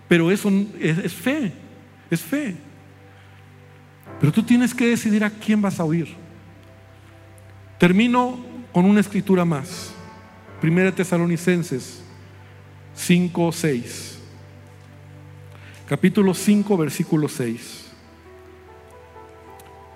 Pero 0.07 0.31
eso 0.31 0.49
es, 0.79 0.97
es 0.99 1.13
fe, 1.13 1.51
es 2.09 2.21
fe. 2.21 2.55
Pero 4.19 4.31
tú 4.31 4.43
tienes 4.43 4.73
que 4.73 4.87
decidir 4.87 5.23
a 5.23 5.29
quién 5.29 5.61
vas 5.61 5.79
a 5.79 5.83
oír. 5.83 6.07
Termino 7.77 8.52
con 8.73 8.85
una 8.85 8.99
escritura 8.99 9.45
más. 9.45 9.93
Primera 10.59 10.93
Tesalonicenses 10.93 12.01
5, 12.95 13.51
6. 13.51 14.19
Capítulo 15.87 16.33
5, 16.33 16.75
versículo 16.77 17.29
6. 17.29 17.91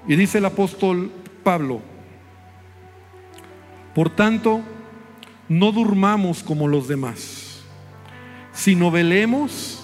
Y 0.07 0.15
dice 0.15 0.37
el 0.37 0.45
apóstol 0.45 1.11
Pablo, 1.43 1.81
por 3.95 4.09
tanto, 4.11 4.61
no 5.49 5.71
durmamos 5.71 6.43
como 6.43 6.67
los 6.67 6.87
demás, 6.87 7.61
sino 8.53 8.91
velemos 8.91 9.83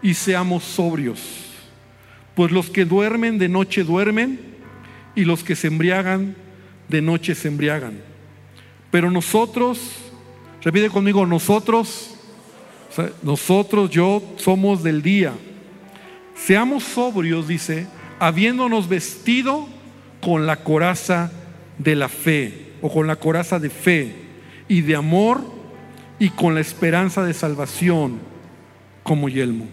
y 0.00 0.14
seamos 0.14 0.62
sobrios, 0.62 1.20
pues 2.34 2.52
los 2.52 2.70
que 2.70 2.84
duermen 2.84 3.38
de 3.38 3.48
noche 3.48 3.82
duermen 3.82 4.40
y 5.16 5.24
los 5.24 5.42
que 5.42 5.56
se 5.56 5.66
embriagan 5.66 6.36
de 6.88 7.02
noche 7.02 7.34
se 7.34 7.48
embriagan. 7.48 8.07
Pero 8.90 9.10
nosotros, 9.10 9.78
repite 10.62 10.90
conmigo, 10.90 11.26
nosotros, 11.26 12.14
nosotros, 13.22 13.90
yo 13.90 14.22
somos 14.36 14.82
del 14.82 15.02
día. 15.02 15.32
Seamos 16.34 16.84
sobrios, 16.84 17.48
dice, 17.48 17.86
habiéndonos 18.18 18.88
vestido 18.88 19.68
con 20.20 20.46
la 20.46 20.56
coraza 20.56 21.32
de 21.78 21.94
la 21.94 22.08
fe, 22.08 22.72
o 22.80 22.90
con 22.90 23.06
la 23.06 23.16
coraza 23.16 23.58
de 23.58 23.70
fe 23.70 24.14
y 24.68 24.82
de 24.82 24.96
amor 24.96 25.42
y 26.18 26.30
con 26.30 26.54
la 26.54 26.60
esperanza 26.60 27.24
de 27.24 27.34
salvación 27.34 28.18
como 29.02 29.28
yelmo. 29.28 29.66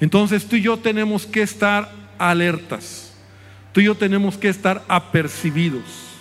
Entonces 0.00 0.46
tú 0.46 0.56
y 0.56 0.62
yo 0.62 0.78
tenemos 0.78 1.26
que 1.26 1.42
estar 1.42 1.92
alertas, 2.18 3.14
tú 3.72 3.80
y 3.80 3.84
yo 3.84 3.94
tenemos 3.94 4.36
que 4.36 4.48
estar 4.48 4.84
apercibidos. 4.88 6.11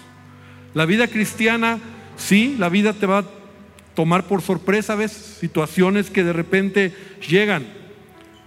La 0.74 0.86
vida 0.86 1.08
cristiana, 1.08 1.80
sí, 2.18 2.56
la 2.58 2.70
vida 2.70 2.94
te 2.94 3.06
va 3.06 3.20
a 3.20 3.26
tomar 3.94 4.26
por 4.26 4.42
sorpresa, 4.42 4.96
ves, 4.96 5.12
situaciones 5.12 6.10
que 6.10 6.24
de 6.24 6.34
repente 6.34 6.94
llegan, 7.28 7.66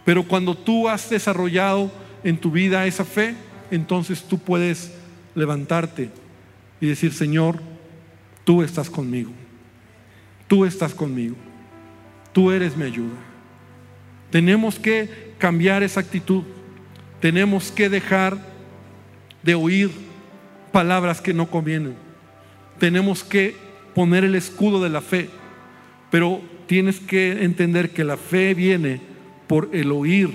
pero 0.05 0.25
cuando 0.25 0.57
tú 0.57 0.89
has 0.89 1.11
desarrollado 1.11 1.91
en 2.22 2.39
tu 2.39 2.51
vida 2.51 2.87
esa 2.87 3.05
fe, 3.05 3.35
entonces 3.70 4.22
tú 4.22 4.39
puedes 4.39 4.93
levantarte 5.35 6.11
y 6.81 6.87
decir, 6.87 7.12
Señor, 7.12 7.61
tú 8.45 8.62
estás 8.62 8.89
conmigo, 8.89 9.31
tú 10.49 10.64
estás 10.64 10.95
conmigo, 10.95 11.37
tú 12.33 12.51
eres 12.51 12.77
mi 12.77 12.85
ayuda. 12.85 13.16
Tenemos 14.31 14.79
que 14.79 15.35
cambiar 15.39 15.83
esa 15.83 16.01
actitud, 16.01 16.43
tenemos 17.20 17.70
que 17.70 17.89
dejar 17.89 18.37
de 19.43 19.55
oír 19.55 19.91
palabras 20.72 21.20
que 21.20 21.35
no 21.35 21.49
convienen, 21.51 21.95
tenemos 22.79 23.25
que 23.25 23.57
poner 23.95 24.25
el 24.25 24.35
escudo 24.35 24.83
de 24.83 24.91
la 24.91 25.01
fe, 25.01 25.31
pero 26.11 26.41
tienes 26.66 27.01
que 27.01 27.45
entender 27.45 27.91
que 27.91 28.05
la 28.05 28.16
fe 28.16 28.55
viene 28.55 29.01
por 29.47 29.70
el 29.72 29.93
oír 29.93 30.31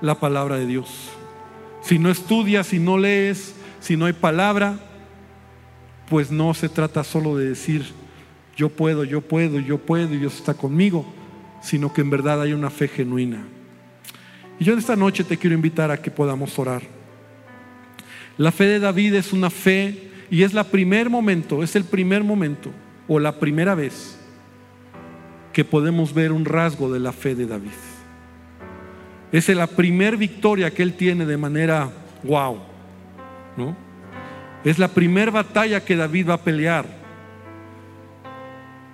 la 0.00 0.20
palabra 0.20 0.56
de 0.56 0.66
Dios. 0.66 1.10
Si 1.82 1.98
no 1.98 2.10
estudias, 2.10 2.68
si 2.68 2.78
no 2.78 2.98
lees, 2.98 3.54
si 3.80 3.96
no 3.96 4.06
hay 4.06 4.12
palabra, 4.12 4.78
pues 6.08 6.30
no 6.30 6.54
se 6.54 6.68
trata 6.68 7.04
solo 7.04 7.36
de 7.36 7.48
decir, 7.48 7.84
yo 8.56 8.68
puedo, 8.68 9.04
yo 9.04 9.20
puedo, 9.20 9.58
yo 9.58 9.78
puedo, 9.78 10.14
y 10.14 10.18
Dios 10.18 10.36
está 10.36 10.54
conmigo, 10.54 11.04
sino 11.62 11.92
que 11.92 12.02
en 12.02 12.10
verdad 12.10 12.40
hay 12.42 12.52
una 12.52 12.70
fe 12.70 12.88
genuina. 12.88 13.44
Y 14.58 14.64
yo 14.64 14.72
en 14.72 14.78
esta 14.78 14.96
noche 14.96 15.24
te 15.24 15.36
quiero 15.36 15.54
invitar 15.54 15.90
a 15.90 16.00
que 16.00 16.10
podamos 16.10 16.58
orar. 16.58 16.82
La 18.36 18.52
fe 18.52 18.64
de 18.64 18.80
David 18.80 19.14
es 19.14 19.32
una 19.32 19.50
fe 19.50 20.10
y 20.34 20.42
es 20.42 20.52
la 20.52 20.64
primer 20.64 21.08
momento, 21.08 21.62
es 21.62 21.76
el 21.76 21.84
primer 21.84 22.24
momento 22.24 22.72
o 23.06 23.20
la 23.20 23.38
primera 23.38 23.76
vez 23.76 24.18
que 25.52 25.64
podemos 25.64 26.12
ver 26.12 26.32
un 26.32 26.44
rasgo 26.44 26.92
de 26.92 26.98
la 26.98 27.12
fe 27.12 27.36
de 27.36 27.46
David. 27.46 27.70
Es 29.30 29.48
la 29.50 29.68
primera 29.68 30.16
victoria 30.16 30.72
que 30.72 30.82
él 30.82 30.94
tiene 30.94 31.24
de 31.24 31.36
manera 31.36 31.88
wow, 32.24 32.58
¿no? 33.56 33.76
Es 34.64 34.80
la 34.80 34.88
primera 34.88 35.30
batalla 35.30 35.84
que 35.84 35.94
David 35.94 36.30
va 36.30 36.34
a 36.34 36.42
pelear. 36.42 36.84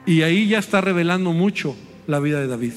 Y 0.05 0.20
ahí 0.20 0.47
ya 0.47 0.59
está 0.59 0.82
revelando 0.82 1.32
mucho 1.32 1.74
la 2.07 2.20
vida 2.20 2.38
de 2.38 2.49
David. 2.49 2.74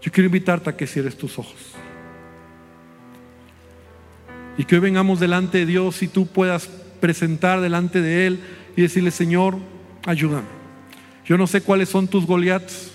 Yo 0.00 0.10
quiero 0.10 0.28
invitarte 0.28 0.70
a 0.70 0.76
que 0.78 0.86
cierres 0.86 1.14
tus 1.14 1.38
ojos. 1.38 1.71
Y 4.58 4.64
que 4.64 4.76
hoy 4.76 4.80
vengamos 4.80 5.20
delante 5.20 5.58
de 5.58 5.66
Dios 5.66 6.02
y 6.02 6.08
tú 6.08 6.26
puedas 6.26 6.68
presentar 7.00 7.60
delante 7.60 8.00
de 8.00 8.26
Él 8.26 8.40
y 8.76 8.82
decirle, 8.82 9.10
Señor, 9.10 9.56
ayúdame. 10.06 10.48
Yo 11.24 11.38
no 11.38 11.46
sé 11.46 11.62
cuáles 11.62 11.88
son 11.88 12.08
tus 12.08 12.26
Goliaths. 12.26 12.92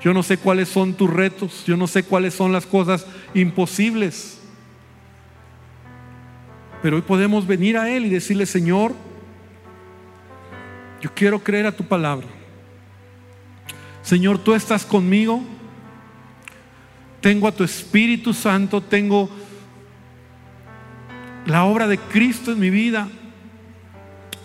Yo 0.00 0.14
no 0.14 0.22
sé 0.22 0.38
cuáles 0.38 0.68
son 0.68 0.94
tus 0.94 1.10
retos, 1.10 1.64
yo 1.66 1.76
no 1.76 1.88
sé 1.88 2.04
cuáles 2.04 2.34
son 2.34 2.52
las 2.52 2.66
cosas 2.66 3.06
imposibles. 3.34 4.38
Pero 6.82 6.96
hoy 6.96 7.02
podemos 7.02 7.46
venir 7.46 7.76
a 7.76 7.90
Él 7.90 8.06
y 8.06 8.10
decirle, 8.10 8.46
Señor, 8.46 8.94
yo 11.00 11.10
quiero 11.14 11.42
creer 11.42 11.66
a 11.66 11.76
tu 11.76 11.84
palabra. 11.84 12.28
Señor, 14.02 14.38
tú 14.38 14.54
estás 14.54 14.84
conmigo. 14.84 15.42
Tengo 17.20 17.48
a 17.48 17.52
tu 17.52 17.64
Espíritu 17.64 18.32
Santo, 18.32 18.80
tengo 18.80 19.28
la 21.48 21.64
obra 21.64 21.88
de 21.88 21.96
Cristo 21.96 22.52
en 22.52 22.60
mi 22.60 22.68
vida. 22.68 23.08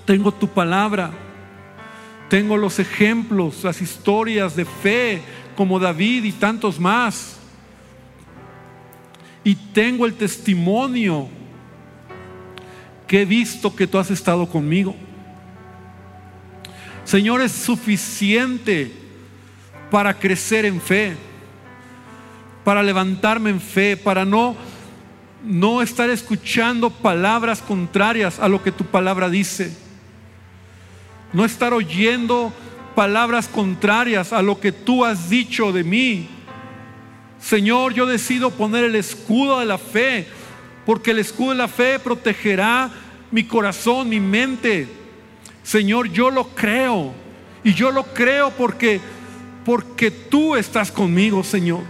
Tengo 0.06 0.34
tu 0.34 0.48
palabra. 0.48 1.12
Tengo 2.30 2.56
los 2.56 2.80
ejemplos, 2.80 3.62
las 3.64 3.82
historias 3.82 4.56
de 4.56 4.64
fe, 4.64 5.22
como 5.56 5.80
David 5.80 6.24
y 6.24 6.32
tantos 6.32 6.80
más. 6.80 7.38
Y 9.44 9.54
tengo 9.54 10.06
el 10.06 10.14
testimonio 10.14 11.28
que 13.06 13.24
he 13.24 13.26
visto 13.26 13.76
que 13.76 13.86
tú 13.86 14.00
has 14.00 14.10
estado 14.10 14.48
conmigo. 14.48 14.96
Señor, 17.04 17.42
es 17.42 17.52
suficiente 17.52 18.94
para 19.92 20.14
crecer 20.14 20.66
en 20.66 20.80
fe, 20.80 21.18
para 22.64 22.82
levantarme 22.82 23.50
en 23.50 23.60
fe, 23.60 23.98
para 23.98 24.24
no 24.24 24.56
no 25.44 25.82
estar 25.82 26.10
escuchando 26.10 26.90
palabras 26.90 27.62
contrarias 27.62 28.40
a 28.40 28.48
lo 28.48 28.64
que 28.64 28.72
tu 28.72 28.86
palabra 28.86 29.30
dice. 29.30 29.76
No 31.34 31.46
estar 31.46 31.74
oyendo 31.74 32.54
palabras 32.96 33.48
contrarias 33.48 34.34
a 34.34 34.42
lo 34.42 34.60
que 34.60 34.72
tú 34.72 35.04
has 35.04 35.30
dicho 35.30 35.72
de 35.72 35.84
mí. 35.84 36.30
Señor, 37.40 37.94
yo 37.94 38.06
decido 38.06 38.52
poner 38.52 38.86
el 38.86 38.96
escudo 38.96 39.60
de 39.60 39.66
la 39.66 39.78
fe, 39.78 40.28
porque 40.86 41.12
el 41.12 41.20
escudo 41.20 41.50
de 41.50 41.56
la 41.58 41.68
fe 41.68 42.00
protegerá 42.00 42.90
mi 43.32 43.44
corazón, 43.44 44.10
mi 44.10 44.20
mente. 44.20 44.88
Señor, 45.64 46.10
yo 46.10 46.30
lo 46.30 46.50
creo. 46.50 47.14
Y 47.64 47.74
yo 47.74 47.92
lo 47.92 48.04
creo 48.14 48.52
porque 48.52 49.02
porque 49.64 50.12
tú 50.12 50.56
estás 50.56 50.92
conmigo, 50.92 51.44
Señor. 51.44 51.84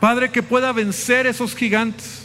Padre, 0.00 0.30
que 0.30 0.42
pueda 0.42 0.72
vencer 0.72 1.26
esos 1.26 1.54
gigantes. 1.54 2.19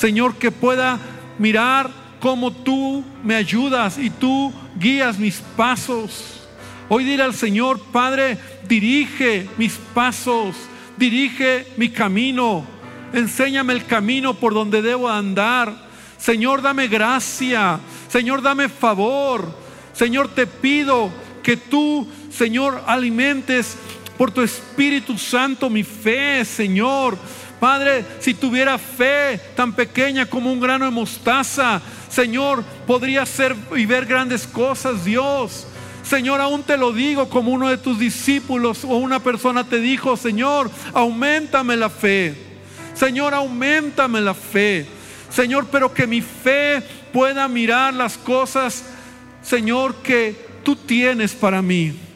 Señor, 0.00 0.36
que 0.36 0.50
pueda 0.50 0.98
mirar 1.38 1.90
cómo 2.20 2.50
tú 2.50 3.04
me 3.22 3.34
ayudas 3.34 3.98
y 3.98 4.08
tú 4.08 4.50
guías 4.78 5.18
mis 5.18 5.42
pasos. 5.58 6.40
Hoy 6.88 7.04
dile 7.04 7.22
al 7.22 7.34
Señor, 7.34 7.78
Padre, 7.92 8.38
dirige 8.66 9.46
mis 9.58 9.74
pasos, 9.74 10.56
dirige 10.96 11.66
mi 11.76 11.90
camino, 11.90 12.64
enséñame 13.12 13.74
el 13.74 13.84
camino 13.84 14.32
por 14.32 14.54
donde 14.54 14.80
debo 14.80 15.06
andar. 15.06 15.90
Señor, 16.16 16.62
dame 16.62 16.88
gracia, 16.88 17.78
Señor, 18.08 18.40
dame 18.40 18.70
favor. 18.70 19.54
Señor, 19.92 20.28
te 20.28 20.46
pido 20.46 21.10
que 21.42 21.58
tú, 21.58 22.08
Señor, 22.30 22.84
alimentes 22.86 23.76
por 24.16 24.30
tu 24.30 24.40
Espíritu 24.40 25.18
Santo 25.18 25.68
mi 25.68 25.82
fe, 25.82 26.42
Señor. 26.46 27.18
Padre, 27.60 28.06
si 28.20 28.32
tuviera 28.32 28.78
fe 28.78 29.38
tan 29.54 29.74
pequeña 29.74 30.24
como 30.24 30.50
un 30.50 30.60
grano 30.60 30.86
de 30.86 30.90
mostaza, 30.90 31.82
Señor, 32.08 32.64
podría 32.86 33.26
ser 33.26 33.54
y 33.76 33.84
ver 33.84 34.06
grandes 34.06 34.46
cosas, 34.46 35.04
Dios. 35.04 35.66
Señor, 36.02 36.40
aún 36.40 36.62
te 36.62 36.78
lo 36.78 36.92
digo 36.92 37.28
como 37.28 37.52
uno 37.52 37.68
de 37.68 37.76
tus 37.76 37.98
discípulos 37.98 38.82
o 38.84 38.96
una 38.96 39.20
persona 39.20 39.64
te 39.64 39.78
dijo, 39.78 40.16
Señor, 40.16 40.70
aumentame 40.94 41.76
la 41.76 41.90
fe. 41.90 42.34
Señor, 42.94 43.34
aumentame 43.34 44.22
la 44.22 44.34
fe. 44.34 44.86
Señor, 45.28 45.68
pero 45.70 45.92
que 45.92 46.06
mi 46.06 46.22
fe 46.22 46.82
pueda 47.12 47.46
mirar 47.46 47.92
las 47.92 48.16
cosas, 48.16 48.84
Señor, 49.42 49.96
que 49.96 50.34
tú 50.64 50.74
tienes 50.76 51.32
para 51.34 51.60
mí. 51.60 52.09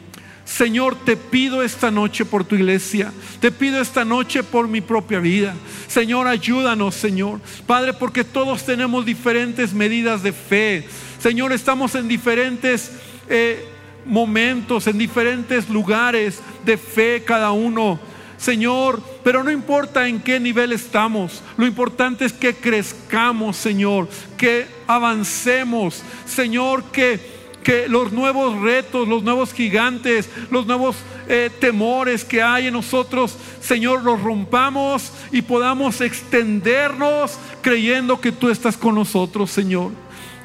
Señor, 0.55 0.95
te 1.03 1.17
pido 1.17 1.63
esta 1.63 1.91
noche 1.91 2.23
por 2.23 2.45
tu 2.45 2.55
iglesia. 2.55 3.11
Te 3.41 3.51
pido 3.51 3.81
esta 3.81 4.05
noche 4.05 4.41
por 4.41 4.69
mi 4.69 4.79
propia 4.79 5.19
vida. 5.19 5.53
Señor, 5.89 6.27
ayúdanos, 6.27 6.95
Señor. 6.95 7.41
Padre, 7.67 7.91
porque 7.91 8.23
todos 8.23 8.65
tenemos 8.65 9.05
diferentes 9.05 9.73
medidas 9.73 10.23
de 10.23 10.31
fe. 10.31 10.87
Señor, 11.19 11.51
estamos 11.51 11.93
en 11.95 12.07
diferentes 12.07 12.89
eh, 13.27 13.65
momentos, 14.05 14.87
en 14.87 14.97
diferentes 14.97 15.67
lugares 15.67 16.39
de 16.63 16.77
fe 16.77 17.23
cada 17.25 17.51
uno. 17.51 17.99
Señor, 18.37 19.03
pero 19.25 19.43
no 19.43 19.51
importa 19.51 20.07
en 20.07 20.21
qué 20.21 20.39
nivel 20.39 20.71
estamos, 20.71 21.41
lo 21.57 21.65
importante 21.65 22.23
es 22.23 22.31
que 22.31 22.53
crezcamos, 22.53 23.57
Señor, 23.57 24.07
que 24.37 24.67
avancemos, 24.87 26.01
Señor, 26.25 26.83
que 26.91 27.34
que 27.65 27.89
los 27.89 28.11
nuevos 28.13 28.61
retos, 28.61 29.07
los 29.07 29.23
nuevos 29.23 29.51
gigantes, 29.51 30.29
los 30.51 30.67
nuevos 30.67 30.97
eh, 31.27 31.49
temores 31.59 32.23
que 32.23 32.39
hay 32.39 32.67
en 32.67 32.73
nosotros, 32.73 33.35
Señor, 33.59 34.03
los 34.03 34.21
rompamos 34.21 35.11
y 35.31 35.41
podamos 35.41 35.99
extendernos 35.99 37.39
creyendo 37.63 38.21
que 38.21 38.31
tú 38.31 38.51
estás 38.51 38.77
con 38.77 38.93
nosotros, 38.93 39.49
Señor. 39.49 39.91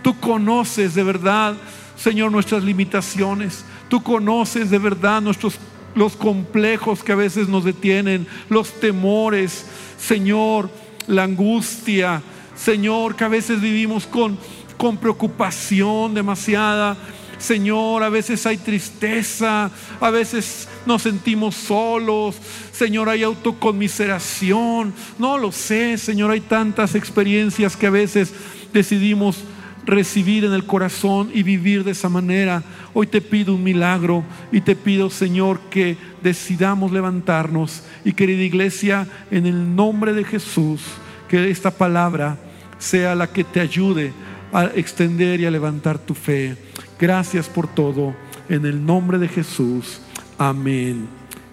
Tú 0.02 0.18
conoces 0.18 0.94
de 0.94 1.02
verdad, 1.02 1.56
Señor, 1.94 2.32
nuestras 2.32 2.64
limitaciones. 2.64 3.66
Tú 3.90 4.02
conoces 4.02 4.70
de 4.70 4.78
verdad 4.78 5.20
nuestros 5.20 5.58
los 5.94 6.16
complejos 6.16 7.02
que 7.02 7.12
a 7.12 7.16
veces 7.16 7.48
nos 7.48 7.64
detienen, 7.64 8.26
los 8.48 8.80
temores, 8.80 9.66
Señor, 9.98 10.70
la 11.06 11.24
angustia, 11.24 12.22
Señor, 12.56 13.14
que 13.14 13.24
a 13.24 13.28
veces 13.28 13.60
vivimos 13.60 14.06
con 14.06 14.38
con 14.80 14.96
preocupación 14.96 16.14
demasiada. 16.14 16.96
Señor, 17.36 18.02
a 18.02 18.08
veces 18.08 18.46
hay 18.46 18.56
tristeza, 18.56 19.70
a 20.00 20.10
veces 20.10 20.68
nos 20.86 21.02
sentimos 21.02 21.54
solos, 21.54 22.36
Señor, 22.72 23.10
hay 23.10 23.22
autoconmiseración. 23.22 24.94
No 25.18 25.36
lo 25.36 25.52
sé, 25.52 25.98
Señor, 25.98 26.30
hay 26.30 26.40
tantas 26.40 26.94
experiencias 26.94 27.76
que 27.76 27.88
a 27.88 27.90
veces 27.90 28.32
decidimos 28.72 29.44
recibir 29.84 30.46
en 30.46 30.54
el 30.54 30.64
corazón 30.64 31.30
y 31.34 31.42
vivir 31.42 31.84
de 31.84 31.90
esa 31.90 32.08
manera. 32.08 32.62
Hoy 32.94 33.06
te 33.06 33.20
pido 33.20 33.56
un 33.56 33.62
milagro 33.62 34.24
y 34.50 34.62
te 34.62 34.76
pido, 34.76 35.10
Señor, 35.10 35.60
que 35.68 35.98
decidamos 36.22 36.90
levantarnos 36.90 37.82
y 38.02 38.14
querida 38.14 38.42
iglesia, 38.42 39.06
en 39.30 39.44
el 39.44 39.76
nombre 39.76 40.14
de 40.14 40.24
Jesús, 40.24 40.80
que 41.28 41.50
esta 41.50 41.70
palabra 41.70 42.38
sea 42.78 43.14
la 43.14 43.26
que 43.26 43.44
te 43.44 43.60
ayude 43.60 44.14
a 44.52 44.66
extender 44.74 45.40
y 45.40 45.46
a 45.46 45.50
levantar 45.50 45.98
tu 45.98 46.14
fe. 46.14 46.56
Gracias 46.98 47.48
por 47.48 47.68
todo. 47.68 48.14
En 48.48 48.66
el 48.66 48.84
nombre 48.84 49.18
de 49.18 49.28
Jesús. 49.28 50.00
Amén. 50.38 51.06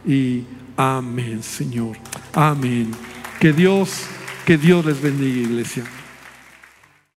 Y 0.06 0.44
amén, 0.76 1.44
Señor. 1.44 1.98
Amén. 2.34 2.92
Que 3.40 3.54
Dios, 3.54 4.06
que 4.46 4.58
Dios 4.58 4.86
les 4.86 5.02
bendiga, 5.02 5.50
iglesia. 5.50 5.84